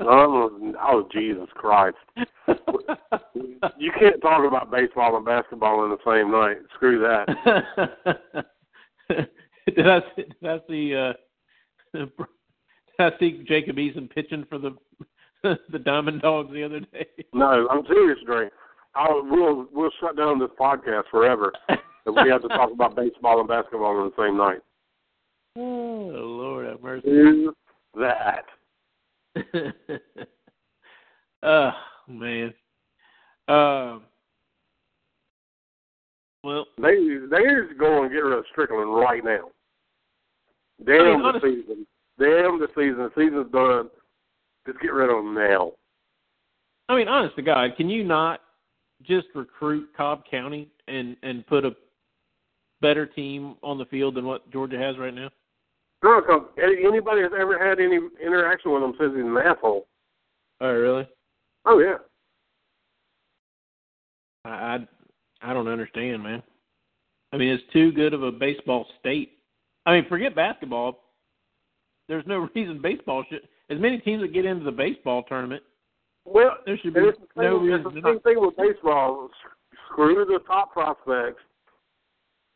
oh, 0.00 0.74
oh, 0.82 1.08
Jesus 1.12 1.48
Christ! 1.54 1.96
you 2.16 3.92
can't 3.98 4.20
talk 4.22 4.46
about 4.46 4.70
baseball 4.70 5.16
and 5.16 5.24
basketball 5.24 5.84
in 5.84 5.90
the 5.90 5.98
same 6.06 6.30
night. 6.30 6.58
Screw 6.74 6.98
that. 7.00 8.46
did 9.66 9.88
I 9.88 10.00
did 10.16 10.34
I 10.44 10.60
see 10.68 10.94
uh, 10.94 11.12
did 11.92 12.10
I 12.98 13.10
see 13.18 13.44
Jacob 13.46 13.76
Eason 13.76 14.10
pitching 14.10 14.46
for 14.48 14.58
the 14.58 14.74
the 15.42 15.78
Diamond 15.78 16.22
Dogs 16.22 16.52
the 16.52 16.64
other 16.64 16.80
day? 16.80 17.06
No, 17.32 17.68
I'm 17.70 17.84
serious, 17.86 18.18
Dre. 18.24 18.50
I'll, 18.94 19.24
we'll 19.24 19.66
we'll 19.72 19.90
shut 20.00 20.16
down 20.16 20.38
this 20.38 20.50
podcast 20.58 21.04
forever 21.10 21.52
if 21.68 21.78
we 22.06 22.30
have 22.30 22.42
to 22.42 22.48
talk 22.48 22.72
about 22.72 22.96
baseball 22.96 23.40
and 23.40 23.48
basketball 23.48 23.96
on 23.96 24.10
the 24.16 24.22
same 24.22 24.36
night. 24.36 24.60
Oh 25.56 26.10
Lord 26.12 26.66
have 26.66 26.82
mercy. 26.82 27.08
Do 27.08 27.54
that. 27.94 28.44
oh 31.42 31.70
man. 32.08 32.54
Um. 33.48 34.02
Well, 36.42 36.66
they 36.78 36.96
they're 37.30 37.74
going 37.74 38.08
to 38.08 38.14
get 38.14 38.24
rid 38.24 38.38
of 38.38 38.44
Stricklin 38.56 38.98
right 38.98 39.22
now. 39.24 39.50
Damn 40.84 41.00
I 41.00 41.04
mean, 41.04 41.18
the 41.18 41.24
honestly, 41.26 41.56
season. 41.60 41.86
Damn 42.18 42.58
the 42.58 42.68
season. 42.74 42.98
The 42.98 43.10
season's 43.16 43.52
done. 43.52 43.90
Just 44.66 44.80
get 44.80 44.92
rid 44.92 45.10
of 45.10 45.18
him 45.18 45.34
now. 45.34 45.72
I 46.88 46.96
mean, 46.96 47.08
honest 47.08 47.36
to 47.36 47.42
God, 47.42 47.76
can 47.76 47.88
you 47.88 48.04
not 48.04 48.40
just 49.06 49.28
recruit 49.34 49.88
Cobb 49.96 50.22
County 50.30 50.68
and 50.88 51.16
and 51.22 51.46
put 51.46 51.64
a 51.64 51.72
better 52.80 53.06
team 53.06 53.56
on 53.62 53.78
the 53.78 53.84
field 53.86 54.14
than 54.14 54.24
what 54.24 54.50
Georgia 54.50 54.78
has 54.78 54.98
right 54.98 55.14
now? 55.14 55.30
No, 56.02 56.20
because 56.20 56.46
anybody 56.58 57.22
that's 57.22 57.34
ever 57.38 57.58
had 57.58 57.78
any 57.78 57.98
interaction 58.24 58.72
with 58.72 58.82
him 58.82 58.94
says 58.98 59.10
he's 59.14 59.24
an 59.24 59.36
asshole. 59.36 59.86
Oh, 60.60 60.72
really? 60.72 61.06
Oh 61.66 61.78
yeah. 61.78 61.96
I, 64.44 64.48
I 64.50 64.78
I 65.42 65.52
don't 65.52 65.68
understand, 65.68 66.22
man. 66.22 66.42
I 67.32 67.36
mean, 67.36 67.48
it's 67.48 67.72
too 67.72 67.92
good 67.92 68.14
of 68.14 68.22
a 68.22 68.32
baseball 68.32 68.86
state. 68.98 69.32
I 69.86 69.92
mean, 69.92 70.08
forget 70.08 70.34
basketball. 70.34 71.00
There's 72.08 72.26
no 72.26 72.48
reason 72.54 72.80
baseball 72.82 73.24
should. 73.30 73.42
As 73.70 73.80
many 73.80 73.98
teams 73.98 74.22
that 74.22 74.32
get 74.32 74.44
into 74.44 74.64
the 74.64 74.72
baseball 74.72 75.22
tournament, 75.24 75.62
well, 76.32 76.56
there 76.64 76.78
should 76.78 76.94
be 76.94 77.00
it's 77.00 77.18
the 77.18 77.42
no 77.42 77.58
thing, 77.58 77.66
reason. 77.68 77.86
It's 77.86 77.94
the 77.94 78.10
same 78.12 78.20
thing 78.20 78.40
with 78.40 78.56
baseball. 78.56 79.28
Screw 79.90 80.24
the 80.24 80.38
top 80.46 80.72
prospects. 80.72 81.42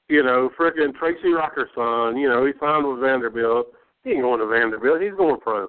You 0.09 0.23
know, 0.23 0.51
frickin' 0.59 0.95
Tracy 0.95 1.29
Rockerson. 1.29 2.21
You 2.21 2.29
know, 2.29 2.45
he 2.47 2.53
signed 2.61 2.87
with 2.87 3.01
Vanderbilt. 3.01 3.69
He 4.05 4.11
ain't 4.11 4.23
going 4.23 4.41
to 4.41 4.47
Vanderbilt. 4.47 5.01
He's 5.01 5.15
going 5.15 5.41
pro. 5.41 5.67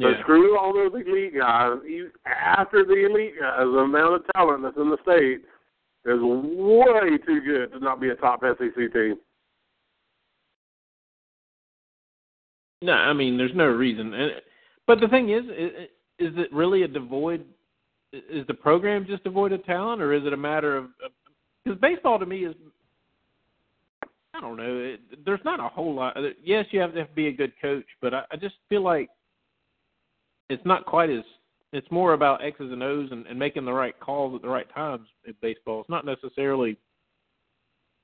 So 0.00 0.08
Yeah. 0.08 0.20
screw 0.22 0.56
all 0.58 0.72
those 0.72 0.92
elite 0.94 1.34
guys. 1.36 1.78
You, 1.84 2.10
after 2.26 2.84
the 2.84 3.06
elite 3.06 3.34
guys, 3.38 3.58
the 3.60 3.78
amount 3.78 4.14
of 4.14 4.22
talent 4.34 4.62
that's 4.62 4.76
in 4.76 4.90
the 4.90 4.98
state 5.02 5.44
is 6.04 6.20
way 6.20 7.18
too 7.18 7.40
good 7.40 7.72
to 7.72 7.78
not 7.80 8.00
be 8.00 8.10
a 8.10 8.14
top 8.16 8.42
SEC 8.42 8.92
team. 8.92 9.18
No, 12.82 12.92
I 12.92 13.12
mean, 13.12 13.36
there's 13.38 13.54
no 13.54 13.66
reason. 13.66 14.12
But 14.86 15.00
the 15.00 15.08
thing 15.08 15.30
is, 15.30 15.44
is, 16.18 16.32
it 16.36 16.52
really 16.52 16.82
a 16.82 16.88
devoid? 16.88 17.44
Is 18.12 18.46
the 18.46 18.54
program 18.54 19.06
just 19.06 19.24
devoid 19.24 19.52
of 19.52 19.64
talent, 19.64 20.00
or 20.00 20.12
is 20.12 20.24
it 20.24 20.32
a 20.32 20.36
matter 20.36 20.76
of? 20.76 20.86
Because 21.64 21.80
baseball 21.80 22.18
to 22.18 22.26
me 22.26 22.44
is, 22.44 22.54
I 24.34 24.40
don't 24.40 24.56
know. 24.56 24.78
It, 24.78 25.24
there's 25.24 25.40
not 25.44 25.60
a 25.60 25.68
whole 25.68 25.94
lot. 25.94 26.16
Uh, 26.16 26.30
yes, 26.42 26.66
you 26.70 26.80
have 26.80 26.92
to, 26.92 27.00
have 27.00 27.08
to 27.08 27.14
be 27.14 27.28
a 27.28 27.32
good 27.32 27.52
coach, 27.60 27.86
but 28.00 28.14
I, 28.14 28.22
I 28.30 28.36
just 28.36 28.54
feel 28.68 28.82
like 28.82 29.08
it's 30.48 30.64
not 30.64 30.86
quite 30.86 31.10
as. 31.10 31.24
It's 31.72 31.90
more 31.90 32.12
about 32.12 32.44
X's 32.44 32.70
and 32.70 32.84
O's 32.84 33.10
and, 33.10 33.26
and 33.26 33.36
making 33.36 33.64
the 33.64 33.72
right 33.72 33.98
calls 33.98 34.36
at 34.36 34.42
the 34.42 34.48
right 34.48 34.72
times 34.72 35.08
in 35.26 35.34
baseball. 35.42 35.80
It's 35.80 35.90
not 35.90 36.06
necessarily, 36.06 36.78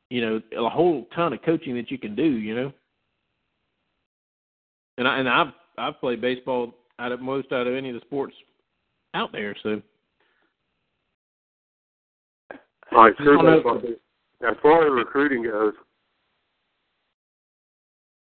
you 0.09 0.21
know, 0.21 0.41
a 0.59 0.69
whole 0.69 1.07
ton 1.15 1.33
of 1.33 1.43
coaching 1.43 1.77
that 1.77 1.89
you 1.89 1.99
can 1.99 2.17
do. 2.17 2.25
You 2.25 2.57
know 2.57 2.73
and 5.01 5.09
I 5.09 5.19
and 5.19 5.29
I've 5.29 5.53
I've 5.79 5.99
played 5.99 6.21
baseball 6.21 6.75
out 7.01 7.13
of 7.13 7.21
most 7.21 7.51
out 7.51 7.67
of 7.67 7.75
any 7.75 7.89
of 7.89 7.95
the 7.95 8.01
sports 8.03 8.35
out 9.15 9.33
there. 9.33 9.57
So 9.63 9.81
All 12.93 13.05
right, 13.05 13.15
screw 13.15 13.39
I 13.39 13.43
don't 13.43 13.65
know. 13.65 13.75
baseball. 13.75 13.93
As 14.49 14.57
far 14.63 14.87
as 14.87 14.93
recruiting 14.93 15.43
goes, 15.45 15.73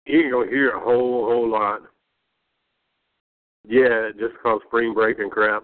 you 0.05 0.21
ain't 0.21 0.31
gonna 0.31 0.49
hear 0.49 0.71
a 0.71 0.79
whole 0.79 1.25
whole 1.25 1.49
lot. 1.49 1.81
Yeah, 3.67 4.09
just 4.17 4.33
cause 4.41 4.61
spring 4.67 4.93
break 4.93 5.19
and 5.19 5.29
crap. 5.29 5.63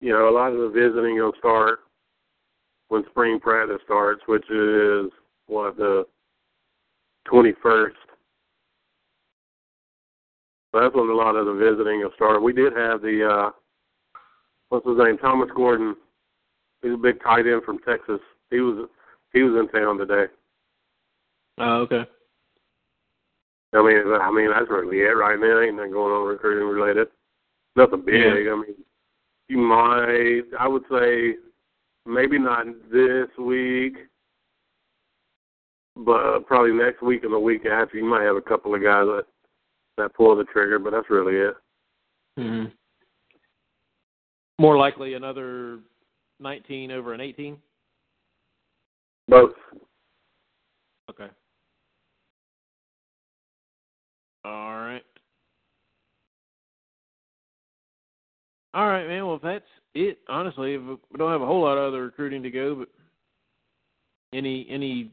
You 0.00 0.12
know, 0.12 0.28
a 0.28 0.30
lot 0.30 0.52
of 0.52 0.58
the 0.58 0.68
visiting 0.68 1.16
will 1.16 1.32
start 1.38 1.80
when 2.88 3.04
spring 3.10 3.38
practice 3.40 3.80
starts, 3.84 4.20
which 4.26 4.44
is 4.50 5.10
what 5.46 5.76
the 5.76 6.04
twenty 7.24 7.52
first. 7.62 7.96
That's 10.72 10.94
when 10.94 11.08
a 11.08 11.14
lot 11.14 11.36
of 11.36 11.46
the 11.46 11.54
visiting 11.54 12.00
will 12.00 12.12
start. 12.14 12.42
We 12.42 12.52
did 12.52 12.72
have 12.74 13.02
the 13.02 13.28
uh 13.28 13.50
what's 14.70 14.86
his 14.86 14.96
name, 14.98 15.18
Thomas 15.18 15.50
Gordon. 15.54 15.94
He's 16.80 16.94
a 16.94 16.96
big 16.96 17.22
tight 17.22 17.46
end 17.46 17.62
from 17.64 17.78
Texas. 17.80 18.20
He 18.50 18.60
was 18.60 18.88
he 19.32 19.42
was 19.42 19.58
in 19.60 19.68
town 19.68 19.98
today. 19.98 20.32
oh, 21.58 21.80
okay. 21.82 22.04
I 23.74 23.82
mean, 23.82 24.02
I 24.20 24.30
mean 24.30 24.50
that's 24.50 24.70
really 24.70 24.98
it 24.98 25.16
right 25.16 25.38
now. 25.38 25.60
Ain't 25.60 25.76
nothing 25.76 25.92
going 25.92 26.12
on 26.12 26.26
recruiting 26.26 26.68
related. 26.68 27.08
Nothing 27.76 28.04
big. 28.04 28.14
Yeah. 28.14 28.52
I 28.52 28.54
mean, 28.56 28.76
you 29.48 29.58
might. 29.58 30.42
I 30.58 30.68
would 30.68 30.84
say 30.90 31.36
maybe 32.06 32.38
not 32.38 32.66
this 32.90 33.28
week, 33.38 33.96
but 35.96 36.40
probably 36.46 36.72
next 36.72 37.02
week 37.02 37.24
and 37.24 37.32
the 37.32 37.38
week 37.38 37.66
after. 37.66 37.96
You 37.96 38.04
might 38.04 38.24
have 38.24 38.36
a 38.36 38.42
couple 38.42 38.74
of 38.74 38.82
guys 38.82 39.06
that 39.06 39.24
that 39.98 40.14
pull 40.14 40.36
the 40.36 40.44
trigger, 40.44 40.78
but 40.78 40.90
that's 40.90 41.10
really 41.10 41.36
it. 41.36 41.54
hmm 42.36 42.64
More 44.58 44.76
likely 44.76 45.14
another 45.14 45.80
19 46.40 46.90
over 46.90 47.14
an 47.14 47.20
18. 47.20 47.56
Both. 49.28 49.52
Okay. 51.10 51.28
All 54.44 54.74
right. 54.80 55.02
All 58.74 58.86
right, 58.88 59.06
man. 59.06 59.26
Well, 59.26 59.36
if 59.36 59.42
that's 59.42 59.64
it, 59.94 60.18
honestly, 60.28 60.78
we 60.78 60.96
don't 61.18 61.30
have 61.30 61.42
a 61.42 61.46
whole 61.46 61.62
lot 61.62 61.76
of 61.76 61.88
other 61.92 62.02
recruiting 62.04 62.42
to 62.42 62.50
go, 62.50 62.74
but 62.74 62.88
any 64.32 64.66
any 64.70 65.10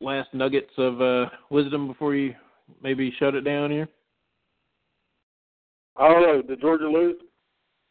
last 0.00 0.32
nuggets 0.32 0.70
of 0.78 1.00
uh, 1.00 1.26
wisdom 1.50 1.88
before 1.88 2.14
you 2.14 2.34
maybe 2.82 3.12
shut 3.18 3.34
it 3.34 3.42
down 3.42 3.70
here? 3.70 3.88
I 5.98 6.08
don't 6.08 6.22
know. 6.22 6.42
Did 6.42 6.60
Georgia 6.60 6.88
lose? 6.88 7.16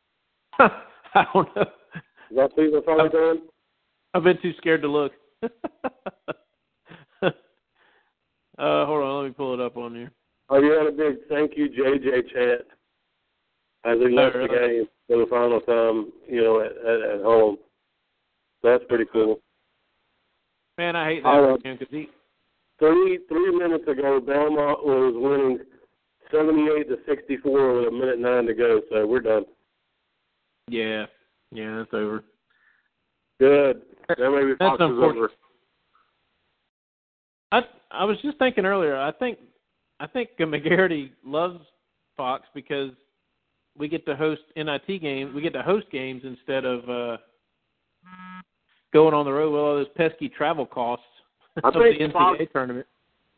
I 0.60 1.26
don't 1.34 1.56
know. 1.56 1.62
Is 2.32 2.38
that 2.38 2.52
season 2.56 2.82
finally 2.86 3.10
done? 3.10 3.42
I've 4.14 4.24
been 4.24 4.42
too 4.42 4.54
scared 4.58 4.82
to 4.82 4.88
look. 4.88 5.12
uh, 5.44 5.50
hold 8.58 9.04
on, 9.04 9.24
let 9.24 9.28
me 9.28 9.34
pull 9.36 9.54
it 9.54 9.60
up 9.60 9.78
on 9.78 9.96
you. 9.96 10.10
Oh, 10.50 10.60
you 10.60 10.72
had 10.72 10.88
a 10.88 10.92
big 10.92 11.28
thank 11.28 11.58
you, 11.58 11.70
JJ 11.70 12.34
chant 12.34 12.62
as 13.86 13.98
he 14.00 14.10
left 14.14 14.34
the 14.34 14.48
game 14.48 14.86
for 15.08 15.18
the 15.18 15.26
final 15.30 15.60
time, 15.62 16.12
you 16.28 16.42
know, 16.44 16.62
at, 16.62 16.72
at, 16.72 17.16
at 17.16 17.22
home. 17.22 17.58
That's 18.64 18.84
pretty 18.88 19.06
cool. 19.12 19.40
Man, 20.78 20.96
I 20.96 21.06
hate 21.06 21.24
that 21.24 21.30
All 21.30 21.42
for 21.42 21.52
right. 21.54 21.66
him 21.66 21.78
because 21.78 21.92
he. 21.92 22.10
Three 22.78 23.20
three 23.30 23.58
minutes 23.58 23.88
ago, 23.88 24.20
Belmont 24.20 24.86
was 24.86 25.14
winning 25.16 25.60
seventy-eight 26.36 26.90
to 26.90 26.98
sixty-four 27.08 27.76
with 27.76 27.88
a 27.88 27.92
minute 27.92 28.20
nine 28.20 28.46
to 28.46 28.54
go. 28.54 28.82
So 28.92 29.06
we're 29.06 29.22
done. 29.22 29.46
Yeah, 30.68 31.06
yeah, 31.52 31.78
that's 31.78 31.94
over. 31.94 32.24
Good. 33.40 33.82
That 34.10 34.18
maybe 34.20 34.54
That's 34.60 34.78
Fox 34.78 34.82
is 34.82 34.98
over. 34.98 35.32
I 37.52 37.62
I 37.92 38.04
was 38.06 38.18
just 38.22 38.38
thinking 38.38 38.66
earlier. 38.66 38.98
I 38.98 39.12
think 39.12 39.40
I 40.00 40.08
think 40.08 40.30
McGarity 40.40 41.12
loves 41.26 41.60
Fox 42.18 42.48
because 42.54 42.92
we 43.78 43.88
get 43.88 44.06
to 44.06 44.16
host 44.16 44.42
NIT 44.56 45.02
games. 45.02 45.34
We 45.34 45.42
get 45.42 45.54
to 45.54 45.62
host 45.62 45.88
games 45.92 46.22
instead 46.24 46.66
of 46.66 46.90
uh, 46.90 47.18
going 48.94 49.14
on 49.14 49.26
the 49.26 49.34
road 49.34 49.52
with 49.52 49.62
all 49.62 49.76
those 49.76 49.88
pesky 49.96 50.30
travel 50.30 50.66
costs 50.66 51.06
I 51.64 51.68
of 51.68 51.74
the 51.74 51.80
NCAA 51.80 52.14
Fox- 52.14 52.44
tournament. 52.54 52.88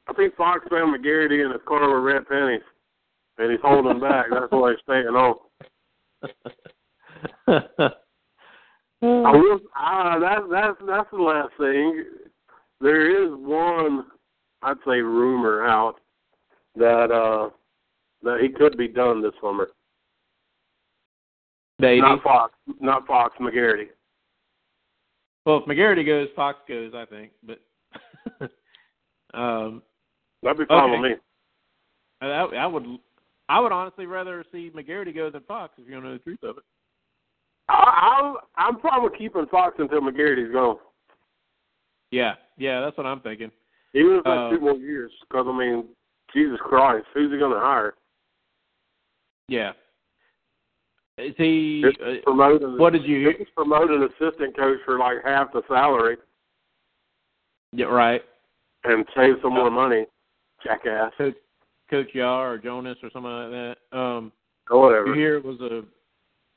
I 0.08 0.14
think 0.14 0.36
Fox 0.36 0.66
found 0.70 0.96
McGarity 0.96 1.44
in 1.44 1.52
his 1.52 1.62
car 1.68 1.94
with 1.94 2.04
red 2.04 2.28
pennies, 2.28 2.62
and 3.38 3.52
he's 3.52 3.62
holding 3.62 4.00
back. 4.00 4.28
That's 4.32 4.52
why 4.52 4.72
he's 4.72 4.80
staying 4.84 5.08
on. 5.08 5.36
I 9.02 9.32
will. 9.32 9.60
Ah, 9.76 10.18
that 10.20 10.40
that's 10.50 10.78
that's 10.88 11.10
the 11.12 11.18
last 11.18 11.52
thing. 11.60 12.06
There 12.82 13.24
is 13.24 13.32
one, 13.34 14.06
I'd 14.62 14.78
say, 14.86 15.02
rumor 15.02 15.66
out 15.66 15.96
that 16.76 17.12
uh 17.12 17.50
that 18.24 18.40
he 18.42 18.50
could 18.50 18.78
be 18.78 18.88
done 18.88 19.22
this 19.22 19.34
summer. 19.42 19.70
Baby. 21.80 22.02
Not 22.02 22.24
Fox, 22.24 22.54
not 22.80 23.06
Fox 23.06 23.36
McGarity. 23.40 23.88
Well, 25.46 25.58
if 25.58 25.66
McGarity 25.66 26.06
goes, 26.06 26.28
Fox 26.36 26.58
goes. 26.68 26.94
I 26.96 27.06
think, 27.06 27.32
but 27.44 27.60
um, 29.38 29.84
That'd 30.44 30.60
be 30.60 30.66
fine 30.66 30.90
Okay. 30.92 31.02
with 31.02 31.12
me. 31.12 31.18
I, 32.22 32.26
I 32.26 32.66
would, 32.66 33.00
I 33.50 33.60
would 33.60 33.72
honestly 33.72 34.06
rather 34.06 34.44
see 34.52 34.72
McGarity 34.76 35.14
go 35.16 35.30
than 35.30 35.42
Fox 35.44 35.74
if 35.78 35.88
you 35.88 35.94
don't 35.94 36.04
know 36.04 36.14
the 36.14 36.20
truth 36.20 36.44
of 36.44 36.58
it. 36.58 36.64
I, 37.70 38.20
I'm 38.22 38.36
I'm 38.56 38.80
probably 38.80 39.18
keeping 39.18 39.46
Fox 39.48 39.76
until 39.80 40.02
McGarity's 40.02 40.52
gone, 40.54 40.78
Yeah, 42.12 42.36
yeah, 42.58 42.82
that's 42.82 42.98
what 42.98 43.06
I'm 43.06 43.20
thinking. 43.22 43.52
even 43.94 44.14
if 44.18 44.24
that's 44.24 44.38
Uh, 44.38 44.50
two 44.52 44.60
more 44.60 44.76
years. 44.76 45.12
Because 45.30 45.46
I 45.50 45.58
mean, 45.58 45.86
Jesus 46.34 46.60
Christ, 46.62 47.06
who's 47.14 47.32
he 47.32 47.38
going 47.38 47.54
to 47.54 47.60
hire? 47.60 47.94
Yeah. 49.48 49.72
Is 51.18 51.34
he? 51.38 51.84
Uh, 51.86 52.16
promoting. 52.24 52.78
what 52.78 52.94
did 52.94 53.04
you? 53.06 53.34
Just 53.38 53.54
promote 53.56 53.90
an 53.90 54.04
assistant 54.04 54.56
coach 54.56 54.78
for 54.86 55.00
like 55.00 55.18
half 55.26 55.52
the 55.52 55.62
salary 55.68 56.18
Yeah, 57.74 57.88
right. 57.88 58.22
and 58.84 59.06
save 59.16 59.36
some 59.42 59.54
more 59.56 59.72
money, 59.72 60.06
jackass 60.64 61.12
Coach, 61.90 62.10
Yar 62.14 62.54
or 62.54 62.58
Jonas 62.58 62.98
or 63.04 63.10
something 63.12 63.32
like 63.32 63.52
that. 63.52 63.98
Um, 63.98 64.32
or 64.70 64.82
whatever. 64.82 65.08
you 65.08 65.14
hear 65.14 65.38
it 65.38 65.46
was 65.46 65.60
a 65.62 65.84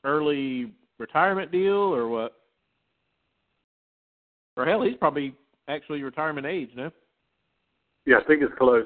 early 0.03 0.71
retirement 0.99 1.51
deal 1.51 1.73
or 1.73 2.07
what? 2.07 2.33
Or 4.57 4.65
hell, 4.65 4.81
he's 4.81 4.97
probably 4.97 5.33
actually 5.67 6.03
retirement 6.03 6.45
age, 6.45 6.69
no? 6.75 6.91
Yeah, 8.05 8.17
I 8.17 8.23
think 8.25 8.41
it's 8.41 8.53
close. 8.57 8.85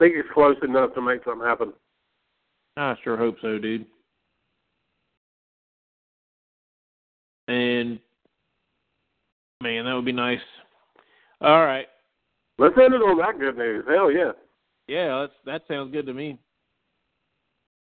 I 0.00 0.04
think 0.04 0.16
it's 0.16 0.28
close 0.32 0.56
enough 0.62 0.94
to 0.94 1.02
make 1.02 1.24
something 1.24 1.46
happen. 1.46 1.72
I 2.76 2.96
sure 3.04 3.16
hope 3.16 3.36
so, 3.42 3.58
dude. 3.58 3.86
And 7.48 7.98
man, 9.60 9.84
that 9.84 9.94
would 9.94 10.04
be 10.04 10.12
nice. 10.12 10.38
All 11.40 11.64
right. 11.64 11.86
Let's 12.58 12.76
end 12.82 12.94
it 12.94 12.98
on 12.98 13.18
that 13.18 13.38
good 13.38 13.56
news. 13.56 13.84
Hell 13.88 14.10
yeah. 14.10 14.32
Yeah, 14.90 15.20
that's 15.20 15.32
that 15.46 15.62
sounds 15.72 15.92
good 15.92 16.06
to 16.06 16.12
me. 16.12 16.36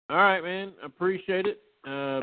All 0.09 0.17
right, 0.17 0.41
man. 0.41 0.73
Appreciate 0.83 1.45
it. 1.45 1.61
Uh, 1.85 2.21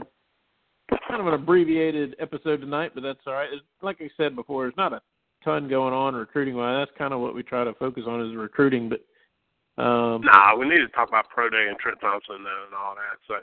kind 1.07 1.21
of 1.21 1.29
an 1.29 1.35
abbreviated 1.35 2.17
episode 2.19 2.61
tonight, 2.61 2.91
but 2.93 3.05
that's 3.05 3.21
all 3.25 3.35
right. 3.35 3.49
It's, 3.53 3.63
like 3.83 3.99
I 4.01 4.11
said 4.17 4.35
before, 4.35 4.65
there's 4.65 4.77
not 4.77 4.93
a 4.93 5.01
ton 5.45 5.69
going 5.69 5.95
on 5.95 6.17
recruiting 6.17 6.57
wise. 6.57 6.89
That's 6.89 6.99
kind 6.99 7.15
of 7.15 7.21
what 7.21 7.37
we 7.37 7.45
try 7.45 7.63
to 7.63 7.73
focus 7.75 8.03
on 8.09 8.21
is 8.29 8.35
recruiting. 8.37 8.89
But 8.89 9.81
um, 9.81 10.23
Nah, 10.23 10.57
we 10.57 10.69
need 10.69 10.79
to 10.79 10.89
talk 10.89 11.09
about 11.09 11.29
Pro 11.29 11.49
Day 11.49 11.67
and 11.69 11.79
Trent 11.79 12.01
Thompson 12.01 12.35
and 12.35 12.75
all 12.77 12.97
that. 12.97 13.19
So 13.29 13.35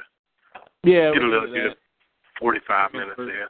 yeah, 0.84 1.14
get 1.14 1.24
a 1.24 1.28
we'll 1.28 1.44
little 1.44 1.56
good 1.56 1.78
forty-five 2.42 2.92
minutes 2.92 3.16
in. 3.18 3.30
It's 3.30 3.50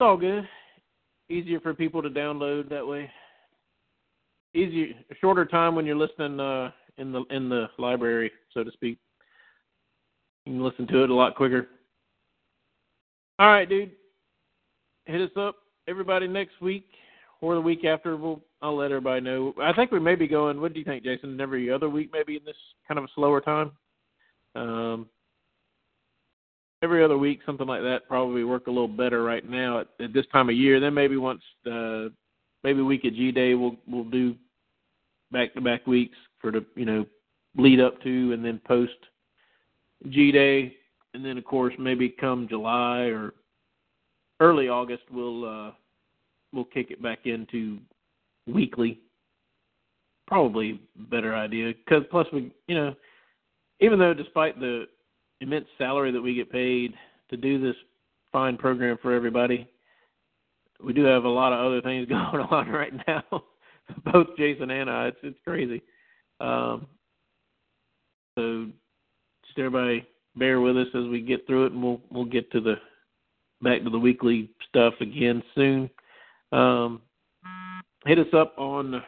all 0.00 0.16
good. 0.16 0.48
Easier 1.30 1.60
for 1.60 1.74
people 1.74 2.02
to 2.02 2.10
download 2.10 2.68
that 2.70 2.84
way. 2.84 3.08
Easier, 4.54 4.94
shorter 5.20 5.44
time 5.44 5.74
when 5.74 5.84
you're 5.84 5.96
listening 5.96 6.38
uh, 6.38 6.70
in 6.98 7.12
the 7.12 7.24
in 7.30 7.48
the 7.48 7.66
library, 7.78 8.30
so 8.52 8.62
to 8.62 8.70
speak. 8.72 8.98
You 10.46 10.52
can 10.52 10.64
listen 10.64 10.86
to 10.88 11.02
it 11.02 11.10
a 11.10 11.14
lot 11.14 11.34
quicker. 11.34 11.68
All 13.38 13.48
right, 13.48 13.68
dude. 13.68 13.92
Hit 15.06 15.20
us 15.20 15.36
up, 15.36 15.56
everybody. 15.88 16.28
Next 16.28 16.60
week 16.60 16.86
or 17.40 17.54
the 17.54 17.60
week 17.60 17.84
after, 17.84 18.16
we'll 18.16 18.40
I'll 18.62 18.76
let 18.76 18.92
everybody 18.92 19.20
know. 19.20 19.54
I 19.60 19.72
think 19.72 19.90
we 19.90 20.00
may 20.00 20.14
be 20.14 20.28
going. 20.28 20.60
What 20.60 20.72
do 20.72 20.78
you 20.78 20.84
think, 20.84 21.04
Jason? 21.04 21.40
Every 21.40 21.70
other 21.70 21.90
week, 21.90 22.10
maybe 22.12 22.36
in 22.36 22.44
this 22.44 22.56
kind 22.86 22.98
of 22.98 23.04
a 23.04 23.08
slower 23.14 23.40
time. 23.40 23.72
Um, 24.54 25.06
every 26.82 27.02
other 27.04 27.18
week, 27.18 27.40
something 27.44 27.66
like 27.66 27.82
that, 27.82 28.08
probably 28.08 28.44
work 28.44 28.66
a 28.66 28.70
little 28.70 28.88
better 28.88 29.22
right 29.22 29.48
now 29.48 29.80
at, 29.80 29.88
at 30.00 30.12
this 30.14 30.26
time 30.32 30.48
of 30.48 30.54
year. 30.54 30.80
Then 30.80 30.94
maybe 30.94 31.16
once, 31.16 31.42
uh, 31.70 32.04
maybe 32.62 32.80
week 32.82 33.04
at 33.04 33.14
G 33.14 33.32
Day, 33.32 33.54
we'll 33.54 33.76
we'll 33.86 34.04
do 34.04 34.36
back 35.30 35.54
to 35.54 35.60
back 35.60 35.86
weeks 35.86 36.16
for 36.40 36.50
the 36.50 36.64
you 36.74 36.84
know 36.84 37.06
lead 37.56 37.80
up 37.80 38.00
to 38.02 38.32
and 38.32 38.44
then 38.44 38.60
post 38.66 38.92
G 40.08 40.32
Day, 40.32 40.74
and 41.14 41.24
then 41.24 41.38
of 41.38 41.44
course 41.44 41.74
maybe 41.78 42.08
come 42.08 42.48
July 42.48 43.02
or 43.04 43.34
early 44.40 44.68
August 44.68 45.04
we'll 45.10 45.44
uh, 45.44 45.72
we'll 46.52 46.64
kick 46.64 46.90
it 46.90 47.02
back 47.02 47.20
into 47.26 47.78
weekly. 48.46 49.00
Probably 50.26 50.80
better 51.10 51.34
idea 51.34 51.72
because 51.84 52.04
plus 52.10 52.26
we 52.32 52.52
you 52.66 52.74
know 52.74 52.94
even 53.80 53.98
though 53.98 54.14
despite 54.14 54.58
the 54.58 54.86
immense 55.40 55.66
salary 55.78 56.10
that 56.10 56.22
we 56.22 56.34
get 56.34 56.50
paid 56.50 56.94
to 57.30 57.36
do 57.36 57.60
this 57.60 57.76
fine 58.32 58.56
program 58.56 58.98
for 59.00 59.12
everybody. 59.12 59.68
We 60.84 60.92
do 60.92 61.04
have 61.04 61.24
a 61.24 61.28
lot 61.28 61.52
of 61.52 61.64
other 61.64 61.80
things 61.80 62.08
going 62.08 62.20
on 62.20 62.68
right 62.68 62.92
now. 63.06 63.44
Both 64.12 64.28
Jason 64.38 64.70
and 64.70 64.90
I, 64.90 65.08
it's 65.08 65.18
it's 65.22 65.38
crazy. 65.46 65.82
Um, 66.40 66.86
so 68.38 68.66
just 69.46 69.58
everybody 69.58 70.06
bear 70.36 70.60
with 70.60 70.76
us 70.76 70.88
as 70.94 71.04
we 71.04 71.20
get 71.20 71.46
through 71.46 71.66
it, 71.66 71.72
and 71.72 71.82
we'll 71.82 72.00
we'll 72.10 72.24
get 72.24 72.50
to 72.52 72.60
the 72.60 72.74
back 73.62 73.82
to 73.84 73.90
the 73.90 73.98
weekly 73.98 74.50
stuff 74.68 74.94
again 75.00 75.42
soon. 75.54 75.90
Um, 76.52 77.02
hit 78.06 78.18
us 78.18 78.32
up 78.32 78.54
on 78.58 79.02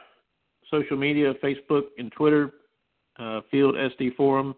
social 0.70 0.96
media, 0.96 1.34
Facebook 1.42 1.84
and 1.98 2.10
Twitter, 2.12 2.52
uh, 3.18 3.40
Field 3.50 3.74
SD 3.74 4.16
Forum, 4.16 4.54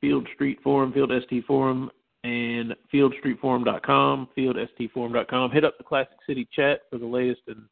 Field 0.00 0.26
Street 0.34 0.58
Forum, 0.62 0.92
Field 0.92 1.12
ST 1.24 1.44
Forum, 1.44 1.90
and 2.24 2.74
fieldstreetforum.com, 2.92 4.28
fieldstforum.com. 4.36 5.50
Hit 5.50 5.64
up 5.64 5.78
the 5.78 5.84
Classic 5.84 6.16
City 6.26 6.48
chat 6.52 6.80
for 6.90 6.98
the 6.98 7.06
latest 7.06 7.42
and 7.48 7.62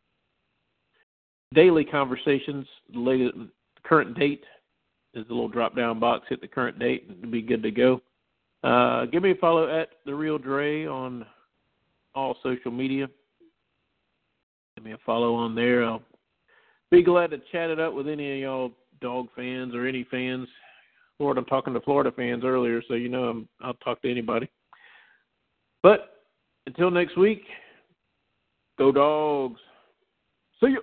daily 1.54 1.84
conversations. 1.84 2.66
The 2.92 2.98
latest 2.98 3.36
current 3.84 4.18
date 4.18 4.44
is 5.14 5.26
the 5.28 5.34
little 5.34 5.48
drop 5.48 5.76
down 5.76 5.98
box. 6.00 6.26
Hit 6.28 6.40
the 6.40 6.48
current 6.48 6.78
date 6.78 7.08
and 7.08 7.30
be 7.30 7.42
good 7.42 7.62
to 7.62 7.70
go. 7.70 8.00
Uh, 8.62 9.06
give 9.06 9.22
me 9.22 9.30
a 9.30 9.36
follow 9.36 9.80
at 9.80 9.90
the 10.04 10.14
Real 10.14 10.38
Dre 10.38 10.86
on 10.86 11.24
all 12.14 12.36
social 12.42 12.70
media. 12.70 13.08
Give 14.76 14.84
me 14.84 14.92
a 14.92 14.98
follow 15.06 15.34
on 15.34 15.54
there. 15.54 15.84
I'll 15.84 16.02
be 16.90 17.02
glad 17.02 17.30
to 17.30 17.38
chat 17.52 17.70
it 17.70 17.80
up 17.80 17.94
with 17.94 18.08
any 18.08 18.32
of 18.32 18.38
y'all 18.38 18.72
dog 19.00 19.28
fans 19.36 19.74
or 19.74 19.86
any 19.86 20.04
fans. 20.10 20.48
Lord, 21.18 21.38
I'm 21.38 21.44
talking 21.46 21.72
to 21.74 21.80
Florida 21.80 22.12
fans 22.14 22.44
earlier, 22.44 22.82
so 22.86 22.94
you 22.94 23.08
know 23.08 23.24
I'm, 23.24 23.48
I'll 23.62 23.74
talk 23.74 24.02
to 24.02 24.10
anybody. 24.10 24.50
But 25.82 26.24
until 26.66 26.90
next 26.90 27.16
week, 27.16 27.42
go 28.78 28.92
dogs. 28.92 29.60
See 30.60 30.70
you. 30.70 30.82